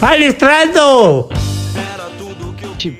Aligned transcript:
Palestrando! 0.00 1.28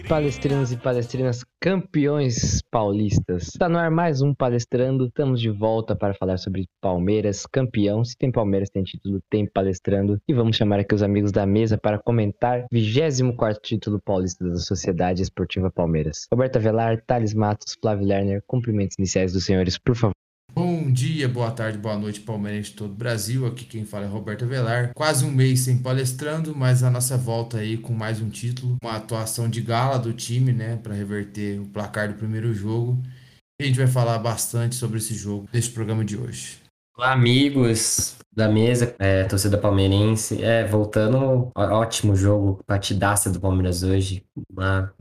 Palestrinos 0.08 0.72
e 0.72 0.76
palestrinas 0.76 1.44
campeões 1.60 2.60
paulistas. 2.72 3.44
Está 3.44 3.68
no 3.68 3.78
ar 3.78 3.88
mais 3.88 4.20
um 4.20 4.34
palestrando. 4.34 5.06
Estamos 5.06 5.40
de 5.40 5.48
volta 5.48 5.94
para 5.94 6.12
falar 6.12 6.38
sobre 6.38 6.66
Palmeiras, 6.80 7.46
campeão. 7.46 8.04
Se 8.04 8.16
tem 8.18 8.32
Palmeiras, 8.32 8.68
tem 8.68 8.82
título, 8.82 9.20
tem 9.30 9.46
palestrando. 9.46 10.20
E 10.26 10.34
vamos 10.34 10.56
chamar 10.56 10.80
aqui 10.80 10.92
os 10.92 11.02
amigos 11.04 11.30
da 11.30 11.46
mesa 11.46 11.78
para 11.78 12.00
comentar 12.00 12.66
24 12.72 13.62
título 13.62 14.00
paulista 14.04 14.44
da 14.44 14.56
Sociedade 14.56 15.22
Esportiva 15.22 15.70
Palmeiras. 15.70 16.26
Roberta 16.32 16.58
Velar, 16.58 17.00
Thales 17.06 17.32
Matos, 17.32 17.76
Flávio 17.80 18.08
Lerner, 18.08 18.42
cumprimentos 18.44 18.98
iniciais 18.98 19.32
dos 19.32 19.44
senhores, 19.44 19.78
por 19.78 19.94
favor. 19.94 20.14
Bom 20.60 20.90
dia, 20.90 21.28
boa 21.28 21.52
tarde, 21.52 21.78
boa 21.78 21.96
noite, 21.96 22.18
palmeirense 22.20 22.70
de 22.70 22.76
todo 22.78 22.90
o 22.90 22.94
Brasil. 22.96 23.46
Aqui 23.46 23.64
quem 23.64 23.84
fala 23.84 24.06
é 24.06 24.08
Roberto 24.08 24.44
Velar. 24.44 24.90
Quase 24.92 25.24
um 25.24 25.30
mês 25.30 25.60
sem 25.60 25.78
palestrando, 25.78 26.52
mas 26.52 26.82
a 26.82 26.90
nossa 26.90 27.16
volta 27.16 27.58
aí 27.58 27.76
com 27.76 27.92
mais 27.92 28.20
um 28.20 28.28
título, 28.28 28.76
uma 28.82 28.96
atuação 28.96 29.48
de 29.48 29.60
gala 29.60 30.00
do 30.00 30.12
time, 30.12 30.52
né, 30.52 30.76
para 30.82 30.92
reverter 30.94 31.60
o 31.60 31.66
placar 31.66 32.08
do 32.08 32.14
primeiro 32.14 32.52
jogo. 32.52 33.00
A 33.60 33.64
gente 33.64 33.78
vai 33.78 33.86
falar 33.86 34.18
bastante 34.18 34.74
sobre 34.74 34.98
esse 34.98 35.14
jogo 35.14 35.48
neste 35.52 35.70
programa 35.70 36.04
de 36.04 36.16
hoje. 36.16 36.56
Olá, 36.96 37.12
amigos 37.12 38.16
da 38.34 38.48
mesa, 38.48 38.96
é, 38.98 39.22
torcida 39.22 39.56
palmeirense. 39.58 40.42
É, 40.42 40.66
voltando, 40.66 41.52
ótimo 41.54 42.16
jogo, 42.16 42.58
partidaça 42.66 43.30
do 43.30 43.38
Palmeiras 43.38 43.84
hoje. 43.84 44.24
Uma, 44.50 44.92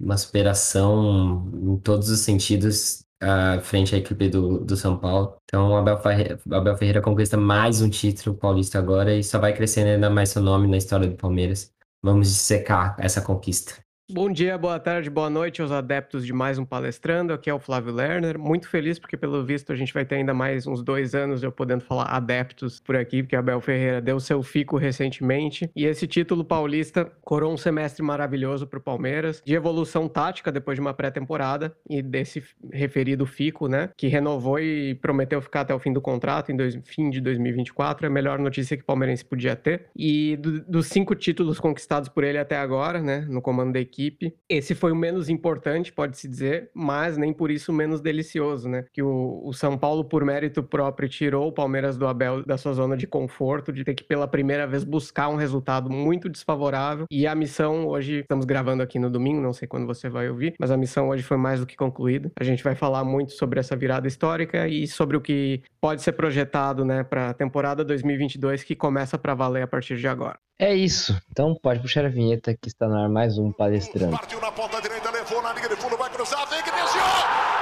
uma 0.00 0.16
superação 0.16 1.52
em 1.52 1.76
todos 1.76 2.08
os 2.08 2.20
sentidos 2.20 3.04
uh, 3.22 3.60
frente 3.60 3.94
à 3.94 3.98
equipe 3.98 4.28
do, 4.28 4.58
do 4.64 4.76
São 4.76 4.98
Paulo. 4.98 5.36
Então, 5.44 5.76
Abel, 5.76 5.98
Ferreira, 5.98 6.40
Abel 6.50 6.76
Ferreira 6.76 7.00
conquista 7.02 7.36
mais 7.36 7.80
um 7.80 7.88
título 7.88 8.36
paulista 8.36 8.78
agora 8.78 9.14
e 9.14 9.22
só 9.22 9.38
vai 9.38 9.54
crescendo 9.54 9.88
ainda 9.88 10.10
mais 10.10 10.30
seu 10.30 10.42
nome 10.42 10.66
na 10.68 10.76
história 10.76 11.08
do 11.08 11.16
Palmeiras. 11.16 11.72
Vamos 12.02 12.28
dissecar 12.28 12.96
essa 12.98 13.22
conquista. 13.22 13.74
Bom 14.14 14.30
dia, 14.30 14.58
boa 14.58 14.78
tarde, 14.78 15.08
boa 15.08 15.30
noite 15.30 15.62
aos 15.62 15.72
adeptos 15.72 16.26
de 16.26 16.34
mais 16.34 16.58
um 16.58 16.66
Palestrando. 16.66 17.32
Aqui 17.32 17.48
é 17.48 17.54
o 17.54 17.58
Flávio 17.58 17.94
Lerner. 17.94 18.38
Muito 18.38 18.68
feliz 18.68 18.98
porque, 18.98 19.16
pelo 19.16 19.42
visto, 19.42 19.72
a 19.72 19.74
gente 19.74 19.90
vai 19.94 20.04
ter 20.04 20.16
ainda 20.16 20.34
mais 20.34 20.66
uns 20.66 20.82
dois 20.82 21.14
anos 21.14 21.42
eu 21.42 21.50
podendo 21.50 21.82
falar 21.82 22.04
adeptos 22.14 22.78
por 22.78 22.94
aqui, 22.94 23.22
porque 23.22 23.34
Abel 23.34 23.58
Ferreira 23.62 24.02
deu 24.02 24.20
seu 24.20 24.42
fico 24.42 24.76
recentemente. 24.76 25.70
E 25.74 25.86
esse 25.86 26.06
título 26.06 26.44
paulista 26.44 27.10
coroou 27.22 27.54
um 27.54 27.56
semestre 27.56 28.02
maravilhoso 28.02 28.66
para 28.66 28.78
o 28.78 28.82
Palmeiras, 28.82 29.42
de 29.46 29.54
evolução 29.54 30.06
tática 30.06 30.52
depois 30.52 30.76
de 30.76 30.82
uma 30.82 30.92
pré-temporada 30.92 31.74
e 31.88 32.02
desse 32.02 32.44
referido 32.70 33.24
fico, 33.24 33.66
né, 33.66 33.88
que 33.96 34.08
renovou 34.08 34.60
e 34.60 34.94
prometeu 34.96 35.40
ficar 35.40 35.62
até 35.62 35.74
o 35.74 35.78
fim 35.78 35.90
do 35.90 36.02
contrato, 36.02 36.52
em 36.52 36.56
dois, 36.56 36.78
fim 36.84 37.08
de 37.08 37.18
2024. 37.18 38.04
É 38.04 38.08
a 38.08 38.12
melhor 38.12 38.38
notícia 38.38 38.76
que 38.76 38.82
o 38.82 38.86
Palmeirense 38.86 39.24
podia 39.24 39.56
ter. 39.56 39.86
E 39.96 40.36
do, 40.36 40.60
dos 40.60 40.88
cinco 40.88 41.14
títulos 41.14 41.58
conquistados 41.58 42.10
por 42.10 42.24
ele 42.24 42.36
até 42.36 42.58
agora, 42.58 43.00
né, 43.00 43.26
no 43.26 43.40
comando 43.40 43.72
da 43.72 43.80
equipe, 43.80 44.01
equipe. 44.02 44.34
Esse 44.48 44.74
foi 44.74 44.92
o 44.92 44.96
menos 44.96 45.28
importante, 45.28 45.92
pode-se 45.92 46.28
dizer, 46.28 46.70
mas 46.74 47.16
nem 47.16 47.32
por 47.32 47.50
isso 47.50 47.72
menos 47.72 48.00
delicioso, 48.00 48.68
né? 48.68 48.84
Que 48.92 49.02
o, 49.02 49.42
o, 49.44 49.52
São 49.52 49.78
Paulo, 49.78 50.04
por 50.04 50.24
mérito 50.24 50.62
próprio, 50.62 51.08
tirou 51.08 51.48
o 51.48 51.52
Palmeiras 51.52 51.96
do 51.96 52.06
Abel 52.06 52.44
da 52.44 52.56
sua 52.56 52.72
zona 52.72 52.96
de 52.96 53.06
conforto, 53.06 53.72
de 53.72 53.84
ter 53.84 53.94
que 53.94 54.04
pela 54.04 54.26
primeira 54.26 54.66
vez 54.66 54.84
buscar 54.84 55.28
um 55.28 55.36
resultado 55.36 55.90
muito 55.90 56.28
desfavorável. 56.28 57.06
E 57.10 57.26
a 57.26 57.34
missão 57.34 57.86
hoje, 57.86 58.20
estamos 58.20 58.44
gravando 58.44 58.82
aqui 58.82 58.98
no 58.98 59.10
domingo, 59.10 59.40
não 59.40 59.52
sei 59.52 59.68
quando 59.68 59.86
você 59.86 60.08
vai 60.08 60.28
ouvir, 60.28 60.54
mas 60.58 60.70
a 60.70 60.76
missão 60.76 61.08
hoje 61.08 61.22
foi 61.22 61.36
mais 61.36 61.60
do 61.60 61.66
que 61.66 61.76
concluída. 61.76 62.30
A 62.38 62.44
gente 62.44 62.64
vai 62.64 62.74
falar 62.74 63.04
muito 63.04 63.32
sobre 63.32 63.60
essa 63.60 63.76
virada 63.76 64.08
histórica 64.08 64.68
e 64.68 64.86
sobre 64.86 65.16
o 65.16 65.20
que 65.20 65.62
pode 65.82 66.00
ser 66.00 66.12
projetado, 66.12 66.84
né, 66.84 67.02
para 67.02 67.30
a 67.30 67.34
temporada 67.34 67.84
2022 67.84 68.62
que 68.62 68.76
começa 68.76 69.18
para 69.18 69.34
valer 69.34 69.62
a 69.62 69.66
partir 69.66 69.96
de 69.96 70.06
agora. 70.06 70.38
É 70.56 70.72
isso. 70.72 71.20
Então 71.32 71.56
pode 71.60 71.80
puxar 71.80 72.04
a 72.04 72.08
vinheta 72.08 72.56
que 72.56 72.68
está 72.68 72.86
no 72.86 72.94
ar 72.94 73.08
mais 73.08 73.36
um 73.36 73.50
palestrante. 73.50 74.12
Partiu 74.12 74.40
na 74.40 74.52
ponta 74.52 74.80
direita, 74.80 75.10
levou 75.10 75.42
na 75.42 75.52
linha 75.52 75.68
de 75.68 75.74
fundo, 75.74 75.96
vai 75.96 76.08
cruzar, 76.08 76.48
vem 76.48 76.62
que 76.62 76.70
desviou! 76.70 77.61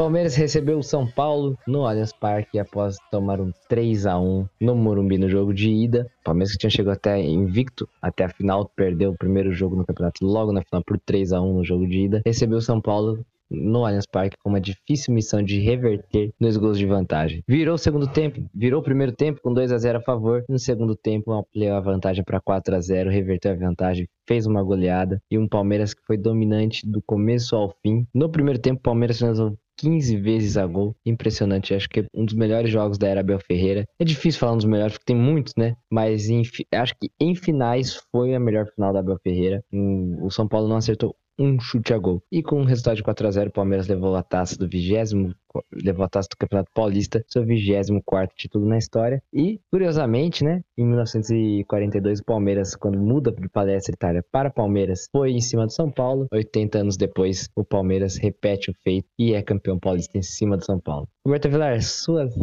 Palmeiras 0.00 0.34
recebeu 0.34 0.78
o 0.78 0.82
São 0.82 1.06
Paulo 1.06 1.58
no 1.66 1.84
Allianz 1.84 2.10
Parque 2.10 2.58
após 2.58 2.96
tomar 3.10 3.38
um 3.38 3.52
3 3.68 4.06
a 4.06 4.18
1 4.18 4.48
no 4.58 4.74
Morumbi 4.74 5.18
no 5.18 5.28
jogo 5.28 5.52
de 5.52 5.68
ida. 5.68 6.10
Palmeiras 6.24 6.52
que 6.52 6.58
tinha 6.58 6.70
chegado 6.70 6.94
até 6.94 7.20
invicto 7.20 7.86
até 8.00 8.24
a 8.24 8.30
final, 8.30 8.64
perdeu 8.74 9.10
o 9.10 9.18
primeiro 9.18 9.52
jogo 9.52 9.76
no 9.76 9.84
campeonato 9.84 10.24
logo 10.24 10.52
na 10.52 10.62
final 10.62 10.82
por 10.86 10.98
3 10.98 11.34
a 11.34 11.42
1 11.42 11.52
no 11.52 11.62
jogo 11.62 11.86
de 11.86 11.98
ida. 11.98 12.22
Recebeu 12.24 12.56
o 12.56 12.62
São 12.62 12.80
Paulo 12.80 13.22
no 13.50 13.84
Allianz 13.84 14.06
Parque 14.06 14.38
com 14.42 14.48
uma 14.48 14.60
difícil 14.60 15.12
missão 15.12 15.42
de 15.42 15.60
reverter 15.60 16.32
dois 16.40 16.56
gols 16.56 16.78
de 16.78 16.86
vantagem. 16.86 17.44
Virou 17.46 17.74
o 17.74 17.78
segundo 17.78 18.06
tempo, 18.06 18.40
virou 18.54 18.80
o 18.80 18.84
primeiro 18.84 19.12
tempo 19.12 19.42
com 19.42 19.52
2 19.52 19.70
a 19.70 19.76
0 19.76 19.98
a 19.98 20.00
favor. 20.00 20.42
No 20.48 20.58
segundo 20.58 20.96
tempo, 20.96 21.30
ampliou 21.30 21.76
a 21.76 21.80
vantagem 21.80 22.24
para 22.24 22.40
4 22.40 22.74
a 22.74 22.80
0 22.80 23.10
reverteu 23.10 23.52
a 23.52 23.56
vantagem, 23.56 24.08
fez 24.26 24.46
uma 24.46 24.62
goleada. 24.62 25.20
E 25.30 25.36
um 25.36 25.46
Palmeiras 25.46 25.92
que 25.92 26.00
foi 26.06 26.16
dominante 26.16 26.88
do 26.88 27.02
começo 27.02 27.54
ao 27.54 27.74
fim. 27.82 28.06
No 28.14 28.30
primeiro 28.30 28.58
tempo, 28.58 28.78
o 28.78 28.82
Palmeiras 28.82 29.18
finalizou 29.18 29.58
15 29.80 30.16
vezes 30.18 30.56
a 30.56 30.66
gol. 30.66 30.94
Impressionante. 31.04 31.74
Acho 31.74 31.88
que 31.88 32.00
é 32.00 32.06
um 32.14 32.24
dos 32.24 32.34
melhores 32.34 32.70
jogos 32.70 32.98
da 32.98 33.08
era 33.08 33.20
Abel 33.20 33.40
Ferreira. 33.40 33.86
É 33.98 34.04
difícil 34.04 34.38
falar 34.38 34.52
um 34.52 34.58
dos 34.58 34.66
melhores, 34.66 34.92
porque 34.92 35.12
tem 35.12 35.16
muitos, 35.16 35.54
né? 35.56 35.74
Mas 35.90 36.28
em, 36.28 36.42
acho 36.74 36.94
que 37.00 37.10
em 37.18 37.34
finais 37.34 37.96
foi 38.12 38.34
a 38.34 38.40
melhor 38.40 38.66
final 38.74 38.92
da 38.92 39.00
Abel 39.00 39.18
Ferreira. 39.22 39.64
O 39.72 40.30
São 40.30 40.46
Paulo 40.46 40.68
não 40.68 40.76
acertou 40.76 41.16
um 41.40 41.58
chute 41.58 41.94
a 41.94 41.98
gol. 41.98 42.22
E 42.30 42.42
com 42.42 42.60
o 42.60 42.64
resultado 42.64 42.96
de 42.96 43.02
4 43.02 43.26
a 43.26 43.30
0 43.30 43.48
o 43.48 43.52
Palmeiras 43.52 43.88
levou 43.88 44.14
a 44.14 44.22
taça 44.22 44.58
do 44.58 44.68
vigésimo, 44.68 45.34
levou 45.72 46.04
a 46.04 46.08
taça 46.08 46.28
do 46.28 46.36
Campeonato 46.36 46.70
Paulista, 46.74 47.24
seu 47.26 47.44
24 47.44 48.36
título 48.36 48.68
na 48.68 48.76
história. 48.76 49.22
E, 49.32 49.58
curiosamente, 49.70 50.44
né, 50.44 50.62
em 50.76 50.84
1942 50.84 52.20
o 52.20 52.24
Palmeiras, 52.24 52.76
quando 52.76 52.98
muda 52.98 53.32
de 53.32 53.48
Palestra 53.48 53.94
Itália 53.94 54.24
para 54.30 54.50
Palmeiras, 54.50 55.08
foi 55.10 55.30
em 55.30 55.40
cima 55.40 55.64
do 55.64 55.72
São 55.72 55.90
Paulo. 55.90 56.26
80 56.30 56.78
anos 56.78 56.96
depois, 56.98 57.48
o 57.56 57.64
Palmeiras 57.64 58.18
repete 58.18 58.70
o 58.70 58.74
feito 58.84 59.08
e 59.18 59.32
é 59.32 59.42
campeão 59.42 59.78
paulista 59.78 60.18
em 60.18 60.22
cima 60.22 60.58
do 60.58 60.64
São 60.64 60.78
Paulo. 60.78 61.08
Roberto 61.24 61.48
Vilar, 61.48 61.80
suas 61.82 62.34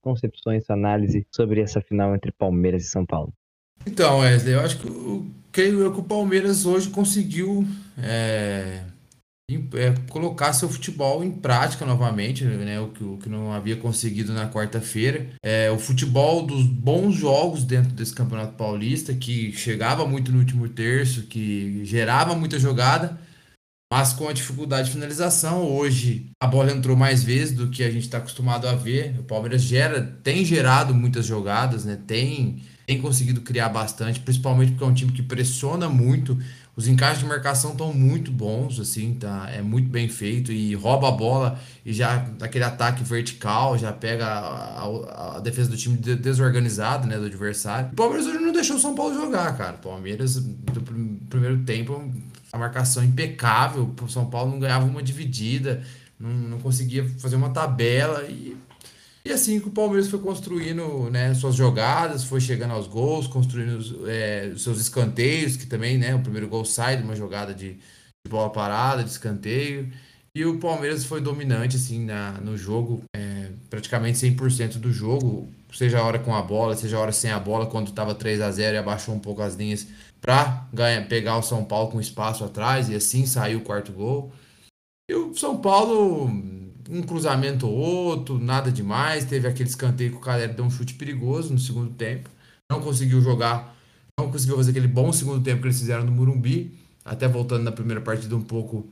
concepções, 0.00 0.64
sua 0.64 0.76
análise 0.76 1.26
sobre 1.30 1.60
essa 1.60 1.80
final 1.80 2.14
entre 2.14 2.32
Palmeiras 2.32 2.84
e 2.84 2.88
São 2.88 3.04
Paulo. 3.04 3.32
Então, 3.86 4.18
Wesley, 4.18 4.54
eu 4.54 4.60
acho 4.60 4.78
que 4.78 4.86
o, 4.88 5.30
creio 5.52 5.80
eu 5.80 5.92
que 5.92 6.00
o 6.00 6.04
Palmeiras 6.04 6.66
hoje 6.66 6.90
conseguiu 6.90 7.66
é, 7.96 8.82
é, 9.74 9.94
colocar 10.10 10.52
seu 10.52 10.68
futebol 10.68 11.22
em 11.22 11.30
prática 11.30 11.86
novamente, 11.86 12.44
né? 12.44 12.80
O 12.80 12.88
que, 12.88 13.04
o 13.04 13.16
que 13.16 13.28
não 13.28 13.52
havia 13.52 13.76
conseguido 13.76 14.32
na 14.32 14.50
quarta-feira. 14.50 15.28
É, 15.42 15.70
o 15.70 15.78
futebol 15.78 16.44
dos 16.44 16.64
bons 16.64 17.14
jogos 17.14 17.62
dentro 17.62 17.92
desse 17.92 18.12
Campeonato 18.12 18.54
Paulista, 18.54 19.14
que 19.14 19.52
chegava 19.52 20.04
muito 20.04 20.32
no 20.32 20.40
último 20.40 20.68
terço, 20.68 21.22
que 21.22 21.84
gerava 21.84 22.34
muita 22.34 22.58
jogada, 22.58 23.18
mas 23.90 24.12
com 24.12 24.28
a 24.28 24.32
dificuldade 24.32 24.88
de 24.88 24.94
finalização. 24.94 25.62
Hoje 25.62 26.26
a 26.42 26.46
bola 26.48 26.72
entrou 26.72 26.96
mais 26.96 27.22
vezes 27.22 27.54
do 27.54 27.70
que 27.70 27.84
a 27.84 27.90
gente 27.90 28.02
está 28.02 28.18
acostumado 28.18 28.66
a 28.66 28.74
ver. 28.74 29.14
O 29.20 29.22
Palmeiras 29.22 29.62
gera, 29.62 30.02
tem 30.24 30.44
gerado 30.44 30.92
muitas 30.92 31.24
jogadas, 31.24 31.84
né? 31.84 31.96
Tem 32.04 32.60
tem 32.86 33.00
conseguido 33.00 33.40
criar 33.40 33.68
bastante, 33.68 34.20
principalmente 34.20 34.70
porque 34.70 34.84
é 34.84 34.86
um 34.86 34.94
time 34.94 35.10
que 35.10 35.22
pressiona 35.22 35.88
muito. 35.88 36.38
Os 36.76 36.86
encaixes 36.86 37.20
de 37.20 37.26
marcação 37.26 37.72
estão 37.72 37.92
muito 37.92 38.30
bons, 38.30 38.78
assim, 38.78 39.14
tá? 39.14 39.50
É 39.50 39.60
muito 39.60 39.88
bem 39.88 40.08
feito 40.08 40.52
e 40.52 40.74
rouba 40.74 41.08
a 41.08 41.10
bola 41.10 41.58
e 41.84 41.92
já 41.92 42.16
daquele 42.16 42.64
ataque 42.64 43.02
vertical, 43.02 43.76
já 43.76 43.92
pega 43.92 44.26
a, 44.26 44.82
a, 44.82 45.36
a 45.36 45.40
defesa 45.40 45.70
do 45.70 45.76
time 45.76 45.96
desorganizado, 45.96 47.08
né, 47.08 47.18
do 47.18 47.24
adversário. 47.24 47.90
O 47.92 47.96
Palmeiras 47.96 48.26
hoje 48.26 48.38
não 48.38 48.52
deixou 48.52 48.76
o 48.76 48.80
São 48.80 48.94
Paulo 48.94 49.14
jogar, 49.14 49.56
cara. 49.56 49.76
O 49.76 49.78
Palmeiras, 49.78 50.36
do 50.36 50.80
primeiro 51.28 51.58
tempo, 51.64 52.08
a 52.52 52.58
marcação 52.58 53.02
impecável. 53.02 53.92
O 54.00 54.08
São 54.08 54.26
Paulo 54.26 54.52
não 54.52 54.60
ganhava 54.60 54.84
uma 54.84 55.02
dividida 55.02 55.82
não, 56.18 56.30
não 56.30 56.58
conseguia 56.58 57.06
fazer 57.18 57.36
uma 57.36 57.50
tabela 57.50 58.24
e, 58.24 58.56
e 59.26 59.32
assim 59.32 59.58
que 59.58 59.66
o 59.66 59.72
Palmeiras 59.72 60.08
foi 60.08 60.20
construindo 60.20 61.10
né, 61.10 61.34
suas 61.34 61.56
jogadas, 61.56 62.22
foi 62.22 62.40
chegando 62.40 62.70
aos 62.70 62.86
gols, 62.86 63.26
construindo 63.26 64.08
é, 64.08 64.52
seus 64.56 64.80
escanteios, 64.80 65.56
que 65.56 65.66
também, 65.66 65.98
né, 65.98 66.14
o 66.14 66.20
primeiro 66.20 66.46
gol 66.46 66.64
sai 66.64 66.96
de 66.96 67.02
uma 67.02 67.16
jogada 67.16 67.52
de, 67.52 67.72
de 67.74 68.30
bola 68.30 68.50
parada, 68.50 69.02
de 69.02 69.10
escanteio. 69.10 69.92
E 70.32 70.44
o 70.44 70.60
Palmeiras 70.60 71.04
foi 71.04 71.20
dominante 71.20 71.74
assim 71.74 72.04
na, 72.04 72.34
no 72.34 72.56
jogo, 72.56 73.02
é, 73.16 73.50
praticamente 73.68 74.16
100% 74.16 74.78
do 74.78 74.92
jogo, 74.92 75.48
seja 75.72 75.98
a 75.98 76.04
hora 76.04 76.20
com 76.20 76.32
a 76.32 76.42
bola, 76.42 76.76
seja 76.76 76.96
a 76.96 77.00
hora 77.00 77.12
sem 77.12 77.32
a 77.32 77.40
bola, 77.40 77.66
quando 77.66 77.88
estava 77.88 78.14
3 78.14 78.40
a 78.40 78.52
0 78.52 78.76
e 78.76 78.78
abaixou 78.78 79.12
um 79.12 79.18
pouco 79.18 79.42
as 79.42 79.56
linhas 79.56 79.88
para 80.20 80.68
pegar 81.08 81.36
o 81.36 81.42
São 81.42 81.64
Paulo 81.64 81.90
com 81.90 82.00
espaço 82.00 82.44
atrás 82.44 82.88
e 82.88 82.94
assim 82.94 83.26
saiu 83.26 83.58
o 83.58 83.62
quarto 83.62 83.90
gol. 83.90 84.32
E 85.10 85.14
o 85.14 85.34
São 85.34 85.60
Paulo, 85.60 86.30
um 86.90 87.02
cruzamento 87.02 87.66
ou 87.66 87.74
outro, 87.74 88.38
nada 88.38 88.70
demais. 88.70 89.24
Teve 89.24 89.48
aquele 89.48 89.68
escanteio 89.68 90.12
que 90.12 90.16
o 90.16 90.20
Calera 90.20 90.52
deu 90.52 90.64
um 90.64 90.70
chute 90.70 90.94
perigoso 90.94 91.52
no 91.52 91.58
segundo 91.58 91.90
tempo. 91.94 92.28
Não 92.70 92.80
conseguiu 92.80 93.20
jogar, 93.20 93.76
não 94.18 94.30
conseguiu 94.30 94.56
fazer 94.56 94.70
aquele 94.70 94.88
bom 94.88 95.12
segundo 95.12 95.42
tempo 95.42 95.62
que 95.62 95.68
eles 95.68 95.78
fizeram 95.78 96.04
no 96.04 96.12
Murumbi. 96.12 96.76
Até 97.04 97.28
voltando 97.28 97.62
na 97.62 97.70
primeira 97.72 98.00
partida 98.00 98.34
um 98.34 98.42
pouco, 98.42 98.90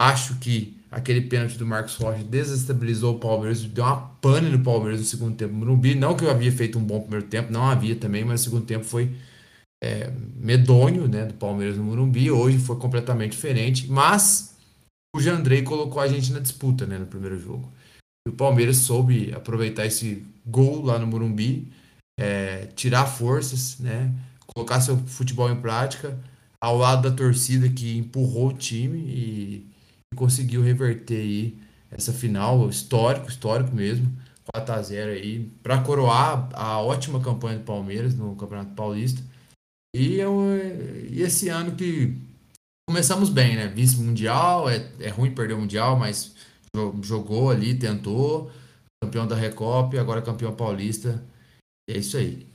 acho 0.00 0.36
que 0.38 0.76
aquele 0.90 1.22
pênalti 1.22 1.56
do 1.56 1.64
Marcos 1.64 1.94
Rocha 1.94 2.24
desestabilizou 2.24 3.16
o 3.16 3.18
Palmeiras, 3.20 3.62
deu 3.64 3.84
uma 3.84 3.96
pane 3.96 4.50
no 4.50 4.62
Palmeiras 4.62 5.00
no 5.00 5.06
segundo 5.06 5.36
tempo. 5.36 5.54
Murumbi, 5.54 5.94
não 5.94 6.16
que 6.16 6.24
eu 6.24 6.30
havia 6.30 6.50
feito 6.50 6.78
um 6.78 6.84
bom 6.84 7.00
primeiro 7.00 7.26
tempo, 7.26 7.52
não 7.52 7.64
havia 7.64 7.94
também, 7.94 8.24
mas 8.24 8.40
o 8.40 8.44
segundo 8.44 8.66
tempo 8.66 8.84
foi 8.84 9.10
é, 9.82 10.12
medonho, 10.36 11.08
né, 11.08 11.26
do 11.26 11.34
Palmeiras 11.34 11.76
no 11.76 11.84
Murumbi. 11.84 12.30
Hoje 12.30 12.58
foi 12.58 12.76
completamente 12.76 13.32
diferente, 13.32 13.90
mas 13.90 14.51
o 15.14 15.20
Jandrei 15.20 15.62
colocou 15.62 16.00
a 16.00 16.08
gente 16.08 16.32
na 16.32 16.40
disputa 16.40 16.86
né, 16.86 16.98
no 16.98 17.06
primeiro 17.06 17.38
jogo. 17.38 17.70
E 18.26 18.30
o 18.30 18.34
Palmeiras 18.34 18.78
soube 18.78 19.32
aproveitar 19.34 19.86
esse 19.86 20.24
gol 20.46 20.82
lá 20.82 20.98
no 20.98 21.06
Morumbi, 21.06 21.70
é, 22.18 22.66
tirar 22.74 23.06
forças, 23.06 23.78
né, 23.78 24.12
colocar 24.46 24.80
seu 24.80 24.96
futebol 24.96 25.50
em 25.50 25.60
prática 25.60 26.18
ao 26.60 26.78
lado 26.78 27.10
da 27.10 27.16
torcida 27.16 27.68
que 27.68 27.98
empurrou 27.98 28.48
o 28.48 28.52
time 28.52 28.98
e, 28.98 29.66
e 30.12 30.16
conseguiu 30.16 30.62
reverter 30.62 31.20
aí 31.20 31.58
essa 31.90 32.12
final 32.12 32.68
histórico, 32.68 33.28
histórico 33.28 33.74
mesmo, 33.74 34.10
4 34.54 34.74
a 34.74 34.82
0 34.82 35.12
aí, 35.12 35.50
para 35.62 35.82
coroar 35.82 36.48
a 36.52 36.80
ótima 36.80 37.20
campanha 37.20 37.58
do 37.58 37.64
Palmeiras 37.64 38.14
no 38.14 38.34
Campeonato 38.36 38.74
Paulista. 38.74 39.22
E, 39.94 40.14
eu, 40.14 40.40
e 41.10 41.20
esse 41.20 41.48
ano 41.48 41.72
que 41.72 42.16
começamos 42.88 43.28
bem, 43.28 43.56
né? 43.56 43.68
Vice-mundial, 43.68 44.68
é, 44.68 44.76
é 45.00 45.08
ruim 45.08 45.34
perder 45.34 45.54
o 45.54 45.58
Mundial, 45.58 45.98
mas 45.98 46.34
jogou 47.02 47.50
ali, 47.50 47.78
tentou, 47.78 48.50
campeão 49.02 49.26
da 49.26 49.36
Recopa, 49.36 50.00
agora 50.00 50.22
campeão 50.22 50.54
paulista. 50.54 51.22
E 51.88 51.94
é 51.94 51.98
isso 51.98 52.16
aí. 52.16 52.46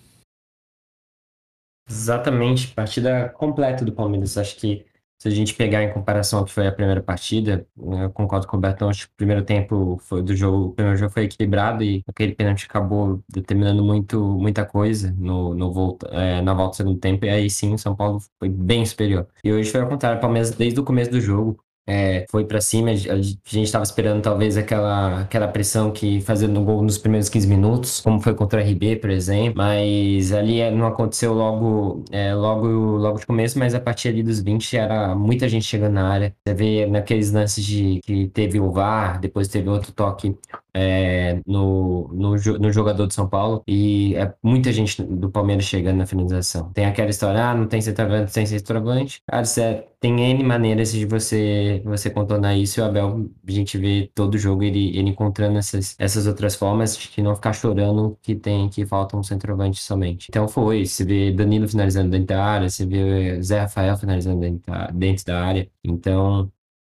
Exatamente, 1.89 2.74
partida 2.74 3.29
completa 3.29 3.85
do 3.85 3.94
Palmeiras. 3.94 4.38
Acho 4.38 4.57
que 4.57 4.85
se 5.19 5.28
a 5.28 5.31
gente 5.31 5.54
pegar 5.54 5.84
em 5.84 5.92
comparação 5.92 6.44
que 6.46 6.52
foi 6.52 6.68
a 6.68 6.72
primeira 6.72 7.02
partida, 7.02 7.68
eu 7.78 8.10
concordo 8.12 8.48
com 8.48 8.58
o 8.58 8.60
Bertão, 8.60 8.90
acho 8.90 9.08
que 9.08 9.14
o 9.14 9.18
primeiro 9.18 9.44
tempo 9.44 9.98
foi 10.04 10.22
do 10.22 10.36
jogo, 10.36 10.68
o 10.68 10.74
primeiro 10.74 10.98
jogo 10.98 11.12
foi 11.12 11.24
equilibrado 11.24 11.84
e 11.84 12.04
aquele 12.08 12.36
pênalti 12.36 12.66
acabou 12.66 13.24
determinando 13.28 13.84
muito, 13.84 14.19
muita 14.38 14.66
coisa 14.66 15.14
no, 15.18 15.54
no 15.54 15.72
volta, 15.74 16.08
é, 16.10 16.42
na 16.42 16.54
volta 16.54 16.72
do 16.72 16.78
segundo 16.78 17.00
tempo, 17.00 17.25
e 17.25 17.30
aí 17.30 17.50
sim 17.50 17.74
o 17.74 17.78
São 17.78 17.96
Paulo 17.96 18.19
foi 18.40 18.50
bem 18.50 18.86
superior. 18.86 19.28
E 19.44 19.52
hoje 19.52 19.72
foi 19.72 19.81
ao 19.81 19.90
contrário, 19.90 20.18
o 20.19 20.22
Palmeiras 20.22 20.52
desde 20.52 20.80
o 20.80 20.84
começo 20.84 21.12
do 21.12 21.19
jogo 21.19 21.58
é, 21.88 22.25
foi 22.30 22.44
para 22.45 22.60
cima. 22.60 22.92
A 22.92 22.94
gente 22.94 23.62
estava 23.62 23.84
esperando 23.84 24.22
talvez 24.22 24.57
aquela, 24.57 25.22
aquela 25.22 25.48
pressão 25.48 25.92
que 25.92 26.19
fazendo 26.22 26.62
gol 26.62 26.81
nos 26.81 26.98
primeiros 26.98 27.30
15 27.30 27.48
minutos, 27.48 28.01
como 28.01 28.19
foi 28.19 28.36
contra 28.36 28.62
o 28.62 28.63
RB, 28.63 28.98
por 28.98 29.10
exemplo. 29.10 29.54
Mas 29.57 30.34
ali 30.34 30.60
é, 30.60 30.69
não 30.69 30.86
aconteceu 30.86 31.34
logo, 31.34 32.04
é, 32.12 32.34
logo, 32.36 32.68
logo 32.68 33.19
de 33.19 33.25
começo, 33.25 33.57
mas 33.57 33.74
a 33.74 33.80
partir 33.80 34.10
ali 34.10 34.22
dos 34.22 34.42
20 34.42 34.78
era 34.78 35.16
muita 35.16 35.48
gente 35.48 35.66
chegando 35.66 35.94
na 35.94 36.10
área. 36.10 36.36
Você 36.45 36.54
vê 36.54 36.86
naqueles 36.86 37.31
lances 37.31 37.63
de 37.63 38.01
que 38.04 38.28
teve 38.28 38.60
o 38.60 38.69
VAR, 38.72 39.19
depois 39.19 39.48
teve 39.48 39.69
outro 39.69 39.92
toque 39.94 40.36
é, 40.78 41.40
no, 41.45 42.07
no, 42.13 42.36
no, 42.60 42.72
jogador 42.72 43.07
de 43.07 43.13
São 43.16 43.28
Paulo 43.28 43.63
e 43.68 44.16
é 44.16 44.31
muita 44.44 44.72
gente 44.72 45.01
do 45.01 45.30
Palmeiras 45.31 45.66
chegando 45.66 45.98
na 45.98 46.06
finalização. 46.06 46.72
Tem 46.72 46.86
aquela 46.86 47.10
história, 47.10 47.44
ah, 47.44 47.56
não 47.56 47.66
tem 47.66 47.81
centroavante, 47.81 48.31
tem 48.31 48.45
centroavante. 48.45 49.22
Cara, 49.28 49.44
é, 49.57 49.88
tem 50.00 50.22
N 50.22 50.44
maneiras 50.44 50.92
de 50.92 51.06
você, 51.06 51.76
você 51.83 52.09
contornar 52.09 52.56
isso 52.56 52.79
e 52.79 52.81
o 52.83 52.85
Abel, 52.85 53.29
a 53.47 53.51
gente 53.51 53.77
vê 53.77 54.12
todo 54.13 54.38
jogo 54.38 54.63
ele, 54.63 54.97
ele 54.97 55.09
encontrando 55.09 55.57
essas, 55.57 55.95
essas 56.00 56.27
outras 56.27 56.56
formas 56.56 56.97
de 56.97 57.21
não 57.21 57.35
ficar 57.35 57.53
chorando 57.53 58.18
que 58.21 58.35
tem 58.35 58.69
que 58.69 58.85
falta 58.85 59.18
um 59.18 59.24
centroavante 59.24 59.81
somente. 59.81 60.27
Então 60.29 60.47
foi, 60.47 60.85
você 60.85 61.03
vê 61.03 61.31
Danilo 61.31 61.68
finalizando 61.68 62.09
dentro 62.12 62.27
da 62.27 62.44
área, 62.44 62.69
você 62.69 62.85
vê 62.85 63.41
Zé 63.41 63.62
Rafael 63.62 63.97
finalizando 63.97 64.39
dentro 64.41 64.62
da, 64.71 64.88
dentro 64.88 65.25
da 65.25 65.44
área. 65.44 65.69
Então, 65.83 66.51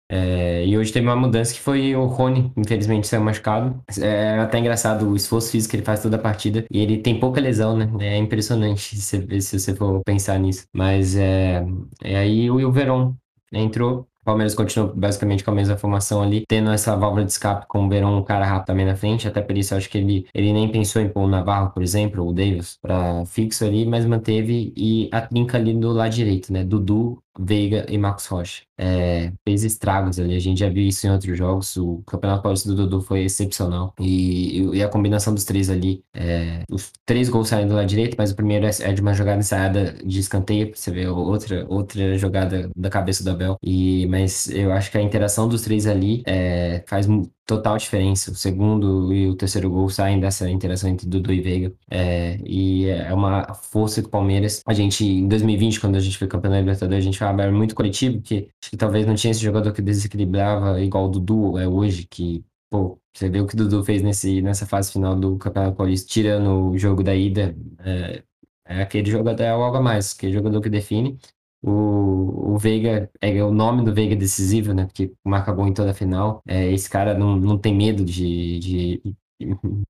é, 0.08 0.64
e 0.66 0.76
hoje 0.76 0.92
teve 0.92 1.06
uma 1.06 1.16
mudança 1.16 1.52
que 1.54 1.60
foi 1.60 1.96
o 1.96 2.04
Rony, 2.06 2.52
infelizmente, 2.56 3.06
saiu 3.06 3.22
machucado. 3.22 3.82
É 4.00 4.38
até 4.38 4.58
engraçado 4.58 5.08
o 5.08 5.16
esforço 5.16 5.50
físico 5.50 5.70
que 5.70 5.76
ele 5.78 5.84
faz 5.84 6.02
toda 6.02 6.16
a 6.16 6.18
partida. 6.18 6.64
E 6.70 6.78
ele 6.80 6.98
tem 6.98 7.18
pouca 7.18 7.40
lesão, 7.40 7.76
né? 7.76 7.90
É 8.00 8.16
impressionante 8.16 8.96
se, 8.96 9.26
se 9.40 9.58
você 9.58 9.74
for 9.74 10.02
pensar 10.04 10.38
nisso. 10.38 10.66
Mas 10.72 11.16
é, 11.16 11.64
é 12.02 12.16
aí 12.16 12.50
o 12.50 12.70
Veron 12.70 13.16
entrou, 13.52 14.06
o 14.24 14.32
Palmeiras 14.32 14.54
continua 14.54 14.90
basicamente 14.96 15.44
com 15.44 15.50
a 15.50 15.54
mesma 15.54 15.76
formação 15.76 16.22
ali, 16.22 16.44
tendo 16.48 16.70
essa 16.70 16.96
válvula 16.96 17.26
de 17.26 17.32
escape 17.32 17.66
com 17.66 17.84
o 17.84 17.88
Verão, 17.90 18.16
um 18.16 18.24
cara 18.24 18.46
rápido 18.46 18.68
também 18.68 18.86
na 18.86 18.96
frente. 18.96 19.28
Até 19.28 19.42
por 19.42 19.56
isso, 19.56 19.74
acho 19.74 19.90
que 19.90 19.98
ele, 19.98 20.26
ele 20.32 20.50
nem 20.50 20.70
pensou 20.72 21.02
em 21.02 21.10
pôr 21.10 21.24
o 21.24 21.28
Navarro, 21.28 21.70
por 21.72 21.82
exemplo, 21.82 22.26
o 22.26 22.32
Davis, 22.32 22.78
para 22.80 23.26
fixo 23.26 23.66
ali, 23.66 23.84
mas 23.84 24.06
manteve 24.06 24.72
e 24.74 25.10
a 25.12 25.20
trinca 25.20 25.58
ali 25.58 25.74
do 25.74 25.92
lado 25.92 26.10
direito, 26.14 26.50
né? 26.50 26.64
Dudu, 26.64 27.22
Veiga 27.38 27.86
e 27.88 27.98
Marcos 27.98 28.26
Rocha. 28.26 28.62
É, 28.76 29.32
fez 29.46 29.62
estragos 29.62 30.18
ali, 30.18 30.34
a 30.34 30.38
gente 30.40 30.58
já 30.58 30.68
viu 30.68 30.82
isso 30.86 31.06
em 31.06 31.10
outros 31.10 31.36
jogos. 31.36 31.76
O 31.76 32.02
Campeonato 32.06 32.42
Paulista 32.42 32.68
do 32.68 32.76
Dudu 32.76 33.00
foi 33.00 33.24
excepcional. 33.24 33.94
E, 34.00 34.62
e 34.74 34.82
a 34.82 34.88
combinação 34.88 35.34
dos 35.34 35.44
três 35.44 35.70
ali, 35.70 36.04
é, 36.14 36.64
os 36.70 36.92
três 37.04 37.28
gols 37.28 37.48
saem 37.48 37.66
do 37.66 37.74
lado 37.74 37.86
direito, 37.86 38.16
mas 38.18 38.30
o 38.30 38.36
primeiro 38.36 38.66
é, 38.66 38.70
é 38.80 38.92
de 38.92 39.00
uma 39.00 39.14
jogada 39.14 39.38
ensaiada 39.38 39.92
de 40.04 40.18
escanteio. 40.20 40.72
Você 40.74 40.90
vê 40.90 41.06
outra, 41.06 41.66
outra 41.68 42.16
jogada 42.18 42.70
da 42.76 42.90
cabeça 42.90 43.22
do 43.22 43.30
Abel. 43.30 43.56
E, 43.62 44.06
mas 44.06 44.48
eu 44.48 44.72
acho 44.72 44.90
que 44.90 44.98
a 44.98 45.02
interação 45.02 45.48
dos 45.48 45.62
três 45.62 45.86
ali 45.86 46.22
é, 46.26 46.84
faz 46.86 47.06
total 47.46 47.76
diferença. 47.76 48.30
O 48.30 48.34
segundo 48.34 49.12
e 49.12 49.28
o 49.28 49.36
terceiro 49.36 49.70
gol 49.70 49.88
saem 49.88 50.18
dessa 50.20 50.48
interação 50.48 50.88
entre 50.90 51.06
Dudu 51.06 51.32
e 51.32 51.40
Veiga. 51.40 51.72
É, 51.90 52.38
e 52.44 52.86
é 52.88 53.12
uma 53.12 53.52
força 53.54 54.02
do 54.02 54.08
Palmeiras. 54.08 54.62
A 54.66 54.72
gente, 54.72 55.04
em 55.04 55.28
2020, 55.28 55.80
quando 55.80 55.96
a 55.96 56.00
gente 56.00 56.18
foi 56.18 56.26
campeão 56.28 56.52
da 56.52 56.60
Libertadores, 56.60 57.04
a 57.04 57.06
gente 57.06 57.18
foi 57.18 57.26
um 57.28 57.52
muito 57.56 57.74
coletivo, 57.74 58.16
porque 58.20 58.48
acho 58.62 58.70
que 58.70 58.76
talvez 58.76 59.06
não 59.06 59.14
tinha 59.14 59.30
esse 59.30 59.40
jogador 59.40 59.72
que 59.72 59.82
desequilibrava 59.82 60.80
igual 60.80 61.06
o 61.06 61.08
Dudu 61.08 61.58
é 61.58 61.68
hoje, 61.68 62.06
que, 62.08 62.44
pô, 62.70 62.98
você 63.14 63.28
vê 63.28 63.40
o 63.40 63.46
que 63.46 63.54
o 63.54 63.56
Dudu 63.56 63.84
fez 63.84 64.02
nesse, 64.02 64.40
nessa 64.42 64.66
fase 64.66 64.92
final 64.92 65.14
do 65.14 65.36
Campeonato 65.38 65.76
Paulista, 65.76 66.08
tirando 66.08 66.70
o 66.70 66.78
jogo 66.78 67.02
da 67.02 67.14
ida. 67.14 67.54
É, 67.80 68.22
é 68.66 68.82
aquele 68.82 69.10
jogador, 69.10 69.42
é 69.42 69.50
algo 69.50 69.76
a 69.76 69.82
mais, 69.82 70.14
aquele 70.14 70.32
jogador 70.32 70.60
que 70.60 70.70
define. 70.70 71.18
O, 71.66 72.54
o 72.54 72.58
Veiga, 72.58 73.10
é 73.22 73.42
o 73.42 73.50
nome 73.50 73.82
do 73.84 73.94
Veiga 73.94 74.14
decisivo, 74.14 74.74
né? 74.74 74.84
Porque 74.84 75.14
marca 75.24 75.50
gol 75.50 75.66
em 75.66 75.72
toda 75.72 75.92
a 75.92 75.94
final. 75.94 76.42
É, 76.46 76.70
esse 76.70 76.90
cara 76.90 77.16
não, 77.16 77.36
não 77.36 77.58
tem 77.58 77.74
medo 77.74 78.04
de, 78.04 78.58
de, 78.58 79.02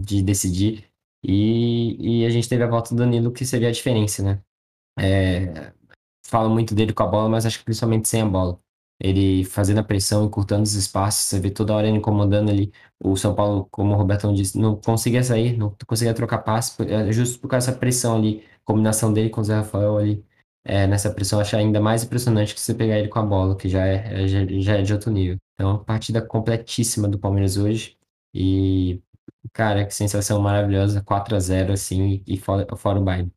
de 0.00 0.22
decidir. 0.22 0.84
E, 1.22 2.20
e 2.22 2.26
a 2.26 2.30
gente 2.30 2.48
teve 2.48 2.62
a 2.62 2.68
volta 2.68 2.94
do 2.94 2.98
Danilo, 2.98 3.32
que 3.32 3.44
seria 3.44 3.68
a 3.68 3.72
diferença, 3.72 4.22
né? 4.22 4.40
É, 4.98 5.72
falo 6.26 6.50
muito 6.50 6.74
dele 6.74 6.92
com 6.92 7.02
a 7.02 7.06
bola, 7.08 7.28
mas 7.28 7.46
acho 7.46 7.58
que 7.58 7.64
principalmente 7.64 8.08
sem 8.08 8.22
a 8.22 8.26
bola. 8.26 8.58
Ele 9.00 9.44
fazendo 9.44 9.78
a 9.80 9.84
pressão, 9.84 10.24
encurtando 10.26 10.62
os 10.62 10.74
espaços, 10.74 11.24
você 11.24 11.40
vê 11.40 11.50
toda 11.50 11.74
hora 11.74 11.88
ele 11.88 11.98
incomodando 11.98 12.50
ali. 12.50 12.72
O 13.02 13.16
São 13.16 13.34
Paulo, 13.34 13.66
como 13.70 13.94
o 13.94 13.96
Robertão 13.96 14.32
disse, 14.32 14.58
não 14.58 14.76
conseguia 14.76 15.24
sair, 15.24 15.56
não 15.56 15.76
conseguia 15.86 16.14
trocar 16.14 16.38
passe, 16.38 16.80
é, 16.84 17.12
justo 17.12 17.40
por 17.40 17.48
causa 17.48 17.66
dessa 17.68 17.78
pressão 17.78 18.16
ali, 18.16 18.44
combinação 18.64 19.12
dele 19.12 19.30
com 19.30 19.40
o 19.40 19.44
Zé 19.44 19.56
Rafael 19.56 19.98
ali 19.98 20.24
é, 20.64 20.86
nessa 20.86 21.12
pressão, 21.12 21.40
acho 21.40 21.56
ainda 21.56 21.80
mais 21.80 22.04
impressionante 22.04 22.54
que 22.54 22.60
você 22.60 22.74
pegar 22.74 22.98
ele 22.98 23.08
com 23.08 23.18
a 23.18 23.22
bola, 23.22 23.56
que 23.56 23.68
já 23.68 23.86
é, 23.86 24.26
já, 24.26 24.40
já 24.60 24.78
é 24.78 24.82
de 24.82 24.92
outro 24.92 25.10
nível. 25.10 25.38
Então, 25.54 25.84
partida 25.84 26.22
completíssima 26.22 27.08
do 27.08 27.18
Palmeiras 27.18 27.56
hoje. 27.56 27.98
E, 28.34 29.02
cara, 29.52 29.84
que 29.86 29.94
sensação 29.94 30.40
maravilhosa, 30.40 31.02
4 31.02 31.36
a 31.36 31.40
0 31.40 31.72
assim, 31.72 32.22
e 32.26 32.36
fora, 32.38 32.66
fora 32.76 32.98
o 33.00 33.04
baile. 33.04 33.30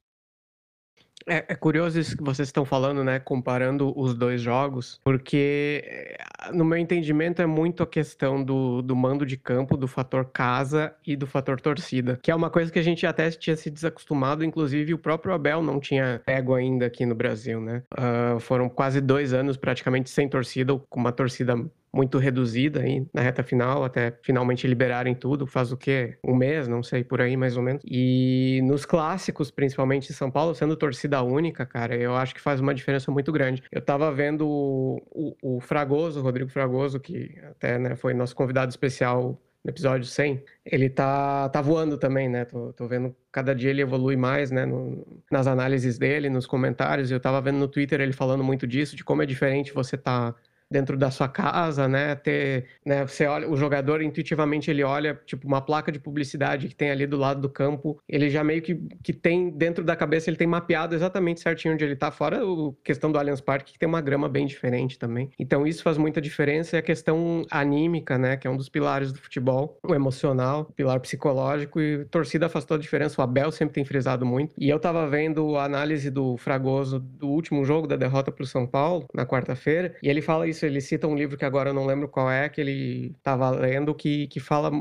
É, 1.27 1.46
é, 1.50 1.55
curioso 1.55 2.00
isso 2.00 2.15
que 2.15 2.24
vocês 2.24 2.48
estão 2.48 2.63
falando, 2.63 3.03
né? 3.03 3.19
Comparando 3.19 3.93
os 4.00 4.13
dois 4.13 4.41
jogos, 4.41 5.00
porque, 5.03 5.84
eh, 5.86 6.17
no 6.53 6.63
meu 6.63 6.77
entendimento, 6.77 7.41
é 7.41 7.46
muito 7.46 7.84
a 7.84 7.88
questão 7.88 8.41
do, 8.41 8.81
do 8.81 8.96
mando 8.96 9.25
de 9.25 9.36
campo, 9.36 9.75
do 9.75 9.88
fator 9.88 10.25
casa 10.25 10.96
e 11.05 11.15
do 11.17 11.27
fator 11.27 11.60
torcida, 11.60 12.17
que 12.24 12.31
é 12.31 12.36
uma 12.36 12.50
coisa 12.50 12.72
que 12.72 12.79
a 12.79 12.84
gente 12.84 13.05
até 13.05 13.29
tinha 13.29 13.57
se 13.57 13.69
desacostumado, 13.69 14.43
inclusive 14.43 14.93
o 14.93 14.98
próprio 14.98 15.34
Abel 15.34 15.62
não 15.62 15.79
tinha 15.81 16.22
pego 16.25 16.55
ainda 16.55 16.86
aqui 16.86 17.05
no 17.05 17.13
Brasil, 17.13 17.60
né? 17.60 17.84
Uh, 17.93 18.39
foram 18.39 18.69
quase 18.69 19.01
dois 19.01 19.34
anos 19.34 19.57
praticamente 19.57 20.10
sem 20.10 20.29
torcida, 20.29 20.77
com 20.89 21.00
uma 21.00 21.12
torcida 21.12 21.55
muito 21.98 22.20
reduzida 22.20 22.82
aí 22.82 23.04
na 23.12 23.22
reta 23.22 23.42
final, 23.42 23.84
até 23.84 24.16
finalmente 24.22 24.68
liberarem 24.68 25.16
tudo. 25.16 25.48
Faz 25.48 25.72
o 25.72 25.77
quê? 25.77 26.18
Um 26.24 26.36
mês, 26.36 26.68
não 26.68 26.84
sei, 26.84 27.04
por 27.04 27.20
aí 27.20 27.36
mais 27.36 27.58
ou 27.58 27.63
menos. 27.63 27.82
E 27.84 28.62
nos 28.63 28.86
clássicos, 28.86 29.50
principalmente 29.50 30.12
em 30.12 30.13
São 30.13 30.30
Paulo, 30.30 30.54
sendo 30.54 30.75
torcida 30.75 31.24
única, 31.24 31.66
cara, 31.66 31.96
eu 31.96 32.16
acho 32.16 32.36
que 32.36 32.42
faz 32.42 32.60
uma 32.60 32.74
diferença 32.74 33.12
muito 33.12 33.32
grande. 33.32 33.63
Eu 33.72 33.82
tava 33.82 34.12
vendo 34.13 34.48
o, 34.48 35.01
o, 35.42 35.58
o 35.58 35.60
Fragoso, 35.60 36.20
o 36.20 36.24
Rodrigo 36.24 36.51
Fragoso, 36.51 37.00
que 37.00 37.36
até 37.50 37.80
né, 37.80 37.96
foi 37.96 38.13
nosso 38.13 38.36
convidado 38.36 38.70
especial 38.70 39.42
no 39.63 39.72
episódio 39.72 40.06
100, 40.06 40.44
ele 40.66 40.89
tá, 40.89 41.50
tá 41.50 41.62
voando 41.62 41.98
também, 41.98 42.30
né? 42.30 42.46
Tô, 42.46 42.72
tô 42.74 42.88
vendo 42.88 43.13
cada 43.32 43.54
dia 43.56 43.72
ele 43.72 43.82
evolui 43.82 44.16
mais, 44.16 44.51
né? 44.51 44.66
No, 44.66 45.06
nas 45.32 45.48
análises 45.48 45.98
dele, 45.98 46.30
nos 46.30 46.46
comentários. 46.46 47.12
Eu 47.12 47.20
tava 47.20 47.42
vendo 47.42 47.58
no 47.58 47.68
Twitter 47.68 48.00
ele 48.00 48.13
falando 48.13 48.44
muito 48.44 48.68
disso, 48.68 48.96
de 48.96 49.04
como 49.04 49.24
é 49.24 49.25
diferente 49.25 49.74
você 49.74 49.98
tá 49.98 50.34
dentro 50.69 50.97
da 50.97 51.09
sua 51.09 51.27
casa, 51.27 51.88
né? 51.88 52.15
Ter, 52.15 52.65
né? 52.86 53.05
Você 53.05 53.25
olha, 53.25 53.50
o 53.50 53.55
jogador 53.55 54.01
intuitivamente 54.01 54.69
ele 54.69 54.83
olha 54.83 55.19
tipo 55.25 55.47
uma 55.47 55.62
placa 55.62 55.91
de 55.91 56.00
publicidade 56.00 56.67
que 56.67 56.75
tem 56.75 56.91
ali 56.91 57.07
do 57.07 57.17
lado 57.17 57.41
do 57.41 57.50
campo, 57.50 58.01
ele 58.07 58.29
já 58.29 58.43
meio 58.43 58.62
que, 58.62 58.75
que 59.03 59.13
tem 59.13 59.50
dentro 59.50 59.83
da 59.83 59.95
cabeça 59.95 60.29
ele 60.29 60.38
tem 60.38 60.47
mapeado 60.47 60.95
exatamente 60.95 61.39
certinho 61.39 61.74
onde 61.74 61.83
ele 61.83 61.95
tá. 61.95 62.12
Fora 62.12 62.39
a 62.39 62.83
questão 62.83 63.12
do 63.12 63.17
Allianz 63.17 63.41
Parque 63.41 63.74
que 63.74 63.79
tem 63.79 63.88
uma 63.88 64.01
grama 64.01 64.27
bem 64.27 64.45
diferente 64.45 64.97
também. 64.97 65.29
Então 65.39 65.65
isso 65.65 65.83
faz 65.83 65.97
muita 65.97 66.21
diferença 66.21 66.75
e 66.75 66.79
a 66.79 66.81
questão 66.81 67.45
anímica, 67.50 68.17
né? 68.17 68.38
Que 68.38 68.47
é 68.47 68.50
um 68.50 68.57
dos 68.57 68.69
pilares 68.69 69.12
do 69.12 69.19
futebol, 69.19 69.79
o 69.83 69.93
emocional, 69.93 70.67
o 70.69 70.74
pilar 70.74 71.00
psicológico 71.00 71.79
e 71.79 72.05
torcida 72.05 72.50
faz 72.50 72.65
toda 72.65 72.79
a 72.79 72.83
diferença. 72.83 73.21
O 73.21 73.24
Abel 73.24 73.51
sempre 73.51 73.75
tem 73.75 73.86
frisado 73.86 74.25
muito. 74.25 74.53
E 74.57 74.69
eu 74.69 74.79
tava 74.79 75.07
vendo 75.07 75.55
a 75.57 75.63
análise 75.63 76.09
do 76.09 76.38
Fragoso 76.38 77.00
do 77.00 77.27
último 77.27 77.63
jogo 77.63 77.88
da 77.88 77.95
derrota 77.95 78.31
para 78.31 78.43
o 78.43 78.47
São 78.47 78.65
Paulo 78.65 79.05
na 79.13 79.25
quarta-feira 79.25 79.95
e 80.01 80.09
ele 80.09 80.21
fala 80.21 80.47
isso 80.47 80.57
isso, 80.58 80.66
ele 80.66 80.82
cita 80.82 81.08
um 81.08 81.16
livro 81.16 81.38
que 81.38 81.46
agora 81.46 81.70
eu 81.70 81.74
não 81.74 81.86
lembro 81.86 82.08
qual 82.08 82.30
é, 82.30 82.50
que 82.50 82.60
ele 82.60 83.16
estava 83.18 83.50
lendo, 83.52 83.94
que, 83.94 84.28
que 84.28 84.40
fala 84.40 84.72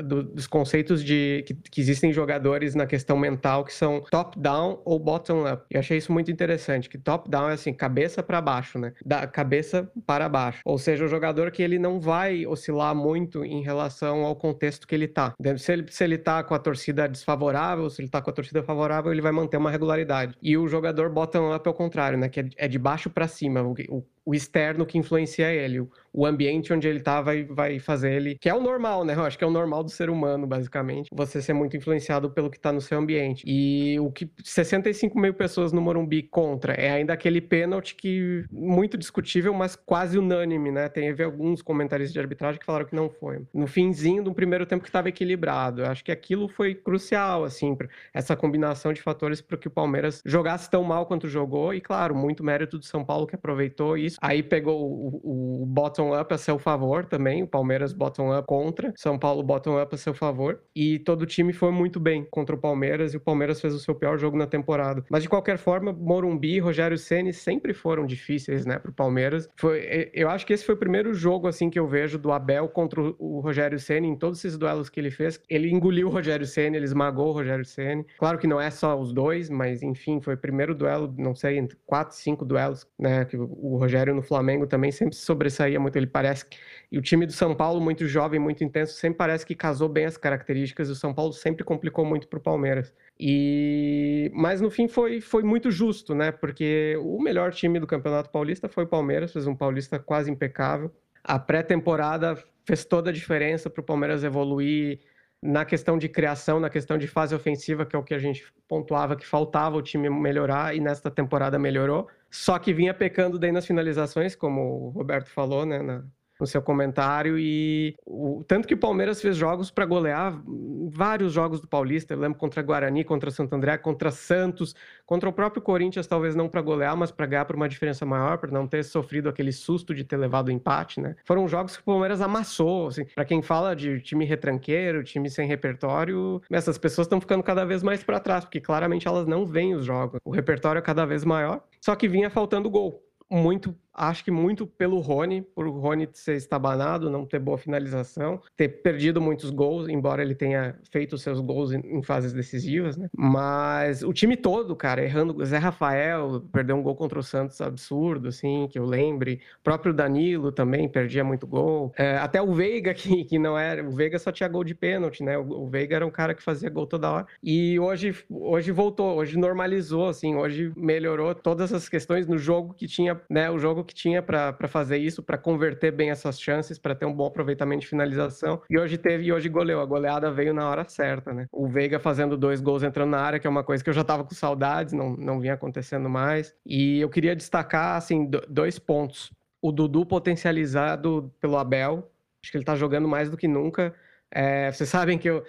do, 0.00 0.22
dos 0.22 0.46
conceitos 0.46 1.04
de 1.04 1.44
que, 1.46 1.54
que, 1.54 1.80
existem 1.80 2.12
jogadores 2.12 2.74
na 2.74 2.86
questão 2.86 3.16
mental 3.18 3.64
que 3.64 3.74
são 3.74 4.02
top-down 4.10 4.80
ou 4.84 4.98
bottom-up. 4.98 5.64
Eu 5.70 5.80
achei 5.80 5.98
isso 5.98 6.12
muito 6.12 6.30
interessante, 6.30 6.88
que 6.88 6.96
top-down 6.96 7.50
é 7.50 7.54
assim, 7.54 7.72
cabeça 7.72 8.22
para 8.22 8.40
baixo, 8.40 8.78
né? 8.78 8.92
Da 9.04 9.26
cabeça 9.26 9.90
para 10.06 10.28
baixo. 10.28 10.60
Ou 10.64 10.78
seja, 10.78 11.04
o 11.04 11.08
jogador 11.08 11.50
que 11.50 11.62
ele 11.62 11.78
não 11.78 12.00
vai 12.00 12.46
oscilar 12.46 12.94
muito 12.94 13.44
em 13.44 13.62
relação 13.62 14.24
ao 14.24 14.36
contexto 14.36 14.86
que 14.86 14.94
ele 14.94 15.08
tá. 15.08 15.34
Se 15.58 15.72
ele, 15.72 15.86
se 15.90 16.04
ele 16.04 16.18
tá 16.18 16.42
com 16.42 16.54
a 16.54 16.58
torcida 16.58 17.08
desfavorável, 17.08 17.90
se 17.90 18.00
ele 18.00 18.08
tá 18.08 18.22
com 18.22 18.30
a 18.30 18.32
torcida 18.32 18.62
favorável, 18.62 19.12
ele 19.12 19.20
vai 19.20 19.32
manter 19.32 19.56
uma 19.56 19.70
regularidade. 19.70 20.36
E 20.40 20.56
o 20.56 20.68
jogador 20.68 21.10
bottom-up 21.10 21.66
é 21.66 21.70
o 21.70 21.74
contrário, 21.74 22.18
né? 22.18 22.28
Que 22.28 22.40
é, 22.40 22.48
é 22.56 22.68
de 22.68 22.78
baixo 22.78 23.10
para 23.10 23.28
cima. 23.28 23.62
O, 23.62 23.74
o, 23.88 24.04
o 24.24 24.34
externo 24.34 24.86
que 24.86 24.98
influencia 24.98 25.52
ele, 25.52 25.80
o, 26.12 26.26
ambiente 26.26 26.72
onde 26.72 26.86
ele 26.86 27.00
tá 27.00 27.20
vai, 27.20 27.44
vai 27.44 27.78
fazer 27.78 28.12
ele, 28.12 28.36
que 28.40 28.48
é 28.48 28.54
o 28.54 28.60
normal, 28.60 29.04
né? 29.04 29.14
Eu 29.14 29.24
acho 29.24 29.36
que 29.36 29.44
é 29.44 29.46
o 29.46 29.50
normal 29.50 29.82
do 29.82 29.90
ser 29.90 30.10
humano, 30.10 30.46
basicamente, 30.46 31.08
você 31.12 31.42
ser 31.42 31.52
muito 31.52 31.76
influenciado 31.76 32.30
pelo 32.30 32.50
que 32.50 32.58
tá 32.58 32.72
no 32.72 32.80
seu 32.80 32.98
ambiente. 32.98 33.44
E 33.46 33.98
o 34.00 34.10
que 34.10 34.30
65 34.44 35.18
mil 35.18 35.34
pessoas 35.34 35.72
no 35.72 35.80
Morumbi 35.80 36.22
contra 36.22 36.74
é 36.74 36.90
ainda 36.90 37.12
aquele 37.12 37.40
pênalti 37.40 37.94
que 37.94 38.44
muito 38.50 38.96
discutível, 38.96 39.52
mas 39.52 39.74
quase 39.74 40.18
unânime, 40.18 40.70
né? 40.70 40.88
Teve 40.88 41.24
alguns 41.24 41.62
comentaristas 41.62 42.12
de 42.12 42.20
arbitragem 42.20 42.60
que 42.60 42.66
falaram 42.66 42.86
que 42.86 42.94
não 42.94 43.10
foi. 43.10 43.42
No 43.52 43.66
finzinho 43.66 44.22
do 44.22 44.32
primeiro 44.32 44.66
tempo 44.66 44.82
que 44.82 44.88
estava 44.88 45.08
equilibrado. 45.08 45.82
Eu 45.82 45.86
acho 45.86 46.04
que 46.04 46.12
aquilo 46.12 46.48
foi 46.48 46.74
crucial, 46.74 47.44
assim, 47.44 47.76
essa 48.12 48.36
combinação 48.36 48.92
de 48.92 49.02
fatores 49.02 49.40
para 49.40 49.56
que 49.56 49.68
o 49.68 49.70
Palmeiras 49.70 50.22
jogasse 50.24 50.70
tão 50.70 50.84
mal 50.84 51.06
quanto 51.06 51.28
jogou. 51.28 51.74
E, 51.74 51.80
claro, 51.80 52.14
muito 52.14 52.44
mérito 52.44 52.78
do 52.78 52.84
São 52.84 53.04
Paulo 53.04 53.26
que 53.26 53.34
aproveitou 53.34 53.96
isso. 53.96 54.11
Aí 54.20 54.42
pegou 54.42 54.80
o, 54.82 55.62
o 55.62 55.66
bottom 55.66 56.18
up 56.18 56.32
a 56.32 56.38
seu 56.38 56.58
favor 56.58 57.04
também, 57.04 57.42
o 57.42 57.46
Palmeiras 57.46 57.92
bottom 57.92 58.36
up 58.36 58.46
contra, 58.46 58.92
São 58.96 59.18
Paulo 59.18 59.42
bottom 59.42 59.80
up 59.80 59.94
a 59.94 59.98
seu 59.98 60.14
favor. 60.14 60.60
E 60.74 60.98
todo 61.00 61.22
o 61.22 61.26
time 61.26 61.52
foi 61.52 61.70
muito 61.70 62.00
bem 62.00 62.26
contra 62.30 62.54
o 62.54 62.58
Palmeiras 62.58 63.14
e 63.14 63.16
o 63.16 63.20
Palmeiras 63.20 63.60
fez 63.60 63.74
o 63.74 63.78
seu 63.78 63.94
pior 63.94 64.18
jogo 64.18 64.36
na 64.36 64.46
temporada. 64.46 65.04
Mas 65.10 65.22
de 65.22 65.28
qualquer 65.28 65.58
forma, 65.58 65.92
Morumbi 65.92 66.54
e 66.54 66.58
Rogério 66.58 66.98
Ceni 66.98 67.32
sempre 67.32 67.72
foram 67.72 68.06
difíceis, 68.06 68.66
né, 68.66 68.78
pro 68.78 68.92
Palmeiras. 68.92 69.48
Foi, 69.56 70.10
eu 70.12 70.28
acho 70.28 70.46
que 70.46 70.52
esse 70.52 70.64
foi 70.64 70.74
o 70.74 70.78
primeiro 70.78 71.14
jogo 71.14 71.46
assim 71.46 71.70
que 71.70 71.78
eu 71.78 71.86
vejo 71.86 72.18
do 72.18 72.32
Abel 72.32 72.68
contra 72.68 73.00
o 73.00 73.40
Rogério 73.40 73.78
Ceni 73.78 74.08
em 74.08 74.16
todos 74.16 74.38
esses 74.38 74.58
duelos 74.58 74.88
que 74.88 74.98
ele 74.98 75.10
fez. 75.10 75.40
Ele 75.48 75.70
engoliu 75.70 76.08
o 76.08 76.10
Rogério 76.10 76.46
Ceni, 76.46 76.76
ele 76.76 76.84
esmagou 76.84 77.28
o 77.28 77.32
Rogério 77.32 77.64
Ceni. 77.64 78.04
Claro 78.18 78.38
que 78.38 78.46
não 78.46 78.60
é 78.60 78.70
só 78.70 78.98
os 78.98 79.12
dois, 79.12 79.48
mas 79.48 79.82
enfim, 79.82 80.20
foi 80.20 80.34
o 80.34 80.38
primeiro 80.38 80.74
duelo, 80.74 81.14
não 81.16 81.34
sei, 81.34 81.66
quatro, 81.86 82.16
cinco 82.16 82.44
duelos, 82.44 82.86
né, 82.98 83.24
que 83.24 83.36
o 83.36 83.76
Rogério 83.76 84.01
no 84.10 84.22
Flamengo 84.22 84.66
também 84.66 84.90
sempre 84.90 85.14
sobressaía 85.14 85.78
muito. 85.78 85.96
Ele 85.96 86.06
parece 86.06 86.46
e 86.90 86.98
o 86.98 87.02
time 87.02 87.26
do 87.26 87.32
São 87.32 87.54
Paulo 87.54 87.80
muito 87.80 88.06
jovem, 88.06 88.40
muito 88.40 88.64
intenso, 88.64 88.94
sempre 88.94 89.18
parece 89.18 89.46
que 89.46 89.54
casou 89.54 89.88
bem 89.88 90.06
as 90.06 90.16
características. 90.16 90.88
O 90.88 90.94
São 90.94 91.12
Paulo 91.14 91.32
sempre 91.32 91.62
complicou 91.62 92.04
muito 92.04 92.26
para 92.28 92.38
o 92.38 92.42
Palmeiras. 92.42 92.92
E 93.20 94.30
mas 94.34 94.60
no 94.60 94.70
fim 94.70 94.88
foi, 94.88 95.20
foi 95.20 95.42
muito 95.42 95.70
justo, 95.70 96.14
né? 96.14 96.32
Porque 96.32 96.96
o 97.00 97.20
melhor 97.22 97.52
time 97.52 97.78
do 97.78 97.86
Campeonato 97.86 98.30
Paulista 98.30 98.68
foi 98.68 98.84
o 98.84 98.88
Palmeiras, 98.88 99.32
fez 99.32 99.46
um 99.46 99.54
Paulista 99.54 99.98
quase 99.98 100.30
impecável. 100.30 100.90
A 101.22 101.38
pré-temporada 101.38 102.36
fez 102.64 102.84
toda 102.84 103.10
a 103.10 103.12
diferença 103.12 103.70
para 103.70 103.80
o 103.80 103.84
Palmeiras 103.84 104.24
evoluir 104.24 105.00
na 105.42 105.64
questão 105.64 105.98
de 105.98 106.08
criação, 106.08 106.60
na 106.60 106.70
questão 106.70 106.96
de 106.96 107.08
fase 107.08 107.34
ofensiva, 107.34 107.84
que 107.84 107.96
é 107.96 107.98
o 107.98 108.04
que 108.04 108.14
a 108.14 108.18
gente 108.18 108.44
pontuava 108.68 109.16
que 109.16 109.26
faltava 109.26 109.76
o 109.76 109.82
time 109.82 110.08
melhorar, 110.08 110.76
e 110.76 110.80
nesta 110.80 111.10
temporada 111.10 111.58
melhorou. 111.58 112.08
Só 112.32 112.58
que 112.58 112.72
vinha 112.74 112.94
pecando 112.94 113.38
daí 113.38 113.52
nas 113.52 113.66
finalizações, 113.66 114.34
como 114.34 114.88
o 114.88 114.90
Roberto 114.90 115.28
falou, 115.30 115.66
né, 115.66 115.82
na, 115.82 116.04
no 116.42 116.46
seu 116.46 116.60
comentário 116.60 117.38
e 117.38 117.94
o, 118.04 118.42
tanto 118.48 118.66
que 118.66 118.74
o 118.74 118.76
Palmeiras 118.76 119.22
fez 119.22 119.36
jogos 119.36 119.70
para 119.70 119.86
golear 119.86 120.42
vários 120.88 121.32
jogos 121.32 121.60
do 121.60 121.68
Paulista, 121.68 122.14
eu 122.14 122.18
lembro 122.18 122.36
contra 122.36 122.60
Guarani, 122.60 123.04
contra 123.04 123.30
Santo 123.30 123.54
André, 123.54 123.78
contra 123.78 124.10
Santos, 124.10 124.74
contra 125.06 125.28
o 125.28 125.32
próprio 125.32 125.62
Corinthians, 125.62 126.04
talvez 126.08 126.34
não 126.34 126.48
para 126.48 126.60
golear, 126.60 126.96
mas 126.96 127.12
para 127.12 127.26
ganhar 127.26 127.44
por 127.44 127.54
uma 127.54 127.68
diferença 127.68 128.04
maior, 128.04 128.38
para 128.38 128.50
não 128.50 128.66
ter 128.66 128.82
sofrido 128.82 129.28
aquele 129.28 129.52
susto 129.52 129.94
de 129.94 130.02
ter 130.02 130.16
levado 130.16 130.48
o 130.48 130.50
empate, 130.50 131.00
né? 131.00 131.14
Foram 131.24 131.46
jogos 131.46 131.76
que 131.76 131.82
o 131.82 131.84
Palmeiras 131.84 132.20
amassou, 132.20 132.88
assim, 132.88 133.04
para 133.04 133.24
quem 133.24 133.40
fala 133.40 133.76
de 133.76 134.00
time 134.00 134.24
retranqueiro, 134.24 135.04
time 135.04 135.30
sem 135.30 135.46
repertório, 135.46 136.42
essas 136.50 136.76
pessoas 136.76 137.06
estão 137.06 137.20
ficando 137.20 137.44
cada 137.44 137.64
vez 137.64 137.84
mais 137.84 138.02
para 138.02 138.18
trás, 138.18 138.44
porque 138.44 138.60
claramente 138.60 139.06
elas 139.06 139.28
não 139.28 139.46
veem 139.46 139.76
os 139.76 139.84
jogos. 139.84 140.18
O 140.24 140.32
repertório 140.32 140.80
é 140.80 140.82
cada 140.82 141.06
vez 141.06 141.24
maior, 141.24 141.62
só 141.80 141.94
que 141.94 142.08
vinha 142.08 142.28
faltando 142.28 142.68
gol 142.68 143.00
muito 143.30 143.74
acho 143.94 144.24
que 144.24 144.30
muito 144.30 144.66
pelo 144.66 144.98
Rony, 145.00 145.42
por 145.42 145.68
Rony 145.68 146.08
ser 146.12 146.36
estabanado, 146.36 147.10
não 147.10 147.26
ter 147.26 147.38
boa 147.38 147.58
finalização, 147.58 148.40
ter 148.56 148.68
perdido 148.68 149.20
muitos 149.20 149.50
gols, 149.50 149.88
embora 149.88 150.22
ele 150.22 150.34
tenha 150.34 150.76
feito 150.90 151.18
seus 151.18 151.40
gols 151.40 151.72
em, 151.72 152.02
fases 152.02 152.32
decisivas, 152.32 152.96
né? 152.96 153.08
Mas 153.16 154.02
o 154.02 154.12
time 154.12 154.36
todo, 154.36 154.74
cara, 154.74 155.02
errando. 155.02 155.44
Zé 155.44 155.58
Rafael 155.58 156.42
perdeu 156.52 156.76
um 156.76 156.82
gol 156.82 156.96
contra 156.96 157.18
o 157.18 157.22
Santos 157.22 157.60
absurdo, 157.60 158.28
assim, 158.28 158.66
que 158.70 158.78
eu 158.78 158.84
lembre. 158.84 159.40
O 159.60 159.62
próprio 159.62 159.92
Danilo 159.92 160.50
também 160.50 160.88
perdia 160.88 161.22
muito 161.22 161.46
gol. 161.46 161.92
É, 161.96 162.16
até 162.18 162.40
o 162.40 162.52
Veiga, 162.52 162.94
que, 162.94 163.24
que 163.24 163.38
não 163.38 163.58
era. 163.58 163.86
O 163.86 163.92
Veiga 163.92 164.18
só 164.18 164.32
tinha 164.32 164.48
gol 164.48 164.64
de 164.64 164.74
pênalti, 164.74 165.22
né? 165.22 165.38
O, 165.38 165.64
o 165.64 165.68
Veiga 165.68 165.96
era 165.96 166.06
um 166.06 166.10
cara 166.10 166.34
que 166.34 166.42
fazia 166.42 166.70
gol 166.70 166.86
toda 166.86 167.10
hora. 167.10 167.26
E 167.42 167.78
hoje, 167.78 168.14
hoje 168.30 168.72
voltou, 168.72 169.16
hoje 169.16 169.38
normalizou, 169.38 170.08
assim, 170.08 170.34
hoje 170.34 170.72
melhorou 170.76 171.34
todas 171.34 171.72
as 171.72 171.88
questões 171.88 172.26
no 172.26 172.38
jogo 172.38 172.74
que 172.74 172.86
tinha, 172.86 173.20
né? 173.28 173.50
O 173.50 173.58
jogo 173.58 173.81
que 173.84 173.94
tinha 173.94 174.22
para 174.22 174.68
fazer 174.68 174.98
isso, 174.98 175.22
para 175.22 175.38
converter 175.38 175.92
bem 175.92 176.10
essas 176.10 176.40
chances, 176.40 176.78
para 176.78 176.94
ter 176.94 177.06
um 177.06 177.12
bom 177.12 177.26
aproveitamento 177.26 177.82
de 177.82 177.88
finalização. 177.88 178.62
E 178.68 178.78
hoje 178.78 178.98
teve, 178.98 179.24
e 179.24 179.32
hoje 179.32 179.48
goleou. 179.48 179.80
A 179.80 179.86
goleada 179.86 180.30
veio 180.30 180.54
na 180.54 180.68
hora 180.68 180.84
certa, 180.88 181.32
né? 181.32 181.46
O 181.52 181.68
Veiga 181.68 181.98
fazendo 181.98 182.36
dois 182.36 182.60
gols 182.60 182.82
entrando 182.82 183.10
na 183.10 183.20
área, 183.20 183.38
que 183.38 183.46
é 183.46 183.50
uma 183.50 183.64
coisa 183.64 183.82
que 183.82 183.90
eu 183.90 183.94
já 183.94 184.04
tava 184.04 184.24
com 184.24 184.34
saudades, 184.34 184.92
não, 184.92 185.16
não 185.16 185.40
vinha 185.40 185.54
acontecendo 185.54 186.08
mais. 186.08 186.54
E 186.64 187.00
eu 187.00 187.08
queria 187.08 187.34
destacar, 187.36 187.96
assim, 187.96 188.30
dois 188.48 188.78
pontos. 188.78 189.32
O 189.60 189.70
Dudu 189.70 190.04
potencializado 190.04 191.32
pelo 191.40 191.56
Abel, 191.56 192.10
acho 192.42 192.50
que 192.50 192.56
ele 192.58 192.64
tá 192.64 192.74
jogando 192.74 193.06
mais 193.06 193.30
do 193.30 193.36
que 193.36 193.46
nunca. 193.46 193.94
É, 194.34 194.72
vocês 194.72 194.88
sabem 194.88 195.18
que 195.18 195.28
eu. 195.28 195.44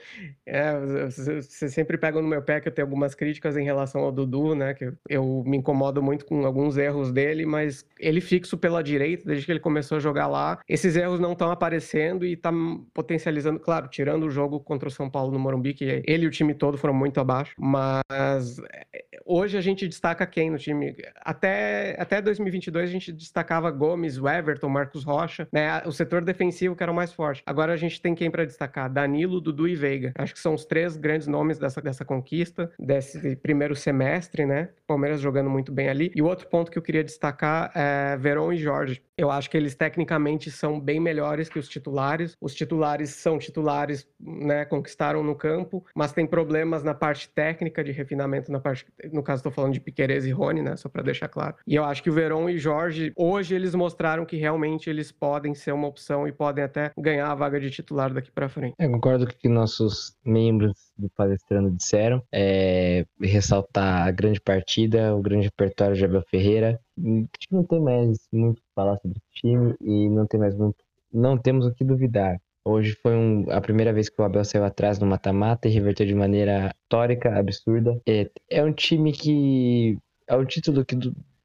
É, 0.46 0.78
vocês 1.10 1.74
sempre 1.74 1.98
pegam 1.98 2.22
no 2.22 2.28
meu 2.28 2.42
pé 2.42 2.60
que 2.60 2.68
eu 2.68 2.72
tenho 2.72 2.86
algumas 2.86 3.16
críticas 3.16 3.56
em 3.56 3.64
relação 3.64 4.02
ao 4.02 4.12
Dudu, 4.12 4.54
né? 4.54 4.74
Que 4.74 4.92
eu, 5.10 5.44
me 5.48 5.58
incomodo 5.58 6.04
muito 6.04 6.26
com 6.26 6.46
alguns 6.46 6.78
erros 6.78 7.12
dele, 7.12 7.46
mas 7.46 7.88
ele 7.98 8.20
fixo 8.20 8.58
pela 8.58 8.84
direita, 8.84 9.24
desde 9.26 9.46
que 9.46 9.52
ele 9.54 9.60
começou 9.60 9.98
a 9.98 10.02
jogar 10.02 10.28
lá. 10.28 10.60
Esses 10.68 10.98
erros 10.98 11.20
não 11.20 11.32
estão 11.32 11.50
aparecendo 11.50 12.26
e 12.26 12.36
tá 12.36 12.52
potencializando, 12.94 13.60
claro, 13.60 13.88
tirando 13.88 14.26
o 14.26 14.30
jogo 14.30 14.60
contra 14.60 14.90
o 14.90 14.92
São 14.92 15.10
Paulo 15.10 15.32
no 15.32 15.40
Morumbi, 15.40 15.74
que 15.74 16.04
ele 16.06 16.26
e 16.26 16.28
o 16.28 16.32
time 16.32 16.54
todo 16.54 16.78
foram 16.78 16.94
muito 16.94 17.22
abaixo. 17.22 17.56
Mas 17.58 18.60
é, 18.60 19.06
hoje 19.26 19.58
a 19.58 19.62
gente 19.62 19.88
destaca 19.88 20.28
quem 20.28 20.50
no 20.50 20.58
time? 20.58 20.94
Até, 21.22 21.96
até 21.98 22.22
2022 22.22 22.90
a 22.90 22.92
gente 22.92 23.14
destacava 23.14 23.72
Gomes, 23.72 24.18
Everton, 24.18 24.68
Marcos 24.68 25.06
Rocha, 25.06 25.48
né? 25.54 25.82
O 25.86 25.92
setor 25.94 26.22
defensivo 26.22 26.76
que 26.76 26.84
era 26.84 26.92
o 26.92 26.96
mais 26.96 27.14
forte. 27.14 27.42
Agora 27.46 27.72
a 27.72 27.78
gente 27.78 28.02
tem 28.02 28.14
quem 28.14 28.30
para 28.30 28.44
destacar? 28.44 28.73
Destacar 28.74 28.90
Danilo, 28.90 29.40
Dudu 29.40 29.68
e 29.68 29.76
Veiga. 29.76 30.12
Acho 30.16 30.34
que 30.34 30.40
são 30.40 30.56
os 30.56 30.66
três 30.66 30.98
grandes 30.98 31.28
nomes 31.28 31.60
dessa, 31.60 31.82
dessa 31.82 32.04
conquista, 32.04 32.72
desse 32.80 33.36
primeiro 33.36 33.76
semestre, 33.76 34.46
né? 34.46 34.70
Palmeiras 34.88 35.22
jogando 35.22 35.50
muito 35.50 35.72
bem 35.72 35.90
ali. 35.90 36.12
E 36.16 36.22
o 36.22 36.26
outro 36.26 36.48
ponto 36.48 36.72
que 36.72 36.78
eu 36.78 36.82
queria 36.82 37.04
destacar 37.04 37.72
é 37.76 38.18
Verón 38.18 38.52
e 38.52 38.58
Jorge. 38.58 39.02
Eu 39.16 39.30
acho 39.30 39.50
que 39.50 39.56
eles 39.56 39.76
tecnicamente 39.76 40.50
são 40.50 40.80
bem 40.80 41.00
melhores 41.00 41.48
que 41.48 41.60
os 41.60 41.70
titulares. 41.70 42.36
Os 42.42 42.56
titulares 42.56 43.12
são 43.12 43.38
titulares, 43.38 44.08
né? 44.20 44.66
Conquistaram 44.66 45.24
no 45.24 45.36
campo, 45.36 45.86
mas 45.96 46.12
tem 46.12 46.26
problemas 46.26 46.84
na 46.84 46.96
parte 46.96 47.30
técnica 47.30 47.84
de 47.84 47.92
refinamento, 47.92 48.52
na 48.52 48.60
parte. 48.60 48.86
No 49.12 49.22
caso, 49.22 49.40
estou 49.40 49.52
falando 49.52 49.74
de 49.74 49.80
Piqueires 49.80 50.26
e 50.26 50.32
Rony, 50.32 50.64
né? 50.64 50.76
Só 50.76 50.90
para 50.90 51.04
deixar 51.04 51.28
claro. 51.28 51.56
E 51.68 51.76
eu 51.76 51.84
acho 51.84 52.02
que 52.02 52.10
o 52.10 52.14
Verón 52.14 52.50
e 52.50 52.58
Jorge, 52.58 53.14
hoje, 53.16 53.54
eles 53.54 53.76
mostraram 53.76 54.26
que 54.26 54.36
realmente 54.36 54.90
eles 54.90 55.12
podem 55.12 55.54
ser 55.54 55.72
uma 55.74 55.88
opção 55.88 56.28
e 56.28 56.32
podem 56.32 56.64
até 56.64 56.92
ganhar 56.98 57.32
a 57.32 57.36
vaga 57.36 57.60
de 57.60 57.70
titular 57.70 58.12
daqui 58.12 58.32
para 58.32 58.50
frente. 58.50 58.63
Eu 58.78 58.92
concordo 58.92 59.26
com 59.26 59.34
o 59.34 59.36
que 59.36 59.50
nossos 59.50 60.16
membros 60.26 60.92
do 60.98 61.10
palestrando 61.10 61.72
disseram. 61.72 62.24
É, 62.32 63.06
ressaltar 63.22 64.08
a 64.08 64.12
grande 64.12 64.40
partida, 64.40 65.16
o 65.16 65.22
grande 65.22 65.48
repertório 65.48 65.96
de 65.96 66.06
Abel 66.06 66.24
Ferreira. 66.30 66.80
Não 66.98 67.64
tem 67.64 67.80
mais 67.80 68.28
muito 68.32 68.60
o 68.60 68.62
que 68.62 68.74
falar 68.76 68.98
sobre 68.98 69.18
o 69.18 69.22
time 69.32 69.76
e 69.82 70.10
não 70.10 70.26
tem 70.26 70.40
mais 70.40 70.56
muito. 70.56 70.78
Não 71.12 71.38
temos 71.38 71.66
o 71.66 71.74
que 71.74 71.84
duvidar. 71.84 72.40
Hoje 72.66 72.98
foi 73.02 73.14
um, 73.14 73.46
a 73.52 73.60
primeira 73.60 73.92
vez 73.92 74.08
que 74.08 74.22
o 74.22 74.24
Abel 74.24 74.46
saiu 74.46 74.64
atrás 74.64 74.98
no 74.98 75.06
mata-mata 75.06 75.68
e 75.68 75.72
reverteu 75.72 76.06
de 76.06 76.16
maneira 76.16 76.74
histórica, 76.84 77.38
absurda. 77.38 78.00
É, 78.08 78.30
é 78.50 78.64
um 78.64 78.72
time 78.72 79.12
que. 79.12 79.98
É 80.28 80.36
um 80.38 80.46
título 80.46 80.86
que 80.86 80.96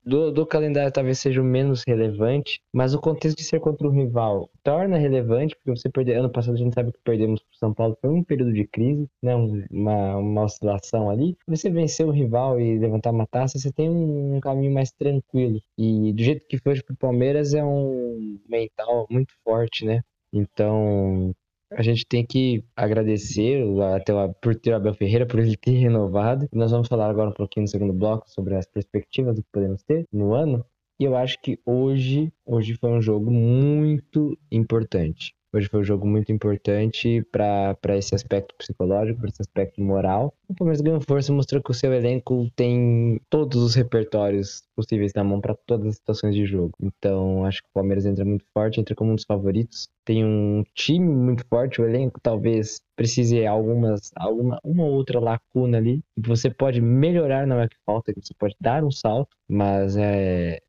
do, 0.09 0.33
do 0.33 0.47
calendário 0.47 0.91
talvez 0.91 1.19
seja 1.19 1.41
o 1.41 1.45
menos 1.45 1.85
relevante, 1.87 2.63
mas 2.73 2.95
o 2.95 3.01
contexto 3.01 3.37
de 3.37 3.45
ser 3.45 3.61
contra 3.61 3.87
um 3.87 3.91
rival 3.91 4.51
torna 4.63 4.97
relevante, 4.97 5.55
porque 5.55 5.71
você 5.71 5.89
perdeu. 5.91 6.19
Ano 6.19 6.31
passado 6.31 6.55
a 6.55 6.59
gente 6.59 6.75
sabe 6.75 6.93
que 6.93 6.99
perdemos 7.05 7.41
para 7.41 7.59
São 7.59 7.75
Paulo, 7.75 7.97
foi 8.01 8.11
um 8.11 8.25
período 8.25 8.53
de 8.53 8.67
crise, 8.67 9.09
né? 9.23 9.35
uma, 9.71 10.17
uma 10.17 10.45
oscilação 10.45 11.11
ali. 11.11 11.37
Você 11.47 11.71
vencer 11.71 12.07
o 12.07 12.11
rival 12.11 12.59
e 12.59 12.79
levantar 12.79 13.11
uma 13.11 13.27
taça, 13.27 13.59
você 13.59 13.71
tem 13.71 13.91
um, 13.91 14.41
caminho 14.41 14.73
mais 14.73 14.91
tranquilo. 14.91 15.61
E 15.77 16.13
do 16.13 16.23
jeito 16.23 16.47
que 16.47 16.59
foi 16.59 16.81
para 16.83 16.95
o 16.95 16.97
Palmeiras, 16.97 17.53
é 17.53 17.65
um 17.65 18.39
mental 18.49 19.07
muito 19.11 19.35
forte, 19.45 19.85
né? 19.85 20.03
Então, 20.33 21.35
a 21.71 21.83
gente 21.83 22.07
tem 22.07 22.25
que 22.25 22.65
agradecer 22.75 23.63
até 23.95 24.13
por 24.41 24.57
ter 24.57 24.73
o 24.73 24.77
Abel 24.77 24.95
Ferreira, 24.95 25.27
por 25.27 25.39
ele 25.39 25.57
ter 25.57 25.73
renovado. 25.73 26.49
Nós 26.53 26.71
vamos 26.71 26.89
falar 26.89 27.11
agora 27.11 27.31
um 27.31 27.35
pouquinho 27.35 27.65
no 27.65 27.69
segundo 27.69 27.93
bloco 27.93 28.29
sobre 28.31 28.57
as 28.57 28.67
perspectivas 28.67 29.35
do 29.35 29.43
que 29.43 29.49
podemos 29.53 29.83
ter 29.83 30.07
no 30.13 30.35
ano. 30.35 30.65
E 31.01 31.05
eu 31.05 31.17
acho 31.17 31.41
que 31.41 31.61
hoje, 31.65 32.33
hoje 32.45 32.75
foi 32.75 32.91
um 32.91 33.01
jogo 33.01 33.31
muito 33.31 34.37
importante. 34.51 35.33
Hoje 35.51 35.67
foi 35.69 35.81
um 35.81 35.85
jogo 35.85 36.07
muito 36.07 36.31
importante 36.31 37.27
para 37.33 37.97
esse 37.97 38.15
aspecto 38.15 38.55
psicológico, 38.57 39.21
para 39.21 39.31
esse 39.31 39.41
aspecto 39.41 39.81
moral. 39.81 40.35
O 40.47 40.55
Palmeiras 40.55 40.83
ganhou 40.83 41.01
força 41.01 41.33
e 41.33 41.35
mostrou 41.35 41.63
que 41.63 41.71
o 41.71 41.75
seu 41.75 41.93
elenco 41.93 42.51
tem 42.55 43.19
todos 43.31 43.63
os 43.63 43.75
repertórios 43.75 44.63
possíveis 44.77 45.13
na 45.15 45.25
mão 45.25 45.41
para 45.41 45.55
todas 45.55 45.87
as 45.87 45.97
situações 45.97 46.35
de 46.35 46.45
jogo. 46.45 46.75
Então, 46.83 47.47
acho 47.47 47.63
que 47.63 47.69
o 47.69 47.73
Palmeiras 47.73 48.05
entra 48.05 48.25
muito 48.25 48.45
forte, 48.53 48.79
entra 48.79 48.95
como 48.95 49.13
um 49.13 49.15
dos 49.15 49.25
favoritos. 49.25 49.89
Tem 50.05 50.25
um 50.25 50.65
time 50.75 51.09
muito 51.09 51.47
forte, 51.47 51.81
o 51.81 51.87
elenco 51.87 52.21
talvez 52.21 52.83
precise 52.95 53.47
algumas 53.47 54.11
alguma 54.17 54.59
uma 54.65 54.85
outra 54.85 55.21
lacuna 55.21 55.79
ali 55.79 56.03
você 56.17 56.51
pode 56.51 56.81
melhorar 56.81 57.47
na 57.47 57.55
hora 57.57 57.69
que 57.69 57.77
falta, 57.87 58.13
você 58.17 58.35
pode 58.35 58.57
dar 58.61 58.83
um 58.83 58.91
salto, 58.91 59.37
mas 59.49 59.97
é 59.97 60.61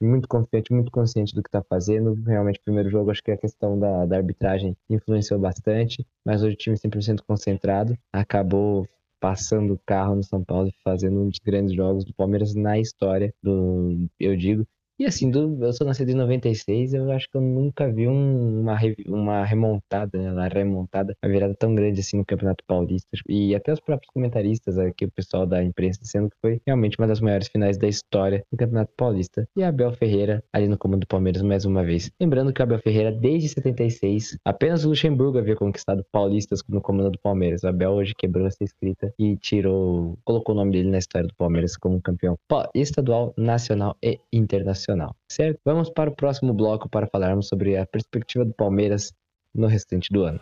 muito 0.00 0.28
confiante, 0.28 0.72
muito 0.72 0.90
consciente 0.90 1.34
do 1.34 1.42
que 1.42 1.48
está 1.48 1.62
fazendo. 1.62 2.14
Realmente, 2.24 2.58
o 2.60 2.64
primeiro 2.64 2.90
jogo, 2.90 3.10
acho 3.10 3.22
que 3.22 3.30
a 3.30 3.36
questão 3.36 3.78
da, 3.78 4.06
da 4.06 4.16
arbitragem 4.16 4.76
influenciou 4.88 5.38
bastante, 5.38 6.06
mas 6.24 6.42
hoje 6.42 6.54
o 6.54 6.58
time 6.58 6.76
100% 6.76 7.22
concentrado 7.26 7.96
acabou 8.12 8.86
passando 9.20 9.74
o 9.74 9.80
carro 9.84 10.16
no 10.16 10.22
São 10.22 10.42
Paulo 10.42 10.68
e 10.68 10.82
fazendo 10.82 11.20
um 11.20 11.28
dos 11.28 11.38
grandes 11.38 11.74
jogos 11.74 12.04
do 12.04 12.14
Palmeiras 12.14 12.54
na 12.54 12.78
história 12.78 13.34
do, 13.42 14.08
eu 14.18 14.34
digo, 14.36 14.66
e 15.00 15.06
assim, 15.06 15.30
do, 15.30 15.64
eu 15.64 15.72
sou 15.72 15.86
nascido 15.86 16.10
em 16.10 16.14
96, 16.14 16.92
eu 16.92 17.10
acho 17.10 17.26
que 17.30 17.34
eu 17.34 17.40
nunca 17.40 17.90
vi 17.90 18.06
um, 18.06 18.60
uma, 18.60 18.78
uma 19.06 19.44
remontada, 19.46 20.18
né? 20.18 20.30
Uma 20.30 20.46
remontada, 20.46 21.16
uma 21.24 21.32
virada 21.32 21.54
tão 21.54 21.74
grande 21.74 22.00
assim 22.00 22.18
no 22.18 22.24
Campeonato 22.26 22.62
Paulista. 22.66 23.08
E 23.26 23.54
até 23.54 23.72
os 23.72 23.80
próprios 23.80 24.12
comentaristas 24.12 24.78
aqui, 24.78 25.06
o 25.06 25.10
pessoal 25.10 25.46
da 25.46 25.64
imprensa, 25.64 26.00
dizendo 26.02 26.28
que 26.28 26.36
foi 26.42 26.60
realmente 26.66 26.98
uma 26.98 27.06
das 27.06 27.18
maiores 27.18 27.48
finais 27.48 27.78
da 27.78 27.88
história 27.88 28.44
do 28.52 28.58
Campeonato 28.58 28.92
Paulista. 28.94 29.48
E 29.56 29.62
Abel 29.62 29.90
Ferreira 29.94 30.44
ali 30.52 30.68
no 30.68 30.76
comando 30.76 31.00
do 31.00 31.06
Palmeiras 31.06 31.40
mais 31.40 31.64
uma 31.64 31.82
vez. 31.82 32.10
Lembrando 32.20 32.52
que 32.52 32.60
o 32.60 32.62
Abel 32.62 32.78
Ferreira, 32.80 33.10
desde 33.10 33.48
76, 33.48 34.36
apenas 34.44 34.84
o 34.84 34.90
Luxemburgo 34.90 35.38
havia 35.38 35.56
conquistado 35.56 36.04
paulistas 36.12 36.60
no 36.68 36.82
comando 36.82 37.12
do 37.12 37.18
Palmeiras. 37.18 37.62
O 37.62 37.68
Abel 37.68 37.92
hoje 37.92 38.14
quebrou 38.14 38.46
essa 38.46 38.62
escrita 38.62 39.10
e 39.18 39.34
tirou, 39.38 40.18
colocou 40.26 40.54
o 40.54 40.58
nome 40.58 40.72
dele 40.72 40.90
na 40.90 40.98
história 40.98 41.26
do 41.26 41.34
Palmeiras 41.36 41.74
como 41.78 42.02
campeão 42.02 42.36
estadual, 42.74 43.32
nacional 43.38 43.96
e 44.02 44.20
internacional 44.30 44.89
certo? 45.30 45.60
Vamos 45.64 45.90
para 45.90 46.10
o 46.10 46.14
próximo 46.14 46.52
bloco 46.54 46.88
para 46.88 47.06
falarmos 47.06 47.48
sobre 47.48 47.76
a 47.76 47.86
perspectiva 47.86 48.44
do 48.44 48.54
Palmeiras 48.54 49.12
no 49.54 49.66
restante 49.66 50.12
do 50.12 50.24
ano. 50.24 50.40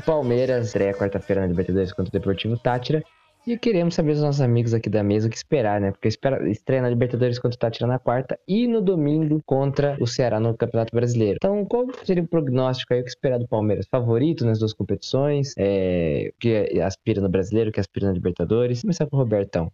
Palmeiras 0.00 0.68
estreia 0.68 0.94
quarta-feira 0.94 1.42
na 1.42 1.48
Libertadores 1.48 1.92
contra 1.92 2.08
o 2.08 2.12
Deportivo 2.12 2.56
Tátira. 2.58 3.02
E 3.46 3.56
queremos 3.56 3.94
saber 3.94 4.12
dos 4.12 4.22
nossos 4.22 4.42
amigos 4.42 4.74
aqui 4.74 4.90
da 4.90 5.02
mesa 5.02 5.26
o 5.26 5.30
que 5.30 5.36
esperar, 5.36 5.80
né? 5.80 5.90
Porque 5.92 6.08
espera, 6.08 6.46
estreia 6.50 6.82
na 6.82 6.90
Libertadores 6.90 7.38
contra 7.38 7.56
o 7.56 7.58
Tátira 7.58 7.86
na 7.86 7.98
quarta 7.98 8.38
e 8.46 8.66
no 8.66 8.82
domingo 8.82 9.40
contra 9.46 9.96
o 9.98 10.06
Ceará 10.06 10.38
no 10.38 10.54
Campeonato 10.54 10.94
Brasileiro. 10.94 11.36
Então, 11.36 11.64
qual 11.64 11.86
seria 12.04 12.22
o 12.22 12.28
prognóstico 12.28 12.92
aí? 12.92 13.00
O 13.00 13.04
que 13.04 13.08
esperar 13.08 13.38
do 13.38 13.48
Palmeiras? 13.48 13.86
Favorito 13.90 14.44
nas 14.44 14.58
duas 14.58 14.74
competições? 14.74 15.54
É, 15.56 16.32
que 16.38 16.80
aspira 16.82 17.22
no 17.22 17.30
Brasileiro, 17.30 17.72
que 17.72 17.80
aspira 17.80 18.08
na 18.08 18.12
Libertadores? 18.12 18.82
Começar 18.82 19.06
com 19.06 19.16
o 19.16 19.20
Robertão. 19.20 19.72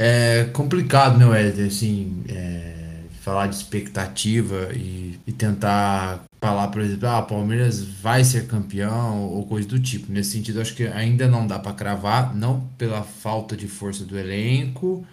É 0.00 0.44
complicado, 0.52 1.18
né, 1.18 1.26
Wesley? 1.26 1.66
Assim, 1.66 2.24
é 2.28 2.82
falar 3.22 3.46
de 3.46 3.54
expectativa 3.54 4.68
e, 4.74 5.18
e 5.26 5.32
tentar 5.32 6.24
falar, 6.42 6.68
por 6.68 6.80
exemplo, 6.82 7.08
ah, 7.08 7.22
Palmeiras 7.22 7.80
vai 7.80 8.24
ser 8.24 8.48
campeão 8.48 9.28
ou 9.28 9.46
coisa 9.46 9.68
do 9.68 9.78
tipo. 9.78 10.10
Nesse 10.10 10.32
sentido, 10.32 10.60
acho 10.60 10.74
que 10.74 10.88
ainda 10.88 11.28
não 11.28 11.46
dá 11.46 11.56
para 11.56 11.72
cravar, 11.72 12.34
não 12.34 12.68
pela 12.76 13.04
falta 13.04 13.56
de 13.56 13.68
força 13.68 14.04
do 14.04 14.18
elenco 14.18 15.06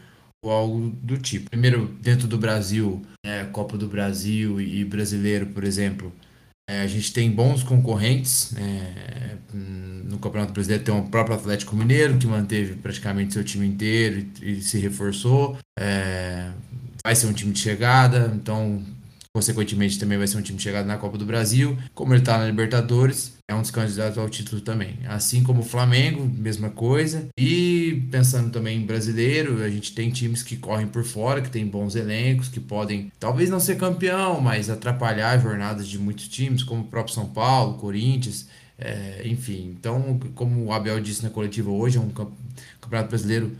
ou 0.43 0.51
algo 0.51 0.89
do 1.03 1.19
tipo. 1.19 1.51
Primeiro, 1.51 1.85
dentro 2.01 2.27
do 2.27 2.35
Brasil, 2.35 3.03
é, 3.23 3.43
Copa 3.45 3.77
do 3.77 3.87
Brasil 3.87 4.59
e, 4.59 4.83
brasileiro, 4.83 5.45
por 5.45 5.63
exemplo, 5.63 6.11
é, 6.67 6.81
a 6.81 6.87
gente 6.87 7.13
tem 7.13 7.29
bons 7.29 7.61
concorrentes. 7.61 8.55
É, 8.57 9.37
no 9.53 10.17
Campeonato 10.17 10.51
Brasileiro 10.51 10.83
tem 10.83 10.95
o 10.95 11.03
próprio 11.03 11.35
Atlético 11.35 11.75
Mineiro, 11.75 12.17
que 12.17 12.25
manteve 12.25 12.73
praticamente 12.73 13.33
seu 13.33 13.43
time 13.43 13.67
inteiro 13.67 14.25
e, 14.41 14.53
e 14.53 14.61
se 14.63 14.79
reforçou. 14.79 15.59
É, 15.77 16.49
vai 17.03 17.15
ser 17.15 17.27
um 17.27 17.33
time 17.33 17.53
de 17.53 17.59
chegada, 17.59 18.31
então 18.35 18.83
consequentemente 19.39 19.97
também 19.97 20.17
vai 20.17 20.27
ser 20.27 20.37
um 20.37 20.41
time 20.41 20.57
de 20.57 20.63
chegada 20.63 20.85
na 20.85 20.97
Copa 20.97 21.17
do 21.17 21.25
Brasil. 21.25 21.77
Como 21.95 22.13
ele 22.13 22.21
está 22.21 22.37
na 22.37 22.45
Libertadores, 22.45 23.37
é 23.47 23.55
um 23.55 23.61
dos 23.61 23.71
candidatos 23.71 24.17
ao 24.17 24.29
título 24.29 24.59
também. 24.59 24.97
Assim 25.07 25.43
como 25.43 25.61
o 25.61 25.63
Flamengo, 25.63 26.29
mesma 26.37 26.69
coisa. 26.69 27.29
E 27.39 28.05
pensando 28.11 28.51
também 28.51 28.81
em 28.81 28.85
brasileiro, 28.85 29.63
a 29.63 29.69
gente 29.69 29.93
tem 29.93 30.09
times 30.11 30.43
que 30.43 30.57
correm 30.57 30.87
por 30.87 31.05
fora, 31.05 31.41
que 31.41 31.49
tem 31.49 31.65
bons 31.65 31.95
elencos, 31.95 32.49
que 32.49 32.59
podem 32.59 33.09
talvez 33.17 33.49
não 33.49 33.61
ser 33.61 33.77
campeão, 33.77 34.41
mas 34.41 34.69
atrapalhar 34.69 35.37
as 35.37 35.41
jornadas 35.41 35.87
de 35.87 35.97
muitos 35.97 36.27
times, 36.27 36.61
como 36.61 36.81
o 36.81 36.87
próprio 36.87 37.15
São 37.15 37.27
Paulo, 37.27 37.75
Corinthians. 37.75 38.47
É, 38.77 39.21
enfim, 39.23 39.73
então, 39.77 40.19
como 40.35 40.65
o 40.65 40.73
Abel 40.73 40.99
disse 40.99 41.23
na 41.23 41.29
coletiva 41.29 41.71
hoje, 41.71 41.97
é 41.97 42.01
um 42.01 42.09
campeonato 42.09 43.09
brasileiro 43.09 43.51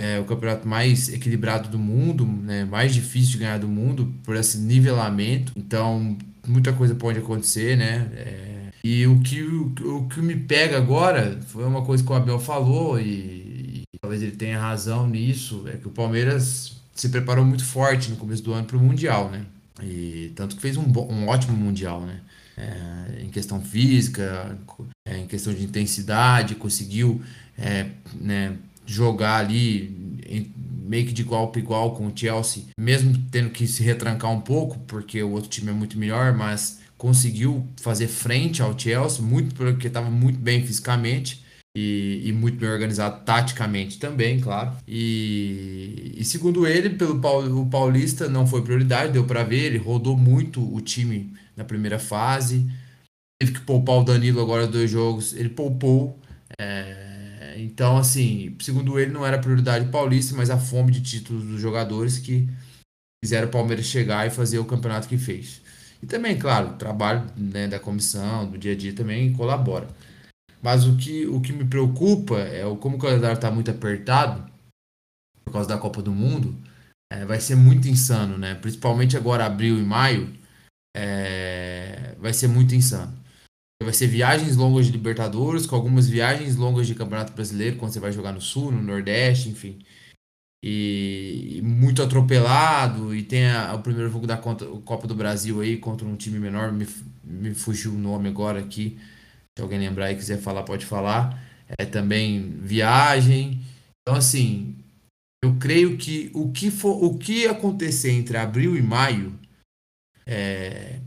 é 0.00 0.18
o 0.20 0.24
campeonato 0.24 0.66
mais 0.66 1.08
equilibrado 1.08 1.68
do 1.68 1.78
mundo, 1.78 2.24
né? 2.24 2.64
Mais 2.64 2.94
difícil 2.94 3.32
de 3.32 3.38
ganhar 3.38 3.58
do 3.58 3.66
mundo 3.66 4.14
por 4.22 4.36
esse 4.36 4.58
nivelamento. 4.58 5.52
Então, 5.56 6.16
muita 6.46 6.72
coisa 6.72 6.94
pode 6.94 7.18
acontecer, 7.18 7.76
né? 7.76 8.08
É, 8.14 8.58
e 8.84 9.06
o 9.06 9.20
que, 9.20 9.42
o, 9.42 9.74
o, 9.96 10.08
que 10.08 10.20
me 10.20 10.36
pega 10.36 10.78
agora 10.78 11.40
foi 11.48 11.64
uma 11.64 11.84
coisa 11.84 12.04
que 12.04 12.12
o 12.12 12.14
Abel 12.14 12.38
falou, 12.38 12.98
e, 13.00 13.82
e, 13.92 13.98
talvez 14.00 14.22
ele 14.22 14.36
tenha 14.36 14.60
razão 14.60 15.08
nisso, 15.08 15.64
é 15.66 15.76
que 15.76 15.88
o 15.88 15.90
Palmeiras 15.90 16.76
se 16.94 17.08
preparou 17.08 17.44
muito 17.44 17.64
forte 17.64 18.10
no 18.10 18.16
começo 18.16 18.42
do 18.42 18.52
ano 18.52 18.66
para 18.66 18.76
o 18.76 18.80
Mundial, 18.80 19.30
né? 19.30 19.44
E 19.82 20.32
tanto 20.36 20.56
que 20.56 20.62
fez 20.62 20.76
um, 20.76 20.84
um 21.10 21.28
ótimo 21.28 21.56
Mundial, 21.56 22.02
né? 22.02 22.20
É, 22.56 23.22
em 23.22 23.30
questão 23.30 23.60
física, 23.60 24.56
é, 25.06 25.18
em 25.18 25.26
questão 25.26 25.52
de 25.52 25.62
intensidade, 25.62 26.56
conseguiu 26.56 27.20
é, 27.56 27.86
né, 28.20 28.56
jogar 28.88 29.38
ali 29.38 30.08
meio 30.88 31.06
que 31.06 31.12
de 31.12 31.20
igual 31.20 31.48
para 31.48 31.60
igual 31.60 31.94
com 31.94 32.06
o 32.06 32.12
Chelsea, 32.14 32.64
mesmo 32.80 33.14
tendo 33.30 33.50
que 33.50 33.66
se 33.66 33.82
retrancar 33.82 34.32
um 34.32 34.40
pouco, 34.40 34.78
porque 34.80 35.22
o 35.22 35.32
outro 35.32 35.50
time 35.50 35.70
é 35.70 35.74
muito 35.74 35.98
melhor, 35.98 36.34
mas 36.34 36.80
conseguiu 36.96 37.68
fazer 37.80 38.08
frente 38.08 38.62
ao 38.62 38.76
Chelsea, 38.76 39.22
muito 39.22 39.54
porque 39.54 39.86
estava 39.86 40.10
muito 40.10 40.38
bem 40.38 40.64
fisicamente. 40.66 41.46
E, 41.76 42.22
e, 42.24 42.32
muito 42.32 42.58
bem 42.58 42.68
organizado 42.68 43.24
taticamente 43.24 43.98
também, 44.00 44.40
claro. 44.40 44.72
E, 44.88 46.12
e 46.16 46.24
segundo 46.24 46.66
ele, 46.66 46.90
pelo 46.90 47.14
o 47.60 47.66
Paulista 47.66 48.28
não 48.28 48.48
foi 48.48 48.62
prioridade, 48.62 49.12
deu 49.12 49.24
para 49.24 49.44
ver, 49.44 49.66
ele 49.66 49.78
rodou 49.78 50.16
muito 50.16 50.60
o 50.74 50.80
time 50.80 51.32
na 51.54 51.62
primeira 51.62 51.98
fase. 51.98 52.68
Teve 53.40 53.52
que 53.52 53.60
poupar 53.60 53.98
o 53.98 54.02
Danilo 54.02 54.40
agora 54.40 54.66
dois 54.66 54.90
jogos, 54.90 55.34
ele 55.34 55.50
poupou. 55.50 56.18
É, 56.58 57.07
então, 57.56 57.96
assim, 57.96 58.56
segundo 58.60 58.98
ele, 58.98 59.12
não 59.12 59.24
era 59.24 59.38
prioridade 59.38 59.90
Paulista, 59.90 60.36
mas 60.36 60.50
a 60.50 60.58
fome 60.58 60.92
de 60.92 61.02
títulos 61.02 61.44
dos 61.44 61.60
jogadores 61.60 62.18
que 62.18 62.48
fizeram 63.22 63.48
o 63.48 63.50
Palmeiras 63.50 63.86
chegar 63.86 64.26
e 64.26 64.30
fazer 64.30 64.58
o 64.58 64.64
campeonato 64.64 65.08
que 65.08 65.18
fez. 65.18 65.62
E 66.02 66.06
também, 66.06 66.38
claro, 66.38 66.70
o 66.70 66.76
trabalho 66.76 67.26
né, 67.36 67.66
da 67.66 67.80
comissão, 67.80 68.50
do 68.50 68.58
dia 68.58 68.72
a 68.72 68.76
dia 68.76 68.94
também 68.94 69.32
colabora. 69.32 69.88
Mas 70.62 70.86
o 70.86 70.96
que, 70.96 71.26
o 71.26 71.40
que 71.40 71.52
me 71.52 71.64
preocupa 71.64 72.38
é 72.38 72.64
o, 72.66 72.76
como 72.76 72.96
o 72.96 73.00
calendário 73.00 73.36
está 73.36 73.50
muito 73.50 73.70
apertado, 73.70 74.48
por 75.44 75.52
causa 75.52 75.68
da 75.68 75.78
Copa 75.78 76.02
do 76.02 76.12
Mundo, 76.12 76.56
é, 77.12 77.24
vai 77.24 77.40
ser 77.40 77.56
muito 77.56 77.88
insano, 77.88 78.36
né? 78.36 78.54
Principalmente 78.56 79.16
agora, 79.16 79.46
abril 79.46 79.78
e 79.78 79.82
maio, 79.82 80.32
é, 80.96 82.14
vai 82.18 82.32
ser 82.32 82.48
muito 82.48 82.74
insano. 82.74 83.17
Vai 83.82 83.94
ser 83.94 84.08
viagens 84.08 84.56
longas 84.56 84.86
de 84.86 84.92
Libertadores, 84.92 85.66
com 85.66 85.76
algumas 85.76 86.08
viagens 86.08 86.56
longas 86.56 86.86
de 86.86 86.94
Campeonato 86.94 87.32
Brasileiro, 87.32 87.76
quando 87.76 87.92
você 87.92 88.00
vai 88.00 88.12
jogar 88.12 88.32
no 88.32 88.40
Sul, 88.40 88.72
no 88.72 88.82
Nordeste, 88.82 89.48
enfim 89.48 89.78
e 90.62 91.60
muito 91.62 92.02
atropelado 92.02 93.14
e 93.14 93.22
tem 93.22 93.48
a, 93.48 93.74
o 93.74 93.82
primeiro 93.82 94.10
jogo 94.10 94.26
da 94.26 94.36
Copa 94.36 95.06
do 95.06 95.14
Brasil 95.14 95.60
aí 95.60 95.76
contra 95.76 96.06
um 96.06 96.16
time 96.16 96.38
menor, 96.38 96.72
me, 96.72 96.86
me 97.22 97.54
fugiu 97.54 97.92
o 97.92 97.98
nome 97.98 98.28
agora 98.28 98.58
aqui, 98.58 98.98
se 99.56 99.62
alguém 99.62 99.78
lembrar 99.78 100.10
e 100.10 100.16
quiser 100.16 100.38
falar, 100.40 100.62
pode 100.64 100.84
falar. 100.84 101.46
É 101.78 101.84
também 101.84 102.50
viagem. 102.60 103.60
Então 104.02 104.16
assim, 104.16 104.74
eu 105.44 105.56
creio 105.56 105.96
que 105.96 106.30
o 106.34 106.50
que 106.50 106.70
for, 106.70 107.02
o 107.04 107.16
que 107.18 107.46
acontecer 107.46 108.10
entre 108.10 108.36
abril 108.36 108.76
e 108.76 108.82
maio 108.82 109.38
é, 110.26 110.98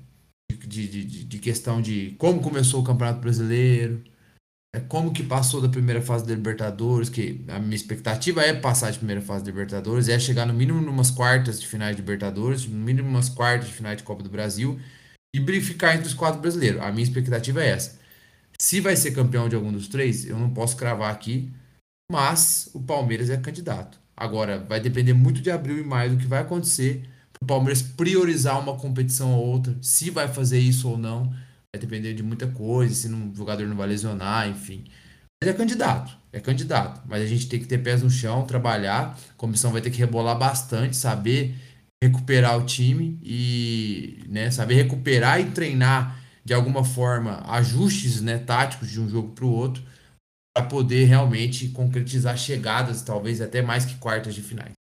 de, 0.51 0.87
de, 0.87 1.23
de 1.25 1.39
questão 1.39 1.81
de 1.81 2.15
como 2.17 2.41
começou 2.41 2.81
o 2.81 2.83
Campeonato 2.83 3.19
Brasileiro, 3.19 4.03
é 4.73 4.79
como 4.79 5.11
que 5.11 5.23
passou 5.23 5.61
da 5.61 5.67
primeira 5.67 6.01
fase 6.01 6.25
da 6.25 6.33
Libertadores, 6.33 7.09
que 7.09 7.43
a 7.49 7.59
minha 7.59 7.75
expectativa 7.75 8.41
é 8.41 8.53
passar 8.53 8.91
de 8.91 8.99
primeira 8.99 9.21
fase 9.21 9.43
da 9.43 9.51
Libertadores, 9.51 10.07
é 10.07 10.17
chegar 10.17 10.45
no 10.45 10.53
mínimo 10.53 10.81
numas 10.81 11.11
quartas 11.11 11.59
de 11.59 11.67
finais 11.67 11.95
de 11.95 12.01
Libertadores, 12.01 12.65
no 12.65 12.77
mínimo 12.77 13.09
umas 13.09 13.27
quartas 13.27 13.67
de 13.67 13.73
finais 13.73 13.97
de 13.97 14.03
Copa 14.03 14.23
do 14.23 14.29
Brasil 14.29 14.79
e 15.35 15.61
ficar 15.61 15.95
entre 15.95 16.07
os 16.07 16.13
quatro 16.13 16.39
brasileiros. 16.39 16.81
A 16.81 16.91
minha 16.91 17.03
expectativa 17.03 17.63
é 17.63 17.69
essa. 17.69 17.99
Se 18.57 18.79
vai 18.79 18.95
ser 18.95 19.11
campeão 19.11 19.49
de 19.49 19.55
algum 19.55 19.71
dos 19.71 19.87
três, 19.87 20.25
eu 20.25 20.37
não 20.37 20.53
posso 20.53 20.77
cravar 20.77 21.11
aqui, 21.11 21.51
mas 22.11 22.69
o 22.73 22.79
Palmeiras 22.79 23.29
é 23.29 23.37
candidato. 23.37 23.99
Agora, 24.15 24.59
vai 24.59 24.79
depender 24.79 25.13
muito 25.13 25.41
de 25.41 25.49
abril 25.49 25.79
e 25.79 25.83
maio 25.83 26.11
do 26.11 26.17
que 26.17 26.27
vai 26.27 26.41
acontecer 26.41 27.09
o 27.41 27.45
Palmeiras 27.45 27.81
priorizar 27.81 28.59
uma 28.59 28.77
competição 28.77 29.33
ou 29.33 29.45
outra, 29.45 29.75
se 29.81 30.09
vai 30.09 30.27
fazer 30.27 30.59
isso 30.59 30.89
ou 30.89 30.97
não 30.97 31.33
vai 31.73 31.79
depender 31.79 32.13
de 32.13 32.21
muita 32.21 32.47
coisa, 32.47 32.93
se 32.93 33.07
um 33.07 33.33
jogador 33.33 33.65
não 33.65 33.77
vai 33.77 33.87
lesionar, 33.87 34.47
enfim. 34.49 34.83
Mas 35.41 35.49
é 35.49 35.53
candidato, 35.53 36.15
é 36.31 36.39
candidato. 36.39 37.01
Mas 37.07 37.23
a 37.23 37.25
gente 37.25 37.47
tem 37.47 37.59
que 37.59 37.65
ter 37.65 37.79
pés 37.79 38.03
no 38.03 38.09
chão, 38.09 38.45
trabalhar. 38.45 39.17
A 39.29 39.33
comissão 39.37 39.71
vai 39.71 39.81
ter 39.81 39.89
que 39.89 39.97
rebolar 39.97 40.37
bastante, 40.37 40.95
saber 40.95 41.55
recuperar 42.03 42.57
o 42.57 42.65
time 42.65 43.17
e 43.23 44.23
né, 44.27 44.51
saber 44.51 44.75
recuperar 44.75 45.39
e 45.39 45.51
treinar 45.51 46.19
de 46.43 46.53
alguma 46.53 46.83
forma 46.83 47.43
ajustes 47.47 48.21
né, 48.21 48.37
táticos 48.37 48.89
de 48.89 48.99
um 48.99 49.07
jogo 49.07 49.29
para 49.29 49.45
o 49.45 49.51
outro 49.51 49.83
para 50.55 50.65
poder 50.65 51.05
realmente 51.05 51.69
concretizar 51.69 52.37
chegadas, 52.37 53.01
talvez 53.01 53.39
até 53.39 53.61
mais 53.61 53.85
que 53.85 53.95
quartas 53.95 54.35
de 54.35 54.41
finais. 54.41 54.73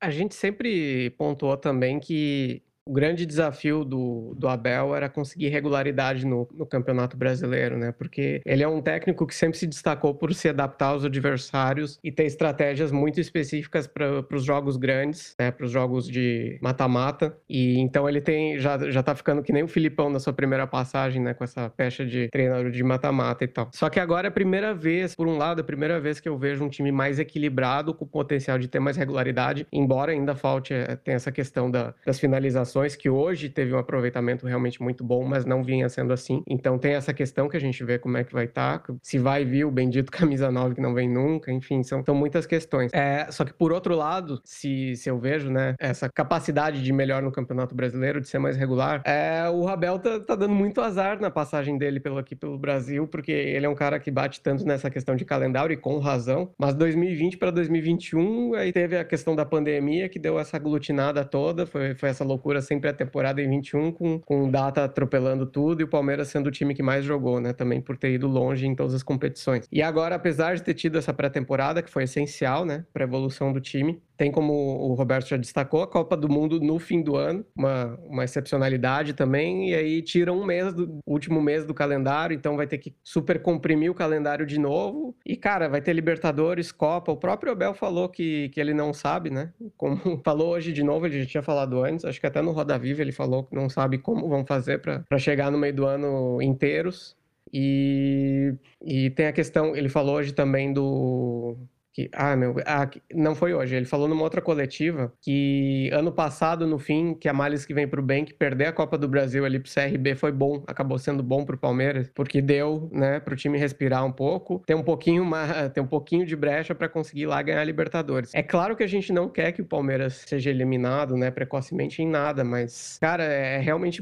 A 0.00 0.10
gente 0.10 0.34
sempre 0.34 1.10
pontuou 1.10 1.56
também 1.56 1.98
que 2.00 2.62
o 2.84 2.92
grande 2.92 3.24
desafio 3.24 3.84
do, 3.84 4.34
do 4.36 4.48
Abel 4.48 4.94
era 4.94 5.08
conseguir 5.08 5.48
regularidade 5.48 6.26
no, 6.26 6.48
no, 6.52 6.66
Campeonato 6.66 7.16
Brasileiro, 7.16 7.76
né? 7.78 7.92
Porque 7.92 8.40
ele 8.44 8.62
é 8.62 8.68
um 8.68 8.80
técnico 8.80 9.26
que 9.26 9.34
sempre 9.34 9.56
se 9.56 9.66
destacou 9.66 10.14
por 10.14 10.34
se 10.34 10.48
adaptar 10.48 10.86
aos 10.86 11.04
adversários 11.04 11.98
e 12.02 12.10
ter 12.10 12.24
estratégias 12.24 12.90
muito 12.90 13.20
específicas 13.20 13.86
para 13.86 14.24
os 14.32 14.44
jogos 14.44 14.76
grandes, 14.76 15.34
né? 15.38 15.50
Para 15.50 15.64
os 15.64 15.70
jogos 15.70 16.08
de 16.08 16.58
mata-mata. 16.60 17.36
E 17.48 17.78
então 17.78 18.08
ele 18.08 18.20
tem 18.20 18.58
já, 18.58 18.90
já 18.90 19.02
tá 19.02 19.14
ficando 19.14 19.42
que 19.42 19.52
nem 19.52 19.62
o 19.62 19.68
Filipão 19.68 20.10
na 20.10 20.18
sua 20.18 20.32
primeira 20.32 20.66
passagem, 20.66 21.22
né? 21.22 21.34
Com 21.34 21.44
essa 21.44 21.70
pecha 21.70 22.04
de 22.04 22.28
treinador 22.28 22.70
de 22.70 22.82
mata-mata 22.82 23.44
e 23.44 23.48
tal. 23.48 23.70
Só 23.72 23.88
que 23.88 24.00
agora 24.00 24.26
é 24.26 24.30
a 24.30 24.32
primeira 24.32 24.74
vez, 24.74 25.14
por 25.14 25.28
um 25.28 25.36
lado, 25.36 25.60
é 25.60 25.62
a 25.62 25.64
primeira 25.64 26.00
vez 26.00 26.18
que 26.18 26.28
eu 26.28 26.36
vejo 26.36 26.64
um 26.64 26.68
time 26.68 26.90
mais 26.90 27.18
equilibrado, 27.20 27.94
com 27.94 28.06
potencial 28.06 28.58
de 28.58 28.66
ter 28.66 28.80
mais 28.80 28.96
regularidade, 28.96 29.66
embora 29.72 30.10
ainda 30.10 30.34
falte, 30.34 30.74
é, 30.74 30.96
tem 30.96 31.14
essa 31.14 31.30
questão 31.30 31.70
da, 31.70 31.94
das 32.04 32.18
finalizações 32.18 32.71
que 32.98 33.08
hoje 33.08 33.48
teve 33.48 33.74
um 33.74 33.78
aproveitamento 33.78 34.46
realmente 34.46 34.82
muito 34.82 35.04
bom, 35.04 35.24
mas 35.24 35.44
não 35.44 35.62
vinha 35.62 35.88
sendo 35.88 36.12
assim. 36.12 36.42
Então 36.48 36.78
tem 36.78 36.94
essa 36.94 37.12
questão 37.12 37.48
que 37.48 37.56
a 37.56 37.60
gente 37.60 37.82
vê 37.84 37.98
como 37.98 38.16
é 38.16 38.24
que 38.24 38.32
vai 38.32 38.44
estar, 38.44 38.78
tá, 38.78 38.94
se 39.02 39.18
vai 39.18 39.44
vir 39.44 39.64
o 39.64 39.70
bendito 39.70 40.10
camisa 40.12 40.50
9 40.50 40.74
que 40.74 40.80
não 40.80 40.94
vem 40.94 41.08
nunca, 41.08 41.52
enfim, 41.52 41.82
são, 41.82 42.02
são 42.04 42.14
muitas 42.14 42.46
questões. 42.46 42.90
É, 42.94 43.30
só 43.30 43.44
que 43.44 43.52
por 43.52 43.72
outro 43.72 43.94
lado, 43.94 44.40
se, 44.44 44.96
se 44.96 45.08
eu 45.08 45.18
vejo, 45.18 45.50
né, 45.50 45.74
essa 45.78 46.08
capacidade 46.08 46.82
de 46.82 46.92
melhor 46.92 47.22
no 47.22 47.30
Campeonato 47.30 47.74
Brasileiro, 47.74 48.20
de 48.20 48.28
ser 48.28 48.38
mais 48.38 48.56
regular, 48.56 49.02
é, 49.04 49.48
o 49.50 49.64
Rabel 49.64 49.98
tá, 49.98 50.18
tá 50.20 50.34
dando 50.34 50.54
muito 50.54 50.80
azar 50.80 51.20
na 51.20 51.30
passagem 51.30 51.76
dele 51.76 52.00
pelo, 52.00 52.18
aqui 52.18 52.34
pelo 52.34 52.58
Brasil, 52.58 53.06
porque 53.06 53.32
ele 53.32 53.66
é 53.66 53.68
um 53.68 53.74
cara 53.74 53.98
que 53.98 54.10
bate 54.10 54.40
tanto 54.40 54.64
nessa 54.64 54.90
questão 54.90 55.14
de 55.14 55.24
calendário 55.24 55.72
e 55.72 55.76
com 55.76 55.98
razão, 55.98 56.50
mas 56.58 56.74
2020 56.74 57.36
para 57.36 57.50
2021 57.50 58.54
aí 58.54 58.72
teve 58.72 58.96
a 58.96 59.04
questão 59.04 59.36
da 59.36 59.44
pandemia 59.44 60.08
que 60.08 60.18
deu 60.18 60.38
essa 60.38 60.56
aglutinada 60.56 61.24
toda, 61.24 61.66
foi, 61.66 61.94
foi 61.94 62.08
essa 62.08 62.24
loucura 62.24 62.61
sempre 62.62 62.88
a 62.88 62.92
temporada 62.92 63.42
em 63.42 63.48
21, 63.48 63.92
com, 63.92 64.18
com 64.20 64.50
data 64.50 64.84
atropelando 64.84 65.46
tudo 65.46 65.80
e 65.80 65.84
o 65.84 65.88
Palmeiras 65.88 66.28
sendo 66.28 66.46
o 66.46 66.50
time 66.50 66.74
que 66.74 66.82
mais 66.82 67.04
jogou, 67.04 67.40
né? 67.40 67.52
Também 67.52 67.80
por 67.80 67.96
ter 67.96 68.12
ido 68.12 68.26
longe 68.26 68.66
em 68.66 68.74
todas 68.74 68.94
as 68.94 69.02
competições. 69.02 69.66
E 69.70 69.82
agora, 69.82 70.14
apesar 70.14 70.54
de 70.54 70.62
ter 70.62 70.74
tido 70.74 70.98
essa 70.98 71.12
pré-temporada, 71.12 71.82
que 71.82 71.90
foi 71.90 72.04
essencial, 72.04 72.64
né, 72.64 72.84
para 72.92 73.04
evolução 73.04 73.52
do 73.52 73.60
time, 73.60 74.00
tem 74.22 74.30
como 74.30 74.52
o 74.52 74.94
Roberto 74.94 75.30
já 75.30 75.36
destacou, 75.36 75.82
a 75.82 75.86
Copa 75.88 76.16
do 76.16 76.28
Mundo 76.28 76.60
no 76.60 76.78
fim 76.78 77.02
do 77.02 77.16
ano, 77.16 77.44
uma, 77.56 77.98
uma 78.06 78.22
excepcionalidade 78.22 79.14
também, 79.14 79.70
e 79.70 79.74
aí 79.74 80.00
tira 80.00 80.32
um 80.32 80.44
mês 80.44 80.72
do 80.72 81.00
último 81.04 81.42
mês 81.42 81.66
do 81.66 81.74
calendário, 81.74 82.32
então 82.32 82.56
vai 82.56 82.68
ter 82.68 82.78
que 82.78 82.94
super 83.02 83.42
comprimir 83.42 83.90
o 83.90 83.94
calendário 83.96 84.46
de 84.46 84.60
novo. 84.60 85.12
E, 85.26 85.36
cara, 85.36 85.68
vai 85.68 85.82
ter 85.82 85.92
Libertadores, 85.92 86.70
Copa. 86.70 87.10
O 87.10 87.16
próprio 87.16 87.50
Abel 87.50 87.74
falou 87.74 88.08
que, 88.08 88.48
que 88.50 88.60
ele 88.60 88.72
não 88.72 88.94
sabe, 88.94 89.28
né? 89.28 89.52
Como 89.76 89.96
falou 90.24 90.50
hoje 90.50 90.72
de 90.72 90.84
novo, 90.84 91.04
ele 91.04 91.18
já 91.24 91.26
tinha 91.26 91.42
falado 91.42 91.82
antes, 91.82 92.04
acho 92.04 92.20
que 92.20 92.26
até 92.26 92.40
no 92.40 92.52
Roda 92.52 92.78
Viva 92.78 93.02
ele 93.02 93.10
falou 93.10 93.42
que 93.42 93.56
não 93.56 93.68
sabe 93.68 93.98
como 93.98 94.28
vão 94.28 94.46
fazer 94.46 94.80
para 94.80 95.18
chegar 95.18 95.50
no 95.50 95.58
meio 95.58 95.74
do 95.74 95.84
ano 95.84 96.40
inteiros. 96.40 97.16
E, 97.52 98.54
e 98.80 99.10
tem 99.10 99.26
a 99.26 99.32
questão, 99.32 99.74
ele 99.74 99.88
falou 99.88 100.14
hoje 100.14 100.32
também 100.32 100.72
do 100.72 101.56
que, 101.92 102.08
ah, 102.12 102.34
meu, 102.34 102.56
ah, 102.66 102.88
não 103.14 103.34
foi 103.34 103.52
hoje. 103.52 103.76
Ele 103.76 103.84
falou 103.84 104.08
numa 104.08 104.22
outra 104.22 104.40
coletiva 104.40 105.12
que 105.20 105.90
ano 105.92 106.10
passado, 106.10 106.66
no 106.66 106.78
fim, 106.78 107.14
que 107.14 107.28
a 107.28 107.32
males 107.32 107.66
que 107.66 107.74
vem 107.74 107.86
pro 107.86 108.02
bem, 108.02 108.24
que 108.24 108.32
perder 108.32 108.66
a 108.66 108.72
Copa 108.72 108.96
do 108.96 109.08
Brasil 109.08 109.44
ali 109.44 109.58
pro 109.58 109.70
CRB 109.70 110.14
foi 110.14 110.32
bom, 110.32 110.62
acabou 110.66 110.98
sendo 110.98 111.22
bom 111.22 111.44
pro 111.44 111.58
Palmeiras, 111.58 112.10
porque 112.14 112.40
deu, 112.40 112.88
né, 112.92 113.20
pro 113.20 113.36
time 113.36 113.58
respirar 113.58 114.04
um 114.04 114.12
pouco, 114.12 114.62
ter 114.66 114.74
um 114.74 114.82
pouquinho, 114.82 115.22
uma, 115.22 115.68
ter 115.70 115.80
um 115.80 115.86
pouquinho 115.86 116.24
de 116.24 116.34
brecha 116.34 116.74
para 116.74 116.88
conseguir 116.88 117.26
lá 117.26 117.42
ganhar 117.42 117.60
a 117.60 117.64
Libertadores. 117.64 118.34
É 118.34 118.42
claro 118.42 118.74
que 118.74 118.82
a 118.82 118.88
gente 118.88 119.12
não 119.12 119.28
quer 119.28 119.52
que 119.52 119.62
o 119.62 119.66
Palmeiras 119.66 120.24
seja 120.26 120.50
eliminado, 120.50 121.16
né, 121.16 121.30
precocemente 121.30 122.02
em 122.02 122.08
nada, 122.08 122.42
mas, 122.42 122.98
cara, 123.00 123.24
é 123.24 123.58
realmente 123.58 124.00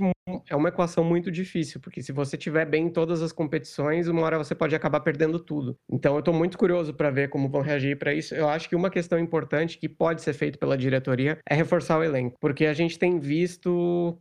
é 0.49 0.57
uma 0.57 0.69
equação 0.69 1.03
muito 1.05 1.31
difícil, 1.31 1.81
porque 1.81 2.03
se 2.03 2.13
você 2.13 2.37
tiver 2.37 2.65
bem 2.67 2.87
em 2.87 2.91
todas 2.91 3.23
as 3.23 3.33
competições, 3.33 4.09
uma 4.09 4.23
hora 4.23 4.39
você 4.39 4.55
pode 4.55 4.75
acabar 4.75 5.01
perdendo 5.01 5.39
tudo. 5.39 5.77
Então 5.91 6.15
eu 6.15 6.21
estou 6.21 6.35
muito 6.35 6.59
curioso 6.59 6.95
para 6.95 7.11
ver 7.11 7.29
como 7.29 7.49
vão 7.49 7.63
reagir 7.63 7.99
para 7.99 8.15
isso. 8.15 8.35
Eu 8.35 8.49
acho 8.49 8.69
que 8.69 8.77
uma 8.77 8.91
questão 8.91 9.19
importante 9.19 9.79
que 9.79 9.89
pode 9.89 10.23
ser 10.23 10.33
feita 10.33 10.59
pela 10.59 10.77
diretoria 10.77 11.39
é 11.49 11.55
reforçar 11.55 11.99
o 11.99 12.05
elenco, 12.05 12.37
porque 12.41 12.67
a 12.67 12.73
gente 12.73 12.99
tem 12.99 13.19
visto, 13.19 14.19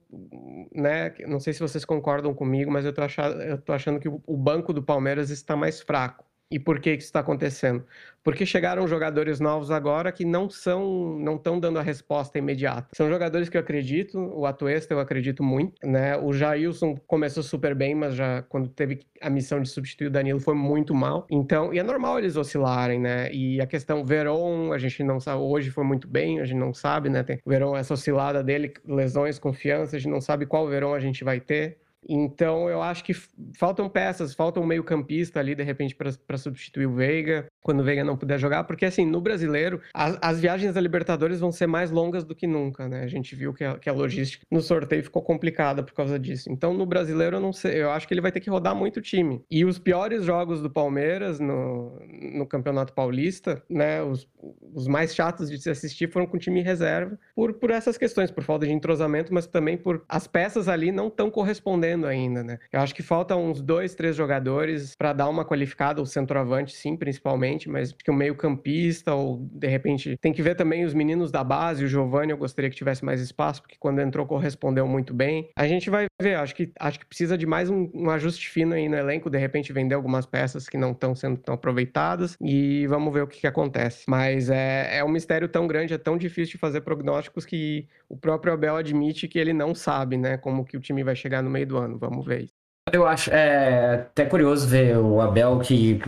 né, 0.74 1.13
não 1.28 1.39
sei 1.39 1.54
se 1.54 1.60
vocês 1.60 1.86
concordam 1.86 2.34
comigo, 2.34 2.72
mas 2.72 2.86
eu 2.86 2.93
tô 2.93 3.02
achando, 3.02 3.41
eu 3.41 3.58
tô 3.58 3.74
achando 3.74 4.00
que 4.00 4.08
o 4.08 4.38
banco 4.38 4.74
do 4.74 4.84
Palmeiras 4.84 5.30
está 5.30 5.56
mais 5.56 5.82
fraco. 5.82 6.28
E 6.51 6.57
por 6.57 6.79
que 6.79 6.89
isso 6.89 7.05
está 7.05 7.19
acontecendo? 7.19 7.85
Porque 8.23 8.43
chegaram 8.43 8.88
jogadores 8.88 9.39
novos 9.39 9.69
agora 9.69 10.12
que 10.12 10.25
não 10.25 10.49
são, 10.49 11.15
não 11.19 11.35
estão 11.35 11.59
dando 11.59 11.77
a 11.77 11.81
resposta 11.83 12.39
imediata. 12.39 12.88
São 12.93 13.07
jogadores 13.07 13.49
que 13.49 13.55
eu 13.55 13.62
acredito, 13.62 14.17
o 14.17 14.47
Atuesta 14.47 14.91
eu 14.93 14.99
acredito 14.99 15.43
muito, 15.43 15.75
né? 15.88 16.17
O 16.17 16.33
Jailson 16.33 16.95
começou 17.05 17.43
super 17.43 17.75
bem, 17.75 17.93
mas 17.93 18.15
já 18.15 18.41
quando 18.41 18.67
teve 18.67 19.01
a 19.21 19.29
missão 19.29 19.62
de 19.62 19.69
substituir 19.69 20.07
o 20.07 20.12
Danilo 20.12 20.39
foi 20.39 20.55
muito 20.55 20.95
mal. 20.95 21.27
Então, 21.29 21.71
e 21.71 21.77
é 21.77 21.83
normal 21.83 22.17
eles 22.17 22.35
oscilarem, 22.35 22.99
né? 22.99 23.31
E 23.31 23.62
a 23.62 23.67
questão 23.67 24.03
Veron, 24.03 24.73
a 24.73 24.79
gente 24.79 25.03
não 25.03 25.19
sabe, 25.19 25.39
hoje 25.39 25.69
foi 25.69 25.83
muito 25.83 26.07
bem, 26.07 26.39
a 26.39 26.45
gente 26.45 26.57
não 26.57 26.73
sabe, 26.73 27.09
né? 27.09 27.21
Tem 27.21 27.39
o 27.45 27.49
Veron, 27.49 27.77
essa 27.77 27.93
oscilada 27.93 28.43
dele, 28.43 28.73
lesões, 28.83 29.38
confiança, 29.38 29.95
a 29.95 29.99
gente 29.99 30.12
não 30.12 30.21
sabe 30.21 30.47
qual 30.47 30.67
Veron 30.67 30.95
a 30.95 30.99
gente 30.99 31.23
vai 31.23 31.39
ter. 31.39 31.77
Então 32.07 32.69
eu 32.69 32.81
acho 32.81 33.03
que 33.03 33.13
faltam 33.57 33.89
peças, 33.89 34.33
falta 34.33 34.59
um 34.59 34.65
meio-campista 34.65 35.39
ali, 35.39 35.55
de 35.55 35.63
repente, 35.63 35.95
para 35.95 36.38
substituir 36.38 36.85
o 36.85 36.93
Veiga, 36.93 37.47
quando 37.62 37.81
o 37.81 37.83
Veiga 37.83 38.03
não 38.03 38.17
puder 38.17 38.39
jogar, 38.39 38.63
porque 38.63 38.85
assim, 38.85 39.05
no 39.05 39.21
brasileiro, 39.21 39.81
as, 39.93 40.17
as, 40.21 40.39
viagens 40.39 40.73
da 40.73 40.81
Libertadores 40.81 41.39
vão 41.39 41.51
ser 41.51 41.67
mais 41.67 41.91
longas 41.91 42.23
do 42.23 42.33
que 42.33 42.47
nunca, 42.47 42.88
né? 42.88 43.03
A 43.03 43.07
gente 43.07 43.35
viu 43.35 43.53
que 43.53 43.63
a, 43.63 43.77
que 43.77 43.89
a 43.89 43.93
logística 43.93 44.45
no 44.49 44.62
sorteio 44.62 45.03
ficou 45.03 45.21
complicada 45.21 45.83
por 45.83 45.93
causa 45.93 46.17
disso. 46.17 46.51
Então, 46.51 46.73
no 46.73 46.85
brasileiro, 46.85 47.38
eu 47.38 47.41
não 47.41 47.51
sei, 47.51 47.81
eu 47.81 47.91
acho 47.91 48.07
que 48.07 48.13
ele 48.13 48.21
vai 48.21 48.31
ter 48.31 48.39
que 48.39 48.49
rodar 48.49 48.75
muito 48.75 49.01
time. 49.01 49.43
E 49.51 49.65
os 49.65 49.77
piores 49.77 50.23
jogos 50.23 50.62
do 50.62 50.69
Palmeiras 50.69 51.39
no, 51.39 51.99
no 52.33 52.45
Campeonato 52.45 52.93
Paulista, 52.93 53.62
né? 53.69 54.01
Os, 54.01 54.27
os 54.73 54.88
mais 54.88 55.13
chatos 55.13 55.49
de 55.49 55.59
se 55.59 55.69
assistir 55.69 56.09
foram 56.09 56.25
com 56.25 56.38
time 56.38 56.62
reserva, 56.62 57.19
por, 57.35 57.53
por 57.53 57.71
essas 57.71 57.97
questões, 57.97 58.31
por 58.31 58.43
falta 58.43 58.65
de 58.65 58.71
entrosamento, 58.71 59.33
mas 59.33 59.45
também 59.45 59.77
por 59.77 60.03
as 60.07 60.27
peças 60.27 60.67
ali 60.67 60.91
não 60.91 61.07
estão 61.07 61.29
correspondendo 61.29 61.88
ainda, 62.08 62.43
né? 62.43 62.60
Eu 62.71 62.80
acho 62.80 62.93
que 62.93 63.04
faltam 63.04 63.49
uns 63.49 63.62
dois, 63.62 63.95
três 63.95 64.15
jogadores 64.15 64.95
para 64.95 65.13
dar 65.13 65.30
uma 65.30 65.45
qualificada, 65.45 66.02
o 66.02 66.06
centroavante, 66.06 66.73
sim, 66.73 66.95
principalmente, 66.95 67.69
mas 67.69 67.91
que 67.91 68.12
o 68.12 68.13
meio-campista, 68.13 69.13
ou 69.13 69.38
de 69.52 69.67
repente 69.67 70.17
tem 70.21 70.34
que 70.34 70.41
ver 70.41 70.56
também 70.56 70.86
os 70.86 70.93
meninos 70.93 71.32
da 71.32 71.43
base, 71.43 71.84
o 71.84 71.88
Giovanni, 71.88 72.32
eu 72.32 72.38
gostaria 72.38 72.69
que 72.69 72.75
tivesse 72.75 73.04
mais 73.04 73.21
espaço, 73.21 73.62
porque 73.62 73.75
quando 73.80 73.99
entrou 73.99 74.25
correspondeu 74.25 74.88
muito 74.88 75.13
bem. 75.13 75.49
A 75.56 75.67
gente 75.67 75.89
vai 75.89 76.06
ver, 76.21 76.36
acho 76.36 76.56
que, 76.56 76.71
acho 76.80 76.99
que 76.99 77.06
precisa 77.06 77.38
de 77.38 77.45
mais 77.45 77.69
um, 77.69 77.89
um 77.93 78.10
ajuste 78.10 78.49
fino 78.49 78.73
aí 78.73 78.88
no 78.88 78.95
elenco, 78.95 79.30
de 79.30 79.38
repente 79.38 79.73
vender 79.73 79.95
algumas 79.95 80.25
peças 80.25 80.67
que 80.67 80.78
não 80.78 80.91
estão 80.91 81.15
sendo 81.15 81.38
tão 81.38 81.56
aproveitadas 81.56 82.38
e 82.41 82.86
vamos 82.88 83.13
ver 83.13 83.23
o 83.23 83.28
que, 83.28 83.41
que 83.41 83.47
acontece. 83.47 84.04
Mas 84.08 84.49
é, 84.49 84.97
é 84.97 85.04
um 85.04 85.10
mistério 85.10 85.47
tão 85.47 85.67
grande, 85.67 85.93
é 85.93 85.97
tão 85.97 86.17
difícil 86.17 86.54
de 86.54 86.58
fazer 86.58 86.82
prognósticos 86.82 87.45
que 87.45 87.88
o 88.08 88.17
próprio 88.17 88.54
Abel 88.54 88.75
admite 88.75 89.28
que 89.28 89.38
ele 89.38 89.54
não 89.54 89.73
sabe, 89.75 90.17
né, 90.17 90.38
como 90.38 90.65
que 90.65 90.78
o 90.78 90.80
time 90.80 91.04
vai 91.04 91.15
chegar 91.15 91.43
no 91.43 91.49
meio 91.49 91.67
do 91.67 91.78
ano. 91.79 91.97
Vamos 91.97 92.25
ver. 92.25 92.49
Eu 92.91 93.05
acho 93.05 93.31
é, 93.31 93.95
até 93.95 94.25
curioso 94.25 94.67
ver 94.67 94.97
o 94.97 95.21
Abel 95.21 95.59
que 95.59 95.99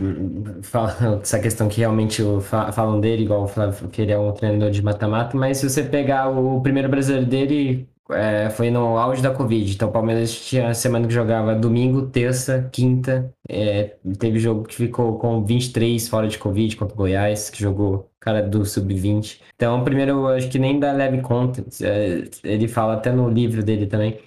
fala 0.62 1.20
essa 1.22 1.38
questão 1.38 1.68
que 1.68 1.78
realmente 1.78 2.22
falam 2.72 3.00
dele, 3.00 3.22
igual 3.24 3.48
que 3.90 4.02
ele 4.02 4.12
é 4.12 4.18
um 4.18 4.32
treinador 4.32 4.70
de 4.70 4.82
mata-mata, 4.82 5.36
mas 5.36 5.58
se 5.58 5.68
você 5.68 5.82
pegar 5.82 6.28
o 6.28 6.60
primeiro 6.60 6.88
brasileiro 6.88 7.26
dele, 7.26 7.88
é, 8.10 8.50
foi 8.50 8.70
no 8.70 8.98
auge 8.98 9.22
da 9.22 9.30
Covid. 9.30 9.72
Então 9.72 9.88
o 9.88 9.92
Palmeiras 9.92 10.34
tinha 10.34 10.74
semana 10.74 11.06
que 11.06 11.14
jogava 11.14 11.54
domingo, 11.54 12.06
terça, 12.06 12.68
quinta. 12.72 13.32
É, 13.48 13.96
teve 14.18 14.38
jogo 14.38 14.64
que 14.64 14.74
ficou 14.74 15.18
com 15.18 15.44
23 15.44 16.08
fora 16.08 16.26
de 16.26 16.38
Covid 16.38 16.76
contra 16.76 16.94
o 16.94 16.96
Goiás, 16.96 17.48
que 17.48 17.60
jogou 17.60 18.10
cara 18.20 18.42
do 18.42 18.64
sub-20. 18.64 19.40
Então, 19.54 19.82
primeiro, 19.84 20.12
eu 20.12 20.28
acho 20.28 20.48
que 20.48 20.58
nem 20.58 20.78
dá 20.78 20.92
leve 20.92 21.20
conta. 21.22 21.64
É, 21.82 22.24
ele 22.44 22.68
fala 22.68 22.94
até 22.94 23.12
no 23.12 23.28
livro 23.28 23.62
dele 23.62 23.86
também 23.86 24.18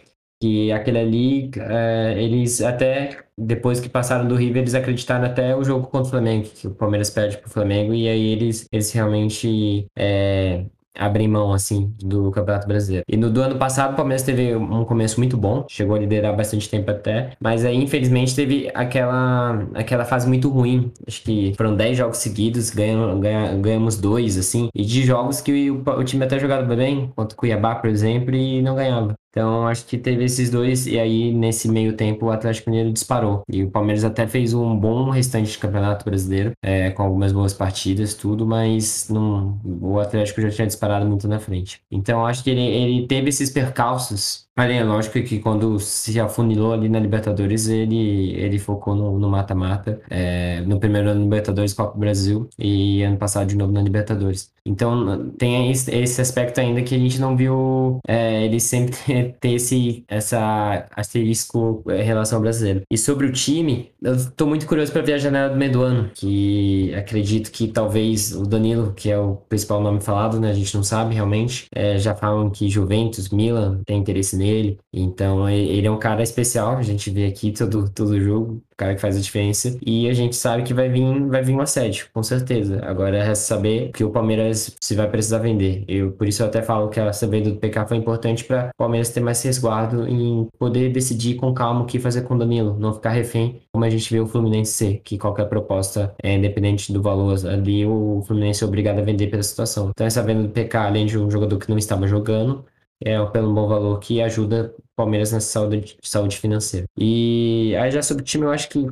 que 0.46 0.72
aquele 0.72 1.00
ali, 1.00 1.52
é, 1.58 2.16
eles 2.22 2.62
até, 2.62 3.24
depois 3.36 3.80
que 3.80 3.90
passaram 3.90 4.28
do 4.28 4.36
River, 4.36 4.62
eles 4.62 4.76
acreditaram 4.76 5.26
até 5.26 5.56
o 5.56 5.64
jogo 5.64 5.88
contra 5.88 6.08
o 6.08 6.12
Flamengo, 6.12 6.48
que 6.48 6.68
o 6.68 6.72
Palmeiras 6.72 7.10
perde 7.10 7.40
pro 7.40 7.50
Flamengo, 7.50 7.96
e 7.96 8.08
aí 8.08 8.28
eles, 8.28 8.68
eles 8.72 8.92
realmente 8.92 9.88
é, 9.96 10.66
abrem 10.96 11.28
mão, 11.28 11.52
assim, 11.52 11.92
do 12.00 12.30
Campeonato 12.30 12.68
Brasileiro. 12.68 13.04
E 13.10 13.18
no 13.18 13.32
do 13.32 13.42
ano 13.42 13.58
passado, 13.58 13.94
o 13.94 13.96
Palmeiras 13.96 14.22
teve 14.22 14.56
um 14.56 14.86
começo 14.86 15.20
muito 15.20 15.36
bom, 15.36 15.66
chegou 15.68 15.96
a 15.96 16.00
liderar 16.00 16.36
bastante 16.36 16.70
tempo 16.70 16.92
até, 16.92 17.32
mas 17.40 17.66
aí, 17.66 17.76
infelizmente, 17.76 18.36
teve 18.36 18.70
aquela, 18.76 19.68
aquela 19.74 20.06
fase 20.06 20.28
muito 20.28 20.48
ruim. 20.50 20.92
Acho 21.08 21.24
que 21.24 21.56
foram 21.58 21.76
10 21.76 21.98
jogos 21.98 22.18
seguidos, 22.20 22.70
ganhamos, 22.70 23.98
dois, 23.98 24.38
assim, 24.38 24.70
e 24.76 24.86
de 24.86 25.04
jogos 25.04 25.42
que 25.42 25.72
o, 25.72 25.82
o 25.82 26.04
time 26.04 26.24
até 26.24 26.38
jogava 26.38 26.76
bem, 26.76 27.12
contra 27.16 27.36
o 27.36 27.38
Cuiabá, 27.40 27.74
por 27.74 27.90
exemplo, 27.90 28.36
e 28.36 28.62
não 28.62 28.76
ganhava. 28.76 29.16
Então, 29.36 29.68
acho 29.68 29.86
que 29.86 29.98
teve 29.98 30.24
esses 30.24 30.50
dois, 30.50 30.88
e 30.88 30.98
aí, 30.98 31.34
nesse 31.34 31.68
meio 31.68 31.92
tempo, 31.98 32.28
o 32.28 32.32
Atlético 32.32 32.70
Mineiro 32.70 32.94
disparou. 32.94 33.44
E 33.52 33.64
o 33.64 33.70
Palmeiras 33.70 34.06
até 34.06 34.26
fez 34.26 34.54
um 34.54 34.74
bom 34.78 35.10
restante 35.10 35.52
de 35.52 35.58
campeonato 35.58 36.06
brasileiro, 36.06 36.54
é, 36.64 36.90
com 36.92 37.04
algumas 37.04 37.34
boas 37.34 37.54
partidas, 37.54 38.14
tudo, 38.14 38.48
mas 38.48 39.10
não, 39.10 39.60
o 39.82 40.00
Atlético 40.00 40.40
já 40.40 40.50
tinha 40.50 40.68
disparado 40.68 41.06
muito 41.06 41.28
na 41.28 41.38
frente. 41.38 41.82
Então, 41.92 42.26
acho 42.26 42.46
que 42.46 42.50
ele, 42.50 42.62
ele 42.62 43.08
teve 43.08 43.28
esses 43.28 43.50
percalços 43.50 44.45
Além, 44.58 44.78
é 44.80 44.84
lógico 44.86 45.22
que 45.22 45.40
quando 45.40 45.78
se 45.82 46.18
afunilou 46.18 46.72
ali 46.72 46.88
na 46.88 46.98
Libertadores, 46.98 47.68
ele, 47.68 48.34
ele 48.36 48.58
focou 48.58 48.96
no 48.96 49.30
mata-mata. 49.30 50.02
É, 50.10 50.62
no 50.62 50.80
primeiro 50.80 51.10
ano 51.10 51.24
Libertadores, 51.24 51.74
Copa 51.74 51.98
Brasil, 51.98 52.50
e 52.58 53.04
ano 53.04 53.18
passado 53.18 53.48
de 53.48 53.58
novo 53.58 53.74
na 53.74 53.82
Libertadores. 53.82 54.54
Então 54.66 55.30
tem 55.38 55.72
esse 55.72 56.22
aspecto 56.22 56.60
ainda 56.60 56.82
que 56.82 56.96
a 56.96 56.98
gente 56.98 57.20
não 57.20 57.36
viu 57.38 58.00
é, 58.08 58.46
ele 58.46 58.60
sempre 58.60 58.96
ter 59.40 59.54
esse 59.54 60.04
essa 60.08 60.88
asterisco 60.96 61.84
em 61.90 62.04
relação 62.04 62.38
ao 62.38 62.42
brasileiro. 62.42 62.82
E 62.90 62.98
sobre 62.98 63.28
o 63.28 63.32
time, 63.32 63.92
eu 64.02 64.16
tô 64.32 64.46
muito 64.48 64.66
curioso 64.66 64.92
para 64.92 65.02
ver 65.02 65.14
a 65.14 65.18
janela 65.18 65.50
do 65.50 65.58
meio 65.58 65.72
do 65.72 65.82
ano, 65.82 66.10
que 66.14 66.94
acredito 66.96 67.52
que 67.52 67.68
talvez 67.68 68.34
o 68.34 68.44
Danilo, 68.44 68.94
que 68.94 69.12
é 69.12 69.20
o 69.20 69.36
principal 69.50 69.82
nome 69.82 70.00
falado, 70.02 70.40
né? 70.40 70.50
A 70.50 70.54
gente 70.54 70.74
não 70.76 70.84
sabe 70.84 71.14
realmente. 71.14 71.68
É, 71.74 71.98
já 71.98 72.16
falam 72.16 72.50
que 72.50 72.70
Juventus, 72.70 73.30
Milan 73.30 73.82
tem 73.86 74.00
interesse 74.00 74.36
nele 74.36 74.45
nele. 74.46 74.80
Então 74.94 75.50
ele 75.50 75.88
é 75.88 75.92
um 75.92 76.00
cara 76.00 76.24
especial, 76.24 76.78
a 76.78 76.84
gente 76.84 77.10
vê 77.10 77.26
aqui 77.26 77.52
todo, 77.52 77.90
todo 77.90 78.20
jogo, 78.20 78.62
o 78.72 78.76
cara 78.78 78.96
que 78.96 79.02
faz 79.02 79.18
a 79.18 79.22
diferença. 79.22 79.78
E 79.86 80.08
a 80.10 80.14
gente 80.14 80.36
sabe 80.36 80.64
que 80.64 80.74
vai 80.74 80.90
vir, 80.90 81.28
vai 81.28 81.42
vir 81.42 81.56
um 81.56 81.62
assédio, 81.62 82.08
com 82.14 82.22
certeza. 82.22 82.82
Agora 82.86 83.18
é 83.18 83.36
saber 83.36 83.92
que 83.92 84.04
o 84.04 84.12
Palmeiras 84.12 84.76
se 84.80 84.96
vai 84.96 85.10
precisar 85.10 85.40
vender. 85.40 85.84
Eu, 85.88 86.12
por 86.12 86.28
isso 86.28 86.44
eu 86.44 86.48
até 86.48 86.62
falo 86.62 86.90
que 86.90 87.00
a 87.00 87.12
venda 87.30 87.50
do 87.52 87.58
PK 87.58 87.88
foi 87.88 87.98
importante 87.98 88.44
para 88.44 88.70
o 88.74 88.78
Palmeiras 88.78 89.10
ter 89.10 89.20
mais 89.20 89.42
resguardo 89.42 90.08
em 90.08 90.48
poder 90.60 90.92
decidir 90.92 91.36
com 91.36 91.54
calma 91.54 91.82
o 91.82 91.86
que 91.86 92.00
fazer 92.00 92.22
com 92.24 92.36
o 92.36 92.38
Danilo, 92.38 92.78
não 92.80 92.94
ficar 92.94 93.12
refém, 93.12 93.62
como 93.72 93.86
a 93.86 93.90
gente 93.90 94.12
vê 94.14 94.20
o 94.20 94.28
Fluminense 94.28 94.72
ser, 94.74 95.02
que 95.04 95.18
qualquer 95.18 95.48
proposta 95.48 96.14
é 96.22 96.36
independente 96.36 96.92
do 96.92 97.02
valor 97.02 97.36
ali, 97.48 97.86
o 97.86 98.22
Fluminense 98.26 98.64
é 98.64 98.68
obrigado 98.68 99.00
a 99.00 99.02
vender 99.02 99.28
pela 99.28 99.44
situação. 99.44 99.90
Então 99.90 100.06
essa 100.06 100.22
venda 100.22 100.44
do 100.44 100.50
PK, 100.50 100.78
além 100.78 101.06
de 101.06 101.18
um 101.18 101.30
jogador 101.30 101.58
que 101.58 101.70
não 101.70 101.78
estava 101.78 102.08
jogando, 102.08 102.66
é, 103.06 103.24
pelo 103.28 103.54
bom 103.54 103.68
valor 103.68 104.00
que 104.00 104.20
ajuda 104.20 104.74
o 104.80 104.84
Palmeiras 104.96 105.32
nessa 105.32 105.48
saúde, 105.48 105.96
saúde 106.02 106.38
financeira. 106.38 106.88
E 106.98 107.76
aí 107.80 107.92
já 107.92 108.02
sobre 108.02 108.24
o 108.24 108.26
time, 108.26 108.46
eu 108.46 108.52
acho 108.52 108.68
que, 108.68 108.88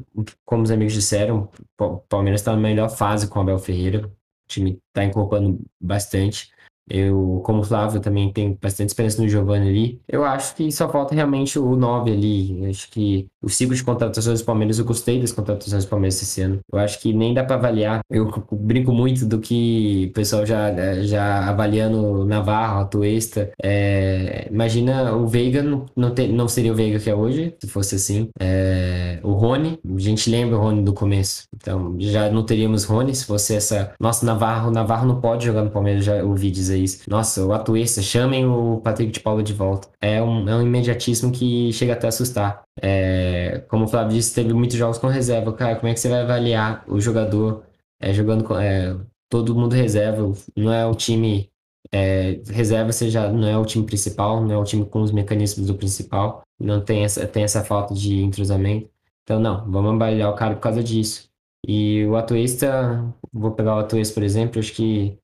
como 0.45 0.61
os 0.61 0.69
amigos 0.69 0.93
disseram, 0.93 1.49
o 1.79 1.97
Palmeiras 1.97 2.41
está 2.41 2.51
na 2.51 2.61
melhor 2.61 2.89
fase 2.89 3.27
com 3.27 3.39
o 3.39 3.41
Abel 3.41 3.57
Ferreira. 3.57 4.05
O 4.05 4.47
time 4.47 4.79
está 4.89 5.03
incorporando 5.03 5.59
bastante. 5.81 6.51
Eu, 6.89 7.41
como 7.45 7.63
Flávio, 7.63 8.01
também 8.01 8.31
tenho 8.31 8.57
bastante 8.61 8.89
esperança 8.89 9.21
no 9.21 9.29
Giovanni 9.29 9.69
ali. 9.69 10.01
Eu 10.07 10.23
acho 10.23 10.55
que 10.55 10.71
só 10.71 10.89
falta 10.89 11.15
realmente 11.15 11.57
o 11.57 11.75
9 11.75 12.11
ali. 12.11 12.63
Eu 12.63 12.69
acho 12.69 12.89
que 12.89 13.27
o 13.41 13.49
ciclo 13.49 13.75
de 13.75 13.83
contratações 13.83 14.41
do 14.41 14.45
Palmeiras, 14.45 14.79
eu 14.79 14.85
gostei 14.85 15.19
das 15.19 15.31
contratações 15.31 15.85
do 15.85 15.89
Palmeiras 15.89 16.21
esse 16.21 16.41
ano. 16.41 16.59
Eu 16.71 16.79
acho 16.79 16.99
que 16.99 17.13
nem 17.13 17.33
dá 17.33 17.43
para 17.43 17.55
avaliar. 17.55 18.01
Eu 18.09 18.31
brinco 18.51 18.91
muito 18.91 19.25
do 19.25 19.39
que 19.39 20.07
o 20.09 20.13
pessoal 20.13 20.45
já, 20.45 20.71
já 21.03 21.49
avaliando 21.49 22.25
Navarro, 22.25 22.81
Atuesta. 22.81 23.51
É, 23.61 24.47
imagina 24.51 25.15
o 25.15 25.27
Veiga 25.27 25.61
não, 25.61 25.85
não, 25.95 26.13
ter, 26.13 26.27
não 26.27 26.47
seria 26.47 26.71
o 26.71 26.75
Veiga 26.75 26.99
que 26.99 27.09
é 27.09 27.15
hoje, 27.15 27.55
se 27.59 27.67
fosse 27.67 27.95
assim. 27.95 28.29
É, 28.39 29.19
o 29.23 29.31
Rony, 29.31 29.79
a 29.83 29.99
gente 29.99 30.29
lembra 30.29 30.57
o 30.57 30.61
Rony 30.61 30.81
do 30.81 30.93
começo. 30.93 31.47
Então 31.63 31.95
já 31.97 32.29
não 32.29 32.45
teríamos 32.45 32.83
Rony 32.83 33.15
se 33.15 33.25
fosse 33.25 33.55
essa. 33.55 33.95
Nossa, 33.97 34.25
Navarro, 34.25 34.69
Navarro 34.69 35.07
não 35.07 35.21
pode 35.21 35.45
jogar 35.45 35.63
no 35.63 35.71
Palmeiras, 35.71 36.03
já 36.03 36.21
ouvi 36.21 36.51
dizer 36.51 36.77
isso. 36.77 37.09
Nossa, 37.09 37.45
o 37.45 37.53
Atuesta, 37.53 38.01
chamem 38.01 38.45
o 38.45 38.81
Patrick 38.83 39.13
de 39.13 39.21
Paula 39.21 39.41
de 39.41 39.53
volta. 39.53 39.87
É 40.01 40.21
um, 40.21 40.49
é 40.49 40.55
um 40.57 40.61
imediatismo 40.61 41.31
que 41.31 41.71
chega 41.71 41.93
até 41.93 42.07
a 42.07 42.09
assustar. 42.09 42.63
É, 42.81 43.63
como 43.69 43.85
o 43.85 43.87
Flávio 43.87 44.11
disse, 44.13 44.35
teve 44.35 44.53
muitos 44.53 44.75
jogos 44.75 44.97
com 44.97 45.07
reserva. 45.07 45.53
Cara, 45.53 45.77
como 45.77 45.87
é 45.87 45.93
que 45.93 46.01
você 46.01 46.09
vai 46.09 46.21
avaliar 46.21 46.83
o 46.85 46.99
jogador 46.99 47.63
é, 47.99 48.13
jogando 48.13 48.43
com. 48.43 48.59
É, 48.59 48.97
todo 49.29 49.55
mundo 49.55 49.73
reserva, 49.73 50.31
não 50.55 50.71
é 50.73 50.85
o 50.85 50.93
time. 50.93 51.49
É, 51.91 52.41
reserva 52.49 52.91
seja 52.91 53.31
não 53.31 53.47
é 53.47 53.57
o 53.57 53.65
time 53.65 53.85
principal, 53.85 54.41
não 54.43 54.51
é 54.51 54.57
o 54.57 54.63
time 54.63 54.85
com 54.85 55.01
os 55.01 55.11
mecanismos 55.11 55.67
do 55.67 55.75
principal. 55.75 56.43
não 56.59 56.81
tem 56.81 57.03
essa, 57.03 57.25
tem 57.27 57.43
essa 57.43 57.63
falta 57.63 57.93
de 57.93 58.21
entrosamento. 58.21 58.89
Então, 59.23 59.39
não, 59.39 59.69
vamos 59.71 59.93
avaliar 59.93 60.29
o 60.31 60.35
cara 60.35 60.55
por 60.55 60.61
causa 60.61 60.83
disso. 60.83 61.32
E 61.65 62.05
o 62.05 62.15
Atuista, 62.15 63.13
vou 63.31 63.51
pegar 63.51 63.75
o 63.75 63.79
Atuista, 63.79 64.13
por 64.13 64.23
exemplo, 64.23 64.59
acho 64.59 64.73
que 64.73 65.17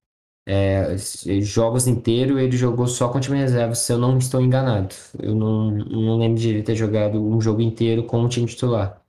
é, 0.48 0.96
jogos 1.42 1.86
inteiros 1.88 2.40
ele 2.40 2.58
jogou 2.58 2.88
só 2.88 3.10
com 3.10 3.20
time 3.20 3.38
reserva, 3.38 3.76
se 3.76 3.94
eu 3.94 4.00
não 4.00 4.18
estou 4.18 4.42
enganado. 4.42 4.96
Eu 5.22 5.36
não, 5.36 5.70
não 5.72 6.18
lembro 6.18 6.40
de 6.40 6.50
ele 6.50 6.64
ter 6.64 6.76
jogado 6.76 7.22
um 7.24 7.40
jogo 7.40 7.62
inteiro 7.62 8.04
com 8.04 8.24
o 8.24 8.30
time 8.30 8.48
titular. 8.48 9.00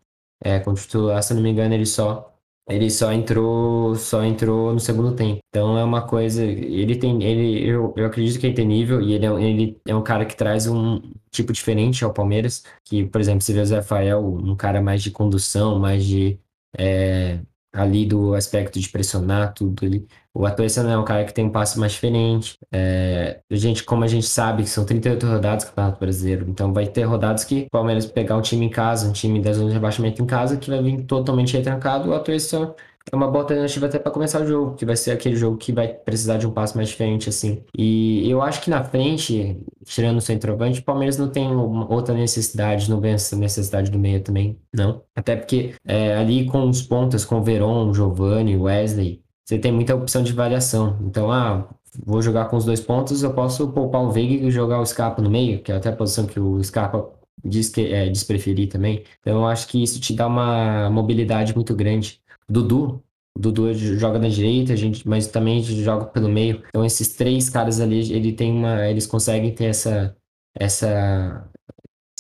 É, 0.43 0.59
com 0.61 0.73
o 0.73 0.75
titular, 0.75 1.23
se 1.23 1.33
eu 1.33 1.37
não 1.37 1.43
me 1.43 1.51
engano, 1.51 1.75
ele 1.75 1.87
só 1.87 2.27
ele 2.69 2.88
só 2.90 3.12
entrou 3.12 3.95
só 3.97 4.23
entrou 4.25 4.73
no 4.73 4.81
segundo 4.81 5.14
tempo. 5.16 5.40
Então 5.49 5.79
é 5.79 5.85
uma 5.85 6.07
coisa, 6.07 6.45
ele 6.45 6.97
tem 6.97 7.23
ele 7.25 7.66
eu, 7.69 7.95
eu 7.97 8.07
acredito 8.07 8.38
que 8.40 8.47
ele 8.47 8.55
tem 8.55 8.66
nível 8.66 9.01
e 9.01 9.14
ele 9.14 9.27
é, 9.27 9.43
ele 9.43 9.81
é 9.87 9.95
um 9.95 10.03
cara 10.03 10.27
que 10.27 10.37
traz 10.37 10.66
um 10.66 11.01
tipo 11.31 11.53
diferente 11.53 12.05
ao 12.05 12.12
Palmeiras, 12.12 12.64
que 12.85 13.05
por 13.07 13.21
exemplo, 13.21 13.43
você 13.43 13.53
vê 13.53 13.61
o 13.61 13.66
Zé 13.66 13.77
Rafael, 13.77 14.25
um 14.25 14.55
cara 14.57 14.81
mais 14.83 15.03
de 15.03 15.11
condução, 15.11 15.79
mais 15.79 16.05
de 16.05 16.38
é, 16.78 17.40
ali 17.72 18.04
do 18.06 18.35
aspecto 18.35 18.80
de 18.80 18.88
pressionar 18.88 19.54
tudo 19.54 19.85
ali. 19.85 20.06
O 20.35 20.46
Atuesta 20.46 20.80
é 20.80 20.96
um 20.96 21.04
cara 21.04 21.24
que 21.24 21.33
tem 21.35 21.44
um 21.44 21.50
passo 21.50 21.78
mais 21.78 21.92
diferente. 21.92 22.59
É, 22.72 23.40
a 23.50 23.56
gente, 23.56 23.85
como 23.85 24.04
a 24.04 24.09
gente 24.09 24.26
sabe, 24.26 24.66
são 24.66 24.85
38 24.85 25.26
rodadas 25.26 25.64
do 25.64 25.68
Campeonato 25.68 26.00
Brasileiro, 26.00 26.46
então 26.48 26.72
vai 26.72 26.87
ter 26.87 27.04
rodadas 27.04 27.44
que 27.44 27.62
o 27.62 27.70
Palmeiras 27.70 28.06
pegar 28.06 28.37
um 28.37 28.42
time 28.42 28.66
em 28.66 28.70
casa, 28.70 29.09
um 29.09 29.12
time 29.12 29.40
da 29.40 29.52
zona 29.52 29.68
de 29.68 29.74
rebaixamento 29.74 30.22
em 30.22 30.26
casa, 30.26 30.56
que 30.56 30.70
vai 30.70 30.83
vir 30.83 31.04
totalmente 31.04 31.56
retrancado. 31.56 32.11
O 32.11 32.14
Atuesta 32.14 32.74
é 33.12 33.16
uma 33.16 33.29
boa 33.29 33.42
alternativa 33.42 33.87
até 33.87 33.99
para 33.99 34.12
começar 34.12 34.40
o 34.40 34.46
jogo, 34.46 34.75
que 34.77 34.85
vai 34.85 34.96
ser 34.96 35.11
aquele 35.11 35.37
jogo 35.37 35.57
que 35.57 35.73
vai 35.73 35.88
precisar 35.88 36.38
de 36.38 36.46
um 36.46 36.51
passo 36.51 36.77
mais 36.77 36.88
diferente, 36.88 37.29
assim. 37.29 37.62
E 37.77 38.29
eu 38.31 38.40
acho 38.40 38.61
que 38.61 38.70
na 38.70 38.85
frente, 38.85 39.61
tirando 39.85 40.18
o 40.18 40.20
centroavante, 40.20 40.81
o 40.81 40.85
Palmeiras 40.85 41.18
não 41.18 41.29
tem 41.29 41.49
outra 41.55 42.14
necessidade, 42.14 42.88
não 42.88 43.01
vê 43.01 43.11
essa 43.11 43.37
necessidade 43.37 43.90
do 43.90 43.99
meio 43.99 44.23
também, 44.23 44.59
não. 44.73 45.03
Até 45.14 45.37
porque 45.37 45.75
é, 45.85 46.16
ali 46.16 46.46
com 46.46 46.68
os 46.68 46.83
pontas, 46.83 47.25
com 47.25 47.40
o 47.40 47.42
Veron, 47.42 47.92
Giovanni, 47.92 48.57
Wesley, 48.57 49.23
você 49.44 49.59
tem 49.59 49.73
muita 49.73 49.94
opção 49.96 50.23
de 50.23 50.33
variação. 50.33 50.96
Então, 51.03 51.33
ah, 51.33 51.68
vou 52.05 52.23
jogar 52.23 52.44
com 52.46 52.57
os 52.57 52.64
dois 52.64 52.81
pontos, 52.81 53.23
eu 53.23 53.35
posso 53.35 53.68
poupar 53.73 54.03
o 54.03 54.11
Veiga 54.11 54.46
e 54.46 54.51
jogar 54.51 54.81
o 54.81 54.87
Scarpa 54.87 55.20
no 55.20 55.31
meio, 55.31 55.61
que 55.61 55.73
é 55.73 55.77
até 55.77 55.88
a 55.88 55.96
posição 55.96 56.27
que 56.27 56.38
o 56.38 56.62
Scarpa 56.62 57.11
diz 57.44 57.68
que 57.68 57.92
é, 57.92 58.09
diz 58.09 58.23
preferir 58.23 58.68
também. 58.68 59.03
Então, 59.20 59.38
eu 59.38 59.46
acho 59.46 59.66
que 59.68 59.83
isso 59.83 60.01
te 60.01 60.14
dá 60.14 60.27
uma 60.27 60.90
mobilidade 60.90 61.55
muito 61.55 61.75
grande. 61.75 62.19
Dudu. 62.51 63.03
Dudu 63.39 63.73
joga 63.73 64.19
na 64.19 64.29
direita, 64.29 64.73
a 64.73 64.77
gente, 64.77 65.09
mas 65.09 65.29
também 65.29 65.63
joga 65.63 66.07
pelo 66.07 66.29
meio. 66.29 66.63
Então 66.69 66.85
esses 66.85 67.15
três 67.15 67.49
caras 67.49 67.81
ali, 67.81 68.13
ele 68.13 68.33
tem 68.33 68.53
uma, 68.53 68.87
eles 68.89 69.07
conseguem 69.07 69.55
ter 69.55 69.67
essa 69.67 70.17
essa 70.59 71.49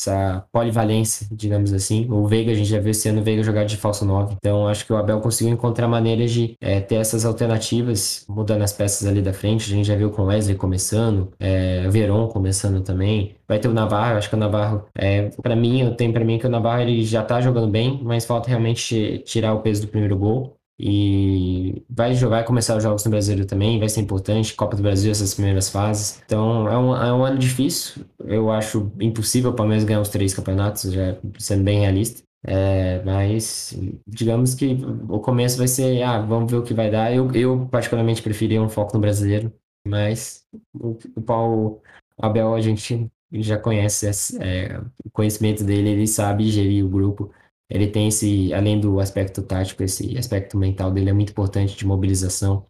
essa 0.00 0.44
polivalência, 0.50 1.26
digamos 1.30 1.72
assim. 1.72 2.06
O 2.10 2.26
Veiga, 2.26 2.52
a 2.52 2.54
gente 2.54 2.68
já 2.68 2.80
viu 2.80 2.90
esse 2.90 3.08
ano 3.08 3.20
o 3.20 3.24
Veiga 3.24 3.42
jogar 3.42 3.64
de 3.64 3.76
falso 3.76 4.04
9. 4.04 4.34
Então, 4.38 4.66
acho 4.66 4.86
que 4.86 4.92
o 4.92 4.96
Abel 4.96 5.20
conseguiu 5.20 5.52
encontrar 5.52 5.86
maneiras 5.86 6.32
de 6.32 6.56
é, 6.60 6.80
ter 6.80 6.96
essas 6.96 7.24
alternativas, 7.24 8.24
mudando 8.28 8.62
as 8.62 8.72
peças 8.72 9.06
ali 9.06 9.20
da 9.20 9.32
frente. 9.32 9.70
A 9.70 9.76
gente 9.76 9.86
já 9.86 9.96
viu 9.96 10.10
com 10.10 10.22
o 10.22 10.26
Wesley 10.26 10.56
começando, 10.56 11.30
é, 11.38 11.86
Veron 11.88 12.28
começando 12.28 12.82
também. 12.82 13.36
Vai 13.46 13.58
ter 13.58 13.68
o 13.68 13.74
Navarro, 13.74 14.16
acho 14.16 14.28
que 14.28 14.36
o 14.36 14.38
Navarro, 14.38 14.84
é, 14.96 15.28
para 15.42 15.56
mim, 15.56 15.82
eu 15.82 15.94
tenho 15.94 16.12
para 16.12 16.24
mim 16.24 16.38
que 16.38 16.46
o 16.46 16.50
Navarro 16.50 16.82
ele 16.82 17.04
já 17.04 17.22
tá 17.22 17.40
jogando 17.40 17.68
bem, 17.68 18.00
mas 18.02 18.24
falta 18.24 18.48
realmente 18.48 19.18
tirar 19.26 19.52
o 19.54 19.60
peso 19.60 19.82
do 19.82 19.88
primeiro 19.88 20.16
gol. 20.16 20.59
E 20.82 21.84
vai, 21.90 22.14
vai 22.14 22.42
começar 22.42 22.74
os 22.74 22.82
jogos 22.82 23.04
no 23.04 23.10
Brasileiro 23.10 23.46
também, 23.46 23.78
vai 23.78 23.88
ser 23.88 24.00
importante. 24.00 24.54
Copa 24.54 24.74
do 24.76 24.82
Brasil, 24.82 25.10
essas 25.10 25.34
primeiras 25.34 25.68
fases. 25.68 26.22
Então 26.24 26.66
é 26.66 26.78
um, 26.78 26.96
é 26.96 27.12
um 27.12 27.22
ano 27.22 27.38
difícil. 27.38 28.02
Eu 28.24 28.50
acho 28.50 28.90
impossível 28.98 29.50
o 29.50 29.54
Palmeiras 29.54 29.84
ganhar 29.84 30.00
os 30.00 30.08
três 30.08 30.32
campeonatos, 30.32 30.90
já 30.90 31.18
sendo 31.38 31.64
bem 31.64 31.80
realista. 31.80 32.22
É, 32.46 33.02
mas 33.04 33.78
digamos 34.06 34.54
que 34.54 34.78
o 35.06 35.20
começo 35.20 35.58
vai 35.58 35.68
ser, 35.68 36.02
ah, 36.02 36.18
vamos 36.22 36.50
ver 36.50 36.56
o 36.56 36.62
que 36.62 36.72
vai 36.72 36.90
dar. 36.90 37.14
Eu, 37.14 37.30
eu 37.34 37.68
particularmente 37.70 38.22
preferia 38.22 38.62
um 38.62 38.68
foco 38.70 38.94
no 38.94 39.00
brasileiro, 39.00 39.52
mas 39.86 40.46
o, 40.72 40.96
o 41.14 41.20
Paulo 41.20 41.82
Abel 42.16 42.54
a 42.54 42.60
gente 42.62 43.10
já 43.30 43.58
conhece 43.58 44.08
é, 44.40 44.80
o 45.04 45.10
conhecimento 45.10 45.62
dele, 45.62 45.90
ele 45.90 46.06
sabe 46.06 46.50
gerir 46.50 46.84
o 46.86 46.88
grupo 46.88 47.30
ele 47.70 47.86
tem 47.88 48.08
esse, 48.08 48.52
além 48.52 48.80
do 48.80 48.98
aspecto 49.00 49.42
tático, 49.42 49.82
esse 49.82 50.18
aspecto 50.18 50.58
mental 50.58 50.90
dele 50.90 51.10
é 51.10 51.12
muito 51.12 51.30
importante 51.30 51.76
de 51.76 51.86
mobilização. 51.86 52.66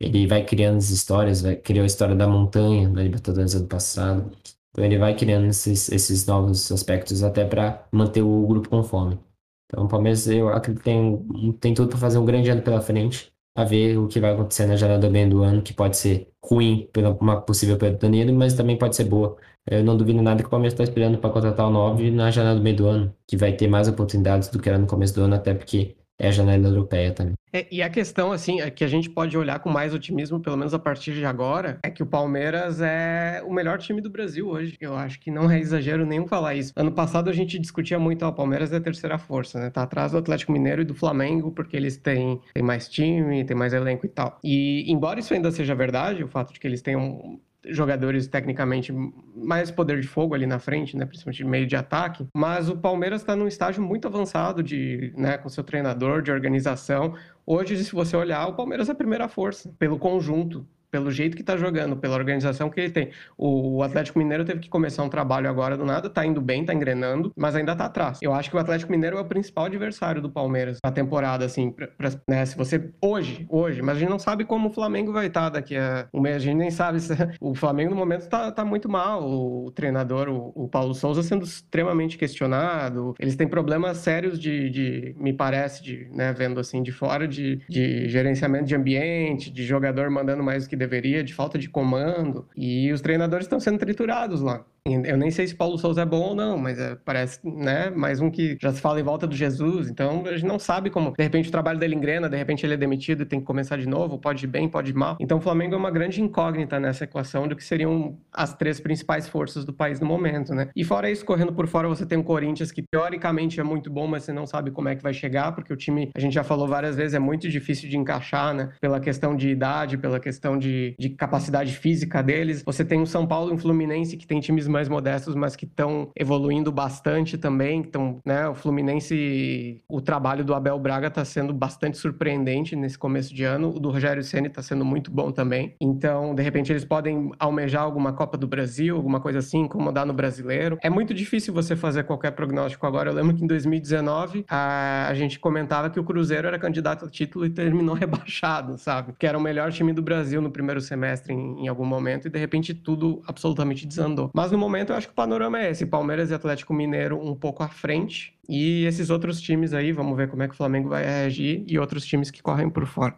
Ele 0.00 0.26
vai 0.26 0.44
criando 0.44 0.78
as 0.78 0.90
histórias, 0.90 1.42
vai 1.42 1.56
criar 1.56 1.82
a 1.82 1.86
história 1.86 2.14
da 2.14 2.28
montanha 2.28 2.88
na 2.88 3.02
Libertadores 3.02 3.54
ano 3.54 3.66
passado. 3.66 4.30
Então 4.70 4.84
ele 4.84 4.98
vai 4.98 5.16
criando 5.16 5.46
esses, 5.48 5.88
esses 5.90 6.26
novos 6.26 6.70
aspectos 6.70 7.22
até 7.24 7.44
para 7.44 7.88
manter 7.92 8.22
o 8.22 8.46
grupo 8.46 8.68
conforme. 8.68 9.18
Então 9.66 9.84
o 9.84 9.88
Palmeiras, 9.88 10.28
eu 10.28 10.48
acredito 10.48 10.82
que 10.82 10.84
tem, 10.84 11.52
tem 11.60 11.74
tudo 11.74 11.88
para 11.88 11.98
fazer 11.98 12.18
um 12.18 12.24
grande 12.24 12.50
ano 12.50 12.62
pela 12.62 12.80
frente, 12.80 13.32
a 13.56 13.64
ver 13.64 13.98
o 13.98 14.06
que 14.06 14.20
vai 14.20 14.32
acontecer 14.32 14.66
na 14.66 14.76
janela 14.76 15.00
do 15.00 15.10
bem 15.10 15.28
do 15.28 15.42
ano, 15.42 15.62
que 15.62 15.72
pode 15.72 15.96
ser 15.96 16.30
ruim 16.44 16.88
pela 16.92 17.10
uma 17.14 17.40
possível 17.40 17.76
perda 17.78 17.96
do 17.96 18.00
Danilo, 18.02 18.32
mas 18.34 18.54
também 18.54 18.78
pode 18.78 18.94
ser 18.94 19.04
boa 19.04 19.36
eu 19.68 19.82
não 19.82 19.96
duvido 19.96 20.22
nada 20.22 20.42
que 20.42 20.46
o 20.46 20.50
Palmeiras 20.50 20.72
está 20.72 20.84
esperando 20.84 21.18
para 21.18 21.30
contratar 21.30 21.66
o 21.66 21.70
9 21.70 22.10
na 22.10 22.30
janela 22.30 22.56
do 22.56 22.62
meio 22.62 22.76
do 22.76 22.86
ano, 22.86 23.14
que 23.26 23.36
vai 23.36 23.52
ter 23.52 23.68
mais 23.68 23.88
oportunidades 23.88 24.48
do 24.48 24.58
que 24.58 24.68
era 24.68 24.78
no 24.78 24.86
começo 24.86 25.14
do 25.14 25.22
ano, 25.22 25.34
até 25.34 25.54
porque 25.54 25.96
é 26.18 26.28
a 26.28 26.30
janela 26.30 26.68
europeia 26.68 27.12
também. 27.12 27.34
É, 27.52 27.66
e 27.70 27.82
a 27.82 27.88
questão, 27.88 28.32
assim, 28.32 28.60
é 28.60 28.70
que 28.70 28.84
a 28.84 28.88
gente 28.88 29.08
pode 29.08 29.36
olhar 29.36 29.58
com 29.60 29.70
mais 29.70 29.94
otimismo, 29.94 30.40
pelo 30.40 30.56
menos 30.56 30.74
a 30.74 30.78
partir 30.78 31.14
de 31.14 31.24
agora, 31.24 31.78
é 31.82 31.90
que 31.90 32.02
o 32.02 32.06
Palmeiras 32.06 32.80
é 32.80 33.42
o 33.46 33.52
melhor 33.52 33.78
time 33.78 34.00
do 34.00 34.10
Brasil 34.10 34.48
hoje. 34.48 34.76
Eu 34.80 34.94
acho 34.94 35.20
que 35.20 35.30
não 35.30 35.50
é 35.50 35.58
exagero 35.58 36.04
nenhum 36.04 36.26
falar 36.26 36.54
isso. 36.54 36.72
Ano 36.76 36.92
passado 36.92 37.30
a 37.30 37.32
gente 37.32 37.58
discutia 37.58 37.98
muito, 37.98 38.24
ó, 38.24 38.28
o 38.28 38.32
Palmeiras 38.32 38.72
é 38.72 38.76
a 38.76 38.80
terceira 38.80 39.18
força, 39.18 39.58
né? 39.58 39.70
Tá 39.70 39.82
atrás 39.82 40.12
do 40.12 40.18
Atlético 40.18 40.52
Mineiro 40.52 40.82
e 40.82 40.84
do 40.84 40.94
Flamengo, 40.94 41.50
porque 41.50 41.76
eles 41.76 41.96
têm, 41.96 42.40
têm 42.54 42.62
mais 42.62 42.88
time, 42.88 43.44
têm 43.44 43.56
mais 43.56 43.72
elenco 43.72 44.06
e 44.06 44.08
tal. 44.08 44.38
E 44.42 44.90
embora 44.90 45.20
isso 45.20 45.32
ainda 45.32 45.50
seja 45.50 45.74
verdade, 45.74 46.24
o 46.24 46.28
fato 46.28 46.52
de 46.52 46.60
que 46.60 46.66
eles 46.66 46.82
tenham 46.82 47.40
jogadores 47.68 48.26
tecnicamente 48.26 48.92
mais 49.34 49.70
poder 49.70 50.00
de 50.00 50.06
fogo 50.06 50.34
ali 50.34 50.46
na 50.46 50.58
frente, 50.58 50.96
né, 50.96 51.04
principalmente 51.04 51.44
meio 51.44 51.66
de 51.66 51.76
ataque, 51.76 52.26
mas 52.34 52.68
o 52.68 52.76
Palmeiras 52.76 53.20
está 53.20 53.34
num 53.34 53.48
estágio 53.48 53.82
muito 53.82 54.06
avançado 54.06 54.62
de, 54.62 55.12
né, 55.16 55.38
com 55.38 55.48
seu 55.48 55.64
treinador, 55.64 56.22
de 56.22 56.30
organização. 56.30 57.14
Hoje, 57.44 57.76
se 57.82 57.92
você 57.92 58.16
olhar, 58.16 58.46
o 58.46 58.54
Palmeiras 58.54 58.88
é 58.88 58.92
a 58.92 58.94
primeira 58.94 59.28
força 59.28 59.72
pelo 59.78 59.98
conjunto 59.98 60.66
pelo 60.90 61.10
jeito 61.10 61.36
que 61.36 61.42
tá 61.42 61.56
jogando, 61.56 61.96
pela 61.96 62.14
organização 62.14 62.70
que 62.70 62.80
ele 62.80 62.90
tem. 62.90 63.10
O 63.36 63.82
Atlético 63.82 64.18
Mineiro 64.18 64.44
teve 64.44 64.60
que 64.60 64.68
começar 64.68 65.02
um 65.02 65.08
trabalho 65.08 65.48
agora 65.48 65.76
do 65.76 65.84
nada, 65.84 66.08
tá 66.08 66.24
indo 66.24 66.40
bem, 66.40 66.64
tá 66.64 66.74
engrenando, 66.74 67.32
mas 67.36 67.54
ainda 67.54 67.74
tá 67.74 67.86
atrás. 67.86 68.18
Eu 68.22 68.32
acho 68.32 68.50
que 68.50 68.56
o 68.56 68.58
Atlético 68.58 68.92
Mineiro 68.92 69.16
é 69.18 69.20
o 69.20 69.24
principal 69.24 69.66
adversário 69.66 70.20
do 70.22 70.30
Palmeiras 70.30 70.78
na 70.84 70.90
temporada, 70.90 71.44
assim, 71.44 71.70
pra, 71.70 71.88
pra, 71.88 72.10
né? 72.28 72.44
Se 72.44 72.56
você. 72.56 72.90
Hoje, 73.00 73.46
hoje, 73.48 73.82
mas 73.82 73.96
a 73.96 74.00
gente 74.00 74.10
não 74.10 74.18
sabe 74.18 74.44
como 74.44 74.68
o 74.68 74.72
Flamengo 74.72 75.12
vai 75.12 75.26
estar 75.26 75.42
tá 75.42 75.50
daqui 75.50 75.76
a 75.76 76.08
um 76.12 76.20
mês, 76.20 76.36
a 76.36 76.38
gente 76.40 76.56
nem 76.56 76.70
sabe 76.70 77.00
se. 77.00 77.16
O 77.40 77.54
Flamengo 77.54 77.90
no 77.90 77.96
momento 77.96 78.28
tá, 78.28 78.50
tá 78.50 78.64
muito 78.64 78.88
mal. 78.88 79.22
O, 79.22 79.70
treinador, 79.70 80.28
o, 80.28 80.52
o 80.54 80.68
Paulo 80.68 80.94
Souza, 80.94 81.22
sendo 81.22 81.44
extremamente 81.44 82.16
questionado. 82.16 83.14
Eles 83.18 83.36
têm 83.36 83.46
problemas 83.46 83.98
sérios 83.98 84.38
de, 84.38 84.70
de 84.70 85.14
me 85.18 85.32
parece, 85.32 85.82
de, 85.82 86.08
né, 86.12 86.32
vendo 86.32 86.58
assim 86.60 86.82
de 86.82 86.92
fora, 86.92 87.26
de, 87.26 87.60
de 87.68 88.08
gerenciamento 88.08 88.64
de 88.64 88.74
ambiente, 88.74 89.50
de 89.50 89.64
jogador 89.64 90.10
mandando 90.10 90.42
mais 90.42 90.64
do 90.64 90.70
que 90.70 90.75
deveria, 90.76 91.24
de 91.24 91.34
falta 91.34 91.58
de 91.58 91.68
comando, 91.68 92.48
e 92.56 92.92
os 92.92 93.00
treinadores 93.00 93.46
estão 93.46 93.58
sendo 93.60 93.78
triturados 93.78 94.40
lá. 94.40 94.64
Eu 94.86 95.16
nem 95.16 95.30
sei 95.30 95.46
se 95.46 95.54
Paulo 95.54 95.76
Souza 95.78 96.02
é 96.02 96.06
bom 96.06 96.20
ou 96.20 96.34
não, 96.34 96.56
mas 96.56 96.78
é, 96.78 96.96
parece, 97.04 97.40
né, 97.44 97.90
mais 97.90 98.20
um 98.20 98.30
que 98.30 98.56
já 98.60 98.72
se 98.72 98.80
fala 98.80 99.00
em 99.00 99.02
volta 99.02 99.26
do 99.26 99.34
Jesus, 99.34 99.88
então 99.88 100.24
a 100.26 100.32
gente 100.32 100.46
não 100.46 100.58
sabe 100.58 100.90
como, 100.90 101.12
de 101.16 101.22
repente 101.22 101.48
o 101.48 101.52
trabalho 101.52 101.78
dele 101.78 101.94
engrena, 101.94 102.28
de 102.28 102.36
repente 102.36 102.64
ele 102.64 102.74
é 102.74 102.76
demitido 102.76 103.22
e 103.22 103.26
tem 103.26 103.40
que 103.40 103.46
começar 103.46 103.76
de 103.76 103.88
novo, 103.88 104.18
pode 104.18 104.44
ir 104.44 104.48
bem, 104.48 104.68
pode 104.68 104.92
ir 104.92 104.94
mal. 104.94 105.16
Então 105.20 105.38
o 105.38 105.40
Flamengo 105.40 105.74
é 105.74 105.78
uma 105.78 105.90
grande 105.90 106.22
incógnita 106.22 106.78
nessa 106.78 107.04
equação 107.04 107.48
do 107.48 107.56
que 107.56 107.64
seriam 107.64 108.16
as 108.32 108.54
três 108.54 108.78
principais 108.80 109.28
forças 109.28 109.64
do 109.64 109.72
país 109.72 110.00
no 110.00 110.06
momento, 110.06 110.54
né? 110.54 110.68
E 110.74 110.84
fora 110.84 111.10
isso, 111.10 111.24
correndo 111.24 111.52
por 111.52 111.66
fora, 111.66 111.88
você 111.88 112.06
tem 112.06 112.18
um 112.18 112.22
Corinthians 112.22 112.70
que 112.70 112.82
teoricamente 112.82 113.58
é 113.58 113.64
muito 113.64 113.90
bom, 113.90 114.06
mas 114.06 114.24
você 114.24 114.32
não 114.32 114.46
sabe 114.46 114.70
como 114.70 114.88
é 114.88 114.94
que 114.94 115.02
vai 115.02 115.12
chegar, 115.12 115.52
porque 115.52 115.72
o 115.72 115.76
time, 115.76 116.10
a 116.14 116.20
gente 116.20 116.34
já 116.34 116.44
falou 116.44 116.68
várias 116.68 116.96
vezes, 116.96 117.14
é 117.14 117.18
muito 117.18 117.48
difícil 117.48 117.88
de 117.88 117.96
encaixar, 117.96 118.54
né? 118.54 118.70
Pela 118.80 119.00
questão 119.00 119.34
de 119.36 119.48
idade, 119.48 119.98
pela 119.98 120.20
questão 120.20 120.58
de, 120.58 120.94
de 120.98 121.10
capacidade 121.10 121.72
física 121.72 122.22
deles. 122.22 122.62
Você 122.64 122.84
tem 122.84 123.00
o 123.00 123.06
São 123.06 123.26
Paulo 123.26 123.50
e 123.50 123.54
o 123.54 123.58
Fluminense 123.58 124.16
que 124.16 124.26
tem 124.26 124.40
times 124.40 124.68
mais 124.76 124.88
modestos, 124.90 125.34
mas 125.34 125.56
que 125.56 125.64
estão 125.64 126.10
evoluindo 126.14 126.70
bastante 126.70 127.38
também. 127.38 127.80
Então, 127.80 128.20
né, 128.24 128.46
o 128.46 128.54
Fluminense, 128.54 129.82
o 129.88 130.02
trabalho 130.02 130.44
do 130.44 130.54
Abel 130.54 130.78
Braga 130.78 131.06
está 131.06 131.24
sendo 131.24 131.54
bastante 131.54 131.96
surpreendente 131.96 132.76
nesse 132.76 132.98
começo 132.98 133.34
de 133.34 133.42
ano. 133.42 133.70
O 133.70 133.80
do 133.80 133.90
Rogério 133.90 134.22
Ceni 134.22 134.48
está 134.48 134.60
sendo 134.62 134.84
muito 134.84 135.10
bom 135.10 135.32
também. 135.32 135.74
Então, 135.80 136.34
de 136.34 136.42
repente, 136.42 136.70
eles 136.70 136.84
podem 136.84 137.30
almejar 137.38 137.82
alguma 137.82 138.12
Copa 138.12 138.36
do 138.36 138.46
Brasil, 138.46 138.96
alguma 138.96 139.18
coisa 139.18 139.38
assim, 139.38 139.60
incomodar 139.60 140.04
no 140.04 140.12
brasileiro. 140.12 140.78
É 140.82 140.90
muito 140.90 141.14
difícil 141.14 141.54
você 141.54 141.74
fazer 141.74 142.04
qualquer 142.04 142.32
prognóstico 142.32 142.86
agora. 142.86 143.10
Eu 143.10 143.14
lembro 143.14 143.34
que 143.34 143.42
em 143.42 143.46
2019 143.46 144.44
a, 144.48 145.12
gente 145.14 145.38
comentava 145.38 145.88
que 145.88 145.98
o 145.98 146.04
Cruzeiro 146.04 146.46
era 146.46 146.58
candidato 146.58 147.06
a 147.06 147.10
título 147.10 147.46
e 147.46 147.50
terminou 147.50 147.94
rebaixado, 147.96 148.76
sabe? 148.76 149.14
Que 149.18 149.26
era 149.26 149.38
o 149.38 149.40
melhor 149.40 149.72
time 149.72 149.92
do 149.92 150.02
Brasil 150.02 150.40
no 150.42 150.50
primeiro 150.50 150.80
semestre 150.80 151.32
em, 151.32 151.64
em, 151.64 151.68
algum 151.68 151.84
momento 151.84 152.26
e 152.26 152.30
de 152.30 152.38
repente 152.38 152.74
tudo 152.74 153.22
absolutamente 153.26 153.86
desandou. 153.86 154.30
Mas 154.34 154.50
no 154.50 154.58
momento 154.66 154.90
eu 154.90 154.96
acho 154.96 155.06
que 155.06 155.12
o 155.12 155.16
panorama 155.16 155.60
é 155.60 155.70
esse: 155.70 155.86
Palmeiras 155.86 156.30
e 156.30 156.34
Atlético 156.34 156.74
Mineiro 156.74 157.18
um 157.20 157.34
pouco 157.34 157.62
à 157.62 157.68
frente 157.68 158.34
e 158.48 158.84
esses 158.84 159.10
outros 159.10 159.40
times 159.40 159.72
aí, 159.72 159.92
vamos 159.92 160.16
ver 160.16 160.28
como 160.28 160.42
é 160.42 160.48
que 160.48 160.54
o 160.54 160.56
Flamengo 160.56 160.88
vai 160.88 161.04
reagir 161.04 161.64
e 161.66 161.78
outros 161.78 162.04
times 162.04 162.30
que 162.30 162.42
correm 162.42 162.68
por 162.68 162.86
fora. 162.86 163.16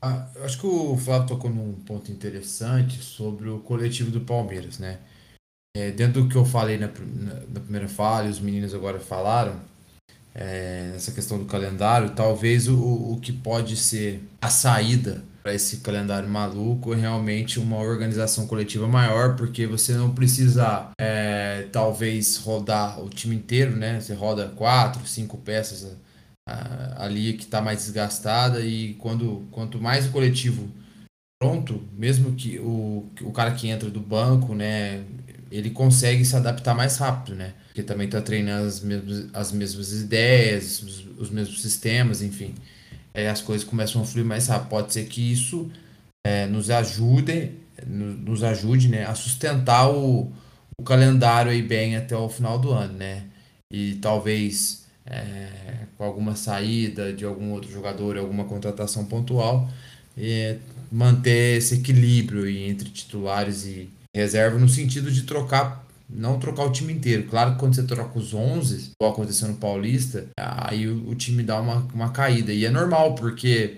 Ah, 0.00 0.28
acho 0.44 0.60
que 0.60 0.66
o 0.66 0.96
Flávio 0.96 1.26
tocou 1.26 1.50
num 1.50 1.72
ponto 1.72 2.12
interessante 2.12 3.02
sobre 3.02 3.48
o 3.48 3.58
coletivo 3.58 4.10
do 4.10 4.20
Palmeiras, 4.20 4.78
né? 4.78 4.98
É, 5.76 5.90
dentro 5.90 6.22
do 6.22 6.28
que 6.28 6.36
eu 6.36 6.44
falei 6.44 6.78
na, 6.78 6.86
na, 6.86 7.34
na 7.34 7.60
primeira 7.60 7.88
fala 7.88 8.26
e 8.26 8.30
os 8.30 8.40
meninos 8.40 8.74
agora 8.74 9.00
falaram, 9.00 9.60
é, 10.34 10.90
nessa 10.92 11.12
questão 11.12 11.38
do 11.38 11.46
calendário, 11.46 12.10
talvez 12.14 12.68
o, 12.68 12.76
o 12.76 13.18
que 13.20 13.32
pode 13.32 13.76
ser 13.76 14.22
a 14.40 14.48
saída 14.48 15.22
para 15.48 15.54
esse 15.54 15.78
calendário 15.78 16.28
maluco 16.28 16.92
realmente 16.92 17.58
uma 17.58 17.78
organização 17.78 18.46
coletiva 18.46 18.86
maior, 18.86 19.34
porque 19.34 19.66
você 19.66 19.94
não 19.94 20.14
precisa 20.14 20.90
é, 21.00 21.66
talvez 21.72 22.36
rodar 22.36 23.02
o 23.02 23.08
time 23.08 23.34
inteiro, 23.34 23.74
né? 23.74 23.98
Você 23.98 24.12
roda 24.12 24.48
quatro, 24.48 25.06
cinco 25.06 25.38
peças 25.38 25.96
ali 26.96 27.34
que 27.34 27.44
está 27.44 27.62
mais 27.62 27.78
desgastada 27.78 28.60
e 28.60 28.94
quando 28.94 29.46
quanto 29.50 29.80
mais 29.80 30.06
o 30.06 30.10
coletivo 30.10 30.68
pronto, 31.40 31.82
mesmo 31.92 32.34
que 32.34 32.58
o, 32.58 33.06
o 33.22 33.32
cara 33.32 33.52
que 33.52 33.68
entra 33.68 33.88
do 33.88 34.00
banco, 34.00 34.54
né, 34.54 35.04
ele 35.50 35.70
consegue 35.70 36.24
se 36.24 36.36
adaptar 36.36 36.74
mais 36.74 36.96
rápido, 36.98 37.36
né? 37.36 37.54
Porque 37.68 37.82
também 37.82 38.06
está 38.06 38.20
treinando 38.20 38.66
as 38.66 38.80
mesmas, 38.80 39.26
as 39.32 39.52
mesmas 39.52 39.92
ideias, 39.92 40.82
os, 40.82 41.06
os 41.18 41.30
mesmos 41.30 41.62
sistemas, 41.62 42.20
enfim. 42.20 42.54
É, 43.14 43.28
as 43.28 43.40
coisas 43.40 43.66
começam 43.66 44.02
a 44.02 44.04
fluir 44.04 44.24
mais 44.24 44.48
rápido. 44.48 44.68
Pode 44.68 44.92
ser 44.92 45.06
que 45.06 45.32
isso 45.32 45.70
é, 46.26 46.46
nos 46.46 46.70
ajude, 46.70 47.52
nos 47.86 48.42
ajude, 48.42 48.88
né, 48.88 49.06
a 49.06 49.14
sustentar 49.14 49.90
o, 49.90 50.32
o 50.78 50.82
calendário 50.84 51.50
aí 51.50 51.62
bem 51.62 51.96
até 51.96 52.16
o 52.16 52.28
final 52.28 52.58
do 52.58 52.70
ano, 52.70 52.94
né? 52.94 53.24
E 53.72 53.94
talvez 53.96 54.86
é, 55.06 55.86
com 55.96 56.04
alguma 56.04 56.36
saída 56.36 57.12
de 57.12 57.24
algum 57.24 57.52
outro 57.52 57.70
jogador, 57.70 58.16
alguma 58.16 58.44
contratação 58.44 59.04
pontual, 59.04 59.68
é, 60.16 60.58
manter 60.90 61.58
esse 61.58 61.76
equilíbrio 61.76 62.48
entre 62.48 62.88
titulares 62.88 63.64
e 63.64 63.90
reserva 64.14 64.58
no 64.58 64.68
sentido 64.68 65.10
de 65.10 65.22
trocar 65.22 65.86
não 66.08 66.38
trocar 66.38 66.64
o 66.64 66.72
time 66.72 66.92
inteiro. 66.92 67.24
Claro 67.28 67.52
que 67.52 67.58
quando 67.58 67.74
você 67.74 67.82
troca 67.82 68.18
os 68.18 68.32
11, 68.32 68.92
igual 68.98 69.12
aconteceu 69.12 69.48
no 69.48 69.56
Paulista, 69.56 70.26
aí 70.38 70.88
o, 70.88 71.10
o 71.10 71.14
time 71.14 71.42
dá 71.42 71.60
uma, 71.60 71.86
uma 71.92 72.10
caída. 72.10 72.52
E 72.52 72.64
é 72.64 72.70
normal, 72.70 73.14
porque 73.14 73.76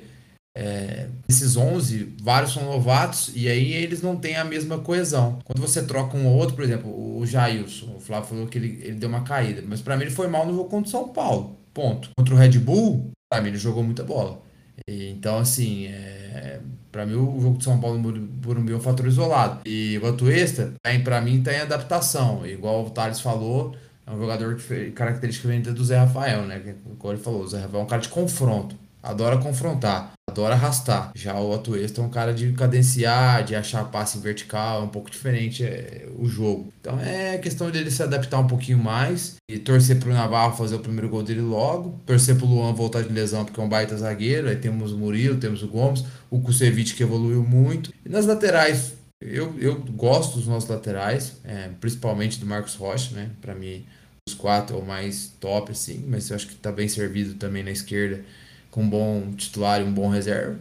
é, 0.56 1.08
esses 1.28 1.56
11, 1.56 2.16
vários 2.20 2.52
são 2.52 2.64
novatos 2.64 3.30
e 3.34 3.48
aí 3.48 3.72
eles 3.72 4.02
não 4.02 4.16
têm 4.16 4.36
a 4.36 4.44
mesma 4.44 4.78
coesão. 4.78 5.38
Quando 5.44 5.60
você 5.60 5.82
troca 5.82 6.16
um 6.16 6.26
ou 6.26 6.36
outro, 6.36 6.54
por 6.54 6.64
exemplo, 6.64 7.18
o 7.18 7.24
Jailson, 7.26 7.96
o 7.96 8.00
Flávio 8.00 8.28
falou 8.28 8.46
que 8.46 8.58
ele, 8.58 8.80
ele 8.82 8.96
deu 8.96 9.08
uma 9.08 9.22
caída, 9.22 9.62
mas 9.66 9.80
para 9.80 9.96
mim 9.96 10.04
ele 10.04 10.10
foi 10.10 10.28
mal 10.28 10.46
no 10.46 10.54
jogo 10.54 10.68
contra 10.68 10.88
o 10.88 10.90
São 10.90 11.08
Paulo. 11.08 11.56
Ponto. 11.72 12.10
Contra 12.16 12.34
o 12.34 12.36
Red 12.36 12.58
Bull, 12.58 13.10
para 13.30 13.40
mim 13.42 13.48
ele 13.48 13.58
jogou 13.58 13.82
muita 13.82 14.02
bola. 14.02 14.42
E, 14.90 15.08
então, 15.10 15.38
assim, 15.38 15.86
é, 15.86 16.58
para 16.90 17.06
mim 17.06 17.14
o 17.14 17.40
jogo 17.40 17.58
de 17.58 17.64
São 17.64 17.80
Paulo 17.80 17.98
no 17.98 18.12
Burumbi 18.20 18.72
é 18.72 18.76
um 18.76 18.80
fator 18.80 19.06
isolado. 19.06 19.60
E 19.64 19.98
o 19.98 20.06
Atuesta, 20.06 20.74
para 21.04 21.20
mim, 21.20 21.38
está 21.38 21.52
em 21.52 21.60
adaptação. 21.60 22.44
Igual 22.44 22.86
o 22.86 22.90
Thales 22.90 23.20
falou, 23.20 23.74
é 24.06 24.10
um 24.10 24.18
jogador 24.18 24.56
que 24.56 24.90
característica 24.90 25.48
do 25.72 25.84
Zé 25.84 25.98
Rafael, 25.98 26.42
né? 26.44 26.74
Como 26.98 27.12
ele 27.12 27.22
falou, 27.22 27.42
o 27.42 27.46
Zé 27.48 27.60
Rafael 27.60 27.82
é 27.82 27.84
um 27.84 27.88
cara 27.88 28.02
de 28.02 28.08
confronto 28.08 28.76
adora 29.02 29.38
confrontar, 29.38 30.12
adora 30.30 30.54
arrastar. 30.54 31.10
Já 31.14 31.38
o 31.38 31.52
Atuesta 31.52 32.00
é 32.00 32.04
um 32.04 32.08
cara 32.08 32.32
de 32.32 32.52
cadenciar, 32.52 33.44
de 33.44 33.54
achar 33.54 33.84
passe 33.90 34.18
vertical, 34.18 34.80
é 34.80 34.84
um 34.84 34.88
pouco 34.88 35.10
diferente 35.10 35.64
é, 35.64 36.08
o 36.18 36.26
jogo. 36.26 36.72
Então 36.80 36.98
é 36.98 37.36
questão 37.38 37.70
dele 37.70 37.90
se 37.90 38.02
adaptar 38.02 38.38
um 38.38 38.46
pouquinho 38.46 38.78
mais 38.78 39.36
e 39.50 39.58
torcer 39.58 39.98
pro 39.98 40.12
Navarro 40.12 40.56
fazer 40.56 40.76
o 40.76 40.80
primeiro 40.80 41.08
gol 41.08 41.22
dele 41.22 41.40
logo, 41.40 42.00
torcer 42.06 42.36
pro 42.36 42.46
Luan 42.46 42.72
voltar 42.72 43.02
de 43.02 43.12
lesão 43.12 43.44
porque 43.44 43.60
é 43.60 43.62
um 43.62 43.68
baita 43.68 43.96
zagueiro, 43.96 44.48
aí 44.48 44.56
temos 44.56 44.92
o 44.92 44.98
Murilo, 44.98 45.38
temos 45.38 45.62
o 45.62 45.68
Gomes, 45.68 46.04
o 46.30 46.40
Kusevich 46.40 46.94
que 46.94 47.02
evoluiu 47.02 47.42
muito. 47.42 47.92
E 48.04 48.08
nas 48.08 48.26
laterais, 48.26 48.94
eu, 49.20 49.54
eu 49.58 49.80
gosto 49.80 50.38
dos 50.38 50.46
nossos 50.46 50.68
laterais, 50.68 51.36
é, 51.44 51.68
principalmente 51.80 52.38
do 52.38 52.46
Marcos 52.46 52.74
Rocha, 52.74 53.14
né? 53.14 53.30
Para 53.40 53.54
mim, 53.54 53.84
os 54.26 54.34
quatro 54.34 54.76
é 54.76 54.78
o 54.80 54.84
mais 54.84 55.32
top, 55.40 55.72
assim, 55.72 56.04
mas 56.08 56.30
eu 56.30 56.36
acho 56.36 56.46
que 56.46 56.54
tá 56.54 56.70
bem 56.72 56.88
servido 56.88 57.34
também 57.34 57.62
na 57.62 57.70
esquerda 57.70 58.24
com 58.70 58.82
um 58.82 58.90
bom 58.90 59.32
titular 59.32 59.80
e 59.80 59.84
um 59.84 59.92
bom 59.92 60.08
reserva. 60.08 60.58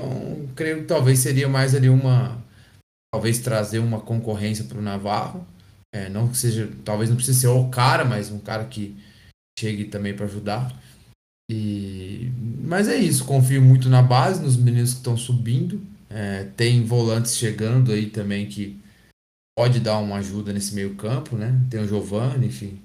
Então, 0.00 0.48
creio 0.54 0.80
que 0.82 0.86
talvez 0.86 1.18
seria 1.18 1.48
mais 1.48 1.74
ali 1.74 1.88
uma. 1.88 2.42
Talvez 3.12 3.38
trazer 3.38 3.78
uma 3.78 4.00
concorrência 4.00 4.64
para 4.64 4.78
o 4.78 4.82
Navarro. 4.82 5.46
É, 5.92 6.08
não 6.08 6.28
que 6.28 6.36
seja. 6.36 6.70
Talvez 6.84 7.10
não 7.10 7.16
precise 7.16 7.40
ser 7.40 7.48
o 7.48 7.68
cara, 7.68 8.04
mas 8.04 8.30
um 8.30 8.38
cara 8.38 8.64
que 8.64 8.96
chegue 9.58 9.84
também 9.86 10.14
para 10.14 10.26
ajudar. 10.26 10.72
E, 11.50 12.30
mas 12.62 12.88
é 12.88 12.96
isso, 12.96 13.24
confio 13.24 13.62
muito 13.62 13.88
na 13.88 14.02
base, 14.02 14.42
nos 14.42 14.56
meninos 14.56 14.92
que 14.92 14.98
estão 14.98 15.16
subindo. 15.16 15.80
É, 16.10 16.44
tem 16.56 16.84
volantes 16.84 17.36
chegando 17.36 17.90
aí 17.90 18.10
também 18.10 18.46
que 18.46 18.78
pode 19.58 19.80
dar 19.80 19.98
uma 19.98 20.16
ajuda 20.16 20.52
nesse 20.52 20.74
meio 20.74 20.94
campo, 20.94 21.36
né? 21.36 21.58
Tem 21.70 21.80
o 21.80 21.88
Giovanni, 21.88 22.46
enfim. 22.46 22.80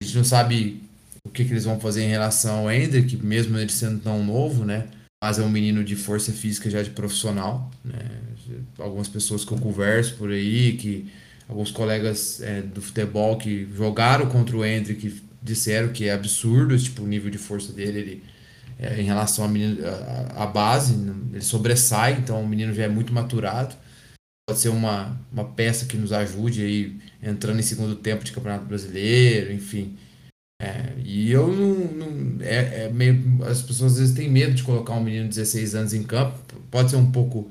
A 0.00 0.04
gente 0.04 0.16
não 0.16 0.24
sabe 0.24 0.83
o 1.26 1.30
que, 1.30 1.44
que 1.44 1.52
eles 1.52 1.64
vão 1.64 1.80
fazer 1.80 2.02
em 2.04 2.08
relação 2.08 2.60
ao 2.60 2.70
Hendrick, 2.70 3.16
mesmo 3.16 3.56
ele 3.58 3.72
sendo 3.72 4.00
tão 4.00 4.24
novo, 4.24 4.64
né? 4.64 4.88
Mas 5.22 5.38
é 5.38 5.42
um 5.42 5.48
menino 5.48 5.82
de 5.82 5.96
força 5.96 6.32
física 6.32 6.68
já 6.68 6.82
de 6.82 6.90
profissional, 6.90 7.70
né? 7.82 8.20
Algumas 8.78 9.08
pessoas 9.08 9.44
que 9.44 9.52
eu 9.52 9.58
converso 9.58 10.16
por 10.16 10.30
aí, 10.30 10.76
que 10.76 11.10
alguns 11.48 11.70
colegas 11.70 12.42
é, 12.42 12.60
do 12.60 12.82
futebol 12.82 13.38
que 13.38 13.66
jogaram 13.74 14.28
contra 14.28 14.56
o 14.56 14.64
Hendrick 14.64 15.22
disseram 15.42 15.88
que 15.92 16.08
é 16.08 16.12
absurdo 16.12 16.78
tipo, 16.78 17.02
o 17.02 17.06
nível 17.06 17.30
de 17.30 17.38
força 17.38 17.72
dele. 17.72 17.98
Ele, 17.98 18.22
é, 18.78 19.00
em 19.00 19.04
relação 19.04 19.48
à 20.36 20.46
base, 20.46 20.94
ele 21.32 21.42
sobressai, 21.42 22.14
então 22.14 22.42
o 22.42 22.48
menino 22.48 22.74
já 22.74 22.84
é 22.84 22.88
muito 22.88 23.12
maturado. 23.12 23.74
Pode 24.46 24.60
ser 24.60 24.68
uma, 24.68 25.18
uma 25.32 25.44
peça 25.44 25.86
que 25.86 25.96
nos 25.96 26.12
ajude 26.12 26.62
aí 26.62 27.00
entrando 27.22 27.58
em 27.58 27.62
segundo 27.62 27.96
tempo 27.96 28.24
de 28.24 28.32
Campeonato 28.32 28.66
Brasileiro, 28.66 29.52
enfim. 29.52 29.96
É, 30.64 30.94
e 31.04 31.30
eu 31.30 31.48
não. 31.48 31.74
não 31.92 32.42
é, 32.42 32.84
é, 32.84 32.88
meio, 32.88 33.22
as 33.44 33.60
pessoas 33.60 33.92
às 33.92 33.98
vezes 33.98 34.14
têm 34.14 34.30
medo 34.30 34.54
de 34.54 34.62
colocar 34.62 34.94
um 34.94 35.04
menino 35.04 35.28
de 35.28 35.36
16 35.36 35.74
anos 35.74 35.92
em 35.92 36.02
campo. 36.02 36.38
Pode 36.70 36.90
ser 36.90 36.96
um 36.96 37.10
pouco 37.12 37.50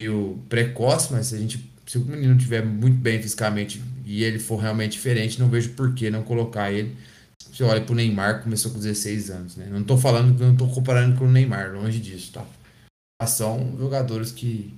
meio 0.00 0.38
precoce, 0.48 1.12
mas 1.12 1.26
se 1.26 1.34
a 1.34 1.38
gente. 1.38 1.70
Se 1.86 1.98
o 1.98 2.00
menino 2.00 2.34
estiver 2.34 2.64
muito 2.64 2.96
bem 2.96 3.22
fisicamente 3.22 3.80
e 4.04 4.24
ele 4.24 4.40
for 4.40 4.56
realmente 4.56 4.92
diferente, 4.92 5.38
não 5.38 5.48
vejo 5.48 5.74
por 5.74 5.94
que 5.94 6.10
não 6.10 6.24
colocar 6.24 6.72
ele. 6.72 6.96
Você 7.38 7.62
olha 7.62 7.80
pro 7.80 7.94
Neymar, 7.94 8.42
começou 8.42 8.72
com 8.72 8.78
16 8.78 9.30
anos, 9.30 9.56
né? 9.56 9.68
Não 9.70 9.84
tô 9.84 9.96
falando, 9.96 10.36
não 10.38 10.56
tô 10.56 10.66
comparando 10.66 11.16
com 11.16 11.26
o 11.26 11.30
Neymar, 11.30 11.72
longe 11.72 12.00
disso, 12.00 12.32
tá? 12.32 12.44
São 13.26 13.76
jogadores 13.78 14.32
que, 14.32 14.74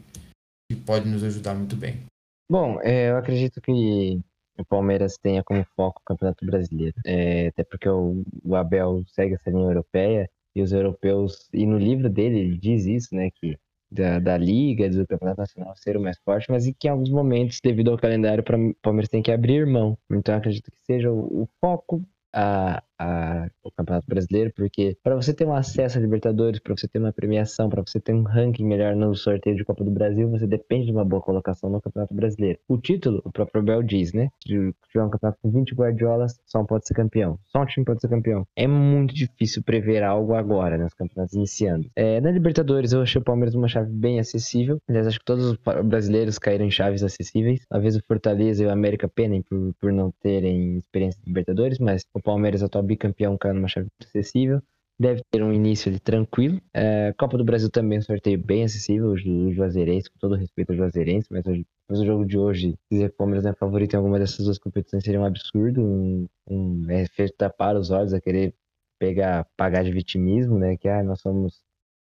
que 0.71 0.77
podem 0.77 1.11
nos 1.11 1.25
ajudar 1.25 1.55
muito 1.55 1.77
bem. 1.77 2.03
Bom, 2.51 2.79
é, 2.83 3.11
eu 3.11 3.17
acredito 3.17 3.61
que 3.61 4.21
o 4.59 4.65
Palmeiras 4.65 5.17
tenha 5.17 5.43
como 5.45 5.65
foco 5.77 6.01
o 6.01 6.05
Campeonato 6.05 6.45
Brasileiro. 6.45 6.97
É, 7.07 7.49
até 7.49 7.65
porque 7.65 7.89
o, 7.89 8.25
o, 8.45 8.57
Abel 8.57 9.03
segue 9.07 9.35
essa 9.35 9.51
linha 9.51 9.65
europeia 9.65 10.29
e 10.55 10.63
os 10.63 10.73
europeus, 10.73 11.49
e 11.53 11.65
no 11.67 11.79
livro 11.79 12.09
dele 12.09 12.41
ele 12.41 12.59
diz 12.59 12.85
isso, 12.87 13.15
né, 13.15 13.31
que 13.31 13.57
da, 13.91 14.19
da 14.19 14.37
Liga, 14.37 14.89
do 14.91 15.07
Campeonato 15.07 15.41
Nacional 15.41 15.75
ser 15.77 15.97
o 15.97 16.01
mais 16.01 16.19
forte, 16.19 16.51
mas 16.51 16.67
em 16.67 16.75
que 16.79 16.89
em 16.89 16.91
alguns 16.91 17.11
momentos, 17.11 17.61
devido 17.63 17.91
ao 17.91 17.99
calendário, 17.99 18.43
o 18.43 18.75
Palmeiras 18.83 19.09
tem 19.09 19.23
que 19.23 19.33
abrir 19.33 19.67
mão. 19.67 19.97
Então 20.11 20.35
acredito 20.35 20.71
que 20.71 20.79
seja 20.85 21.11
o, 21.11 21.43
o 21.43 21.49
foco 21.61 22.03
a, 22.35 22.83
a, 22.99 23.49
o 23.63 23.71
Campeonato 23.71 24.07
Brasileiro, 24.09 24.53
porque 24.55 24.97
para 25.03 25.15
você 25.15 25.33
ter 25.33 25.47
um 25.47 25.55
acesso 25.55 25.99
a 25.99 26.01
Libertadores, 26.01 26.61
para 26.61 26.77
você 26.77 26.89
ter 26.89 26.99
uma 26.99 27.13
premiação, 27.13 27.69
para 27.69 27.83
você 27.83 28.01
ter 28.01 28.13
um 28.13 28.23
ranking 28.23 28.65
melhor 28.65 28.97
no 28.97 29.15
sorteio 29.15 29.57
de 29.57 29.65
Copa 29.65 29.85
do 29.85 29.91
Brasil, 29.91 30.29
você 30.29 30.47
depende 30.47 30.87
de 30.87 30.93
uma 30.93 31.05
boa 31.05 31.23
colocação 31.23 31.71
no 31.71 31.81
Campeonato 31.81 32.15
Brasileiro. 32.15 32.59
O 32.69 32.79
título, 32.79 33.23
o 33.25 33.33
próprio 33.33 33.61
Abel 33.61 33.83
diz, 33.83 34.13
né? 34.13 34.31
De 34.45 34.75
tiver 34.91 35.05
um 35.05 35.11
campeonato 35.11 35.39
com 35.43 35.51
20 35.51 35.75
guardiolas, 35.75 36.41
só 36.47 36.61
um 36.61 36.67
pode 36.67 36.87
ser 36.87 36.95
campeão. 36.95 37.39
Só 37.47 37.63
um 37.63 37.67
time 37.67 37.85
pode 37.85 38.01
ser 38.01 38.09
campeão. 38.09 38.47
É 38.57 38.67
muito 38.67 39.15
difícil 39.15 39.63
prever 39.63 40.03
algo 40.03 40.35
agora, 40.35 40.77
né, 40.77 40.89
campeonatos 40.97 41.35
iniciando. 41.35 41.89
É, 41.95 42.21
na 42.21 42.31
Libertadores, 42.31 42.93
eu 42.93 43.03
achei 43.03 43.21
o 43.21 43.25
Palmeiras 43.25 43.55
uma 43.55 43.69
chave 43.69 43.91
bem 43.93 44.19
acessível. 44.19 44.79
Aliás, 44.89 45.07
acho 45.07 45.19
que 45.19 45.25
todos 45.25 45.45
os 45.45 45.59
brasileiros 45.85 46.39
caíram 46.39 46.65
em 46.65 46.71
chaves 46.71 47.03
acessíveis. 47.03 47.65
Talvez 47.69 47.97
o 47.97 48.03
Fortaleza 48.07 48.63
e 48.63 48.67
o 48.67 48.71
América 48.71 49.09
penem 49.09 49.43
por, 49.43 49.75
por 49.81 49.93
não 49.93 50.13
terem 50.23 50.79
experiência 50.79 51.21
de 51.21 51.29
Libertadores, 51.29 51.79
mas 51.79 52.03
o 52.15 52.21
Palmeiras, 52.21 52.63
atual 52.63 52.85
bicampeão, 52.89 53.39
caiu 53.39 53.55
numa 53.55 53.69
chave 53.69 53.89
acessível. 54.01 54.63
Deve 55.01 55.23
ter 55.31 55.43
um 55.45 55.53
início 55.53 55.89
ali 55.91 56.01
tranquilo. 56.01 56.61
É, 56.75 57.13
Copa 57.17 57.39
do 57.39 57.45
Brasil 57.45 57.71
também 57.71 57.99
um 58.01 58.03
sorteio 58.03 58.37
bem 58.37 58.65
acessível, 58.65 59.11
o 59.11 59.53
Juazeirense, 59.53 60.11
com 60.11 60.19
todo 60.19 60.35
respeito 60.35 60.71
ao 60.71 60.77
Juazeirense, 60.77 61.29
mas, 61.31 61.45
mas 61.89 62.01
o 62.01 62.05
jogo 62.05 62.27
de 62.27 62.37
hoje, 62.37 62.75
dizer 62.91 63.11
que 63.11 63.15
o 63.15 63.19
Palmeiras 63.19 63.47
é 63.47 63.53
favorito 63.55 63.95
em 63.95 63.97
alguma 63.97 64.19
dessas 64.19 64.45
duas 64.45 64.59
competições 64.59 65.05
seria 65.05 65.21
um 65.21 65.25
absurdo, 65.25 65.81
um, 65.81 66.27
um 66.49 66.91
é 66.91 67.07
feito 67.07 67.35
tapar 67.37 67.77
os 67.77 67.91
olhos 67.91 68.13
a 68.13 68.21
querer 68.21 68.53
pegar, 68.99 69.47
pagar 69.57 69.85
de 69.85 69.93
vitimismo, 69.93 70.59
né? 70.59 70.77
Que 70.77 70.89
ah, 70.89 71.03
nós 71.05 71.21
somos 71.21 71.63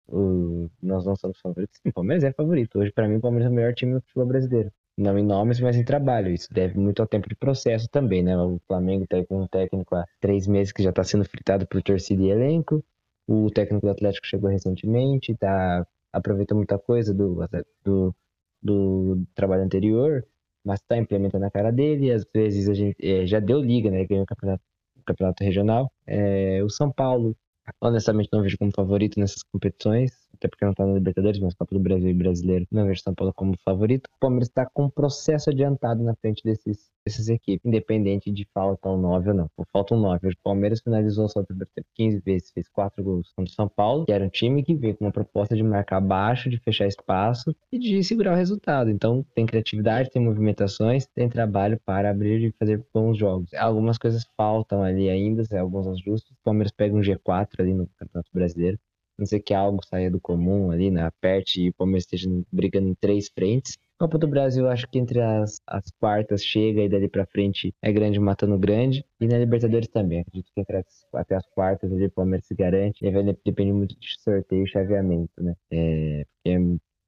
o, 0.08 0.70
nós 0.82 1.04
não 1.04 1.16
somos 1.16 1.38
favoritos. 1.40 1.78
Sim, 1.82 1.88
o 1.90 1.92
Palmeiras 1.92 2.24
é 2.24 2.32
favorito. 2.32 2.78
Hoje, 2.78 2.92
para 2.92 3.08
mim, 3.08 3.16
o 3.16 3.20
Palmeiras 3.20 3.50
é 3.50 3.52
o 3.52 3.54
melhor 3.54 3.74
time 3.74 3.94
do 3.94 4.00
futebol 4.02 4.26
brasileiro. 4.26 4.72
Não 4.96 5.18
em 5.18 5.24
nomes, 5.24 5.60
mas 5.60 5.76
em 5.76 5.84
trabalho. 5.84 6.32
Isso 6.32 6.48
deve 6.52 6.78
muito 6.78 7.00
ao 7.02 7.08
tempo 7.08 7.28
de 7.28 7.34
processo 7.34 7.88
também, 7.88 8.22
né? 8.22 8.36
O 8.36 8.58
Flamengo 8.66 9.04
está 9.04 9.22
com 9.26 9.42
um 9.42 9.46
técnico 9.46 9.94
há 9.94 10.06
três 10.20 10.46
meses 10.46 10.72
que 10.72 10.82
já 10.82 10.90
está 10.90 11.04
sendo 11.04 11.24
fritado 11.24 11.66
por 11.66 11.82
torcida 11.82 12.22
e 12.22 12.30
elenco. 12.30 12.82
O 13.26 13.50
técnico 13.50 13.86
do 13.86 13.92
Atlético 13.92 14.26
chegou 14.26 14.48
recentemente, 14.48 15.36
tá, 15.36 15.86
aproveitou 16.12 16.56
muita 16.56 16.78
coisa 16.78 17.12
do, 17.12 17.36
do, 17.84 18.14
do 18.62 19.26
trabalho 19.34 19.64
anterior, 19.64 20.26
mas 20.64 20.80
está 20.80 20.96
implementando 20.96 21.44
a 21.44 21.50
cara 21.50 21.70
dele. 21.70 22.10
Às 22.10 22.24
vezes 22.34 22.68
a 22.68 22.74
gente 22.74 22.96
é, 23.02 23.26
já 23.26 23.40
deu 23.40 23.60
liga, 23.60 23.90
né? 23.90 24.04
Ganhou 24.06 24.24
o 24.24 24.26
campeonato, 24.26 24.64
campeonato 25.04 25.44
regional. 25.44 25.92
É, 26.06 26.62
o 26.64 26.70
São 26.70 26.90
Paulo, 26.90 27.36
honestamente, 27.80 28.30
não 28.32 28.42
vejo 28.42 28.56
como 28.58 28.72
favorito 28.72 29.20
nessas 29.20 29.42
competições 29.42 30.25
até 30.36 30.48
porque 30.48 30.64
não 30.64 30.72
está 30.72 30.86
na 30.86 30.94
Libertadores, 30.94 31.40
mas 31.40 31.54
Copa 31.54 31.74
do 31.74 31.80
Brasil 31.80 32.08
e 32.08 32.14
Brasileiro, 32.14 32.66
não 32.70 32.86
vejo 32.86 33.02
São 33.02 33.14
Paulo 33.14 33.32
como 33.34 33.56
favorito. 33.64 34.06
O 34.16 34.20
Palmeiras 34.20 34.48
está 34.48 34.66
com 34.66 34.84
um 34.84 34.90
processo 34.90 35.50
adiantado 35.50 36.02
na 36.02 36.14
frente 36.14 36.42
desses, 36.44 36.90
dessas 37.04 37.28
equipes, 37.28 37.64
independente 37.64 38.30
de 38.30 38.46
falta 38.52 38.88
um 38.88 38.96
9 38.96 39.30
ou 39.30 39.34
não. 39.34 39.50
Falta 39.72 39.94
um 39.94 40.00
9. 40.00 40.28
O 40.28 40.32
Palmeiras 40.42 40.80
finalizou 40.80 41.28
só 41.28 41.40
o 41.40 41.46
primeiro 41.46 41.70
tempo 41.74 41.88
15 41.94 42.18
vezes, 42.20 42.50
fez 42.50 42.68
4 42.68 43.02
gols 43.02 43.32
contra 43.34 43.50
o 43.50 43.54
São 43.54 43.68
Paulo, 43.68 44.04
que 44.06 44.12
era 44.12 44.24
um 44.24 44.28
time 44.28 44.62
que 44.62 44.74
veio 44.74 44.96
com 44.96 45.04
uma 45.04 45.12
proposta 45.12 45.56
de 45.56 45.62
marcar 45.62 46.00
baixo, 46.00 46.50
de 46.50 46.58
fechar 46.58 46.86
espaço 46.86 47.54
e 47.72 47.78
de 47.78 48.02
segurar 48.04 48.32
o 48.32 48.36
resultado. 48.36 48.90
Então 48.90 49.24
tem 49.34 49.46
criatividade, 49.46 50.10
tem 50.10 50.22
movimentações, 50.22 51.06
tem 51.06 51.28
trabalho 51.28 51.80
para 51.84 52.10
abrir 52.10 52.42
e 52.42 52.52
fazer 52.58 52.84
bons 52.92 53.18
jogos. 53.18 53.52
Algumas 53.54 53.98
coisas 53.98 54.24
faltam 54.36 54.82
ali 54.82 55.08
ainda, 55.08 55.42
alguns 55.58 55.86
ajustes. 55.86 56.30
O 56.32 56.44
Palmeiras 56.44 56.72
pega 56.72 56.94
um 56.94 57.00
G4 57.00 57.48
ali 57.58 57.74
no 57.74 57.88
Campeonato 57.98 58.30
Brasileiro 58.32 58.78
não 59.18 59.26
sei 59.26 59.40
que 59.40 59.54
algo 59.54 59.84
saia 59.86 60.10
do 60.10 60.20
comum 60.20 60.70
ali, 60.70 60.90
né? 60.90 61.02
Aperte 61.02 61.62
e 61.62 61.68
o 61.70 61.74
Palmeiras 61.74 62.04
esteja 62.04 62.28
brigando 62.52 62.88
em 62.88 62.94
três 62.94 63.28
frentes. 63.28 63.78
Copa 63.98 64.18
do 64.18 64.28
Brasil, 64.28 64.68
acho 64.68 64.86
que 64.88 64.98
entre 64.98 65.20
as, 65.20 65.58
as 65.66 65.90
quartas 65.98 66.44
chega 66.44 66.82
e 66.82 66.88
dali 66.88 67.08
pra 67.08 67.24
frente 67.24 67.74
é 67.80 67.90
grande 67.90 68.20
matando 68.20 68.58
grande. 68.58 69.04
E 69.20 69.26
na 69.26 69.38
Libertadores 69.38 69.88
também. 69.88 70.20
Acredito 70.20 70.50
que 70.54 70.60
entre 70.60 70.76
as, 70.76 71.06
até 71.14 71.34
as 71.34 71.46
quartas 71.46 71.90
ali 71.90 72.06
o 72.06 72.10
Palmeiras 72.10 72.46
se 72.46 72.54
garante. 72.54 73.04
E 73.04 73.10
vai 73.10 73.22
depender 73.22 73.72
muito 73.72 73.98
de 73.98 74.20
sorteio 74.20 74.64
e 74.64 74.68
chaveamento, 74.68 75.32
né? 75.42 75.54
É, 75.70 76.26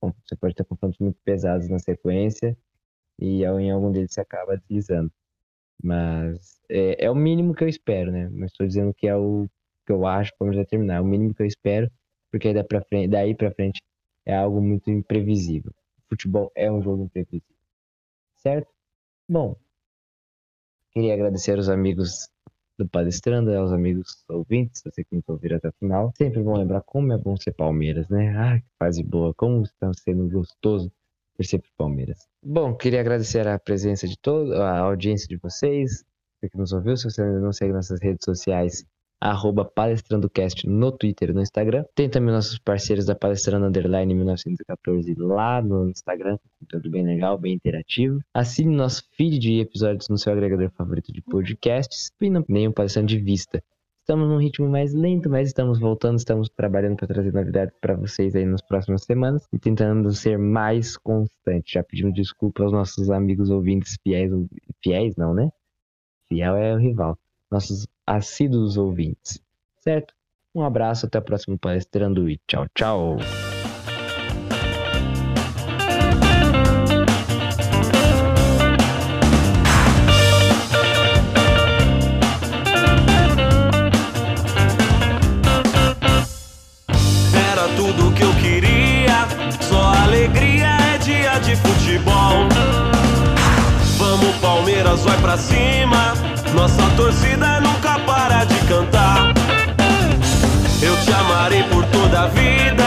porque 0.00 0.16
você 0.26 0.36
pode 0.36 0.54
ter 0.54 0.64
confrontos 0.64 0.98
muito 0.98 1.18
pesados 1.24 1.68
na 1.68 1.78
sequência 1.78 2.56
e 3.20 3.42
em 3.44 3.70
algum 3.70 3.90
deles 3.90 4.12
você 4.12 4.20
acaba 4.20 4.56
deslizando. 4.56 5.12
Mas 5.82 6.60
é, 6.70 7.04
é 7.04 7.10
o 7.10 7.14
mínimo 7.14 7.54
que 7.54 7.64
eu 7.64 7.68
espero, 7.68 8.10
né? 8.10 8.28
Mas 8.32 8.52
estou 8.52 8.66
dizendo 8.66 8.94
que 8.94 9.06
é 9.06 9.16
o 9.16 9.46
que 9.88 9.92
eu 9.92 10.06
acho 10.06 10.30
que 10.30 10.36
o 10.36 10.38
Palmeiras 10.40 10.64
vai 10.64 10.66
terminar. 10.66 10.96
É 10.96 11.00
o 11.00 11.04
mínimo 11.04 11.34
que 11.34 11.42
eu 11.42 11.46
espero 11.46 11.90
porque 12.30 12.52
daí 12.52 12.64
pra 12.64 12.82
frente, 12.82 13.08
daí 13.08 13.34
pra 13.34 13.50
frente 13.50 13.82
é 14.26 14.36
algo 14.36 14.60
muito 14.60 14.90
imprevisível. 14.90 15.72
Futebol 16.08 16.52
é 16.54 16.70
um 16.70 16.82
jogo 16.82 17.04
imprevisível. 17.04 17.56
Certo? 18.36 18.68
Bom, 19.28 19.56
queria 20.92 21.14
agradecer 21.14 21.56
aos 21.56 21.68
amigos 21.68 22.28
do 22.78 22.86
Palestrando, 22.88 23.52
aos 23.54 23.72
amigos 23.72 24.24
ouvintes, 24.28 24.82
você 24.84 25.02
que 25.02 25.14
me 25.14 25.22
ouviram 25.26 25.56
até 25.56 25.68
o 25.68 25.72
final. 25.72 26.12
Sempre 26.16 26.42
vão 26.42 26.54
lembrar 26.54 26.82
como 26.82 27.12
é 27.12 27.18
bom 27.18 27.36
ser 27.36 27.52
Palmeiras, 27.52 28.08
né? 28.08 28.36
Ah, 28.36 28.60
que 28.60 28.68
fase 28.78 29.02
boa, 29.02 29.34
como 29.34 29.62
está 29.62 29.90
sendo 29.94 30.28
gostoso 30.28 30.92
por 31.34 31.44
ser 31.44 31.62
Palmeiras. 31.76 32.28
Bom, 32.42 32.74
queria 32.74 33.00
agradecer 33.00 33.48
a 33.48 33.58
presença 33.58 34.06
de 34.06 34.16
todos, 34.18 34.52
a 34.52 34.78
audiência 34.80 35.26
de 35.26 35.36
vocês, 35.36 36.04
você 36.38 36.48
que 36.48 36.56
nos 36.56 36.72
ouviu. 36.72 36.96
Se 36.96 37.04
você 37.04 37.22
ainda 37.22 37.40
não 37.40 37.52
segue 37.52 37.72
nossas 37.72 38.00
redes 38.00 38.24
sociais, 38.24 38.86
arroba 39.20 39.64
palestrandocast 39.64 40.66
no 40.68 40.92
Twitter 40.92 41.30
e 41.30 41.32
no 41.32 41.42
Instagram. 41.42 41.84
Tem 41.94 42.08
também 42.08 42.32
nossos 42.32 42.58
parceiros 42.58 43.06
da 43.06 43.14
Palestrando 43.14 43.66
Underline 43.66 44.14
1914 44.14 45.14
lá 45.14 45.60
no 45.60 45.88
Instagram, 45.88 46.38
conteúdo 46.60 46.90
bem 46.90 47.04
legal, 47.04 47.38
bem 47.38 47.54
interativo. 47.54 48.20
Assine 48.32 48.74
nosso 48.74 49.02
feed 49.16 49.38
de 49.38 49.60
episódios 49.60 50.08
no 50.08 50.18
seu 50.18 50.32
agregador 50.32 50.70
favorito 50.70 51.12
de 51.12 51.22
podcasts 51.22 52.10
e 52.20 52.30
não 52.30 52.44
nenhum 52.48 52.72
Palestrando 52.72 53.08
de 53.08 53.18
Vista. 53.18 53.62
Estamos 54.00 54.26
num 54.26 54.38
ritmo 54.38 54.66
mais 54.66 54.94
lento, 54.94 55.28
mas 55.28 55.48
estamos 55.48 55.78
voltando, 55.78 56.16
estamos 56.16 56.48
trabalhando 56.48 56.96
para 56.96 57.08
trazer 57.08 57.30
novidades 57.30 57.74
para 57.78 57.94
vocês 57.94 58.34
aí 58.34 58.46
nas 58.46 58.62
próximas 58.62 59.02
semanas 59.02 59.46
e 59.52 59.58
tentando 59.58 60.10
ser 60.12 60.38
mais 60.38 60.96
constante. 60.96 61.74
Já 61.74 61.84
pedimos 61.84 62.14
desculpa 62.14 62.62
aos 62.62 62.72
nossos 62.72 63.10
amigos 63.10 63.50
ouvintes 63.50 63.98
fiéis, 64.02 64.32
fiéis 64.82 65.14
não, 65.16 65.34
né? 65.34 65.50
Fiel 66.26 66.56
é 66.56 66.74
o 66.74 66.78
rival 66.78 67.18
nossos 67.50 67.86
assíduos 68.08 68.78
ouvintes, 68.78 69.38
certo? 69.80 70.14
Um 70.54 70.62
abraço, 70.62 71.06
até 71.06 71.18
o 71.18 71.22
próximo 71.22 71.58
palestrando 71.58 72.28
e 72.28 72.40
tchau, 72.46 72.66
tchau! 72.74 73.18
Era 87.52 87.68
tudo 87.76 88.14
que 88.14 88.22
eu 88.22 88.34
queria, 88.40 89.28
só 89.60 89.92
alegria 90.02 90.66
é 90.66 90.98
dia 90.98 91.38
de 91.40 91.54
futebol. 91.56 92.48
Vamos 93.98 94.34
Palmeiras, 94.36 95.04
vai 95.04 95.20
pra 95.20 95.36
cima. 95.36 96.14
Nossa 96.54 96.82
torcida 96.96 97.60
nunca 97.60 97.77
para 98.38 98.44
de 98.44 98.58
cantar. 98.66 99.32
Eu 100.80 100.96
te 100.98 101.12
amarei 101.12 101.62
por 101.64 101.84
toda 101.86 102.22
a 102.22 102.26
vida. 102.28 102.84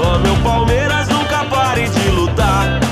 Ó, 0.00 0.14
oh, 0.14 0.18
meu 0.18 0.36
Palmeiras, 0.36 1.08
nunca 1.08 1.44
pare 1.44 1.88
de 1.88 2.08
lutar. 2.10 2.87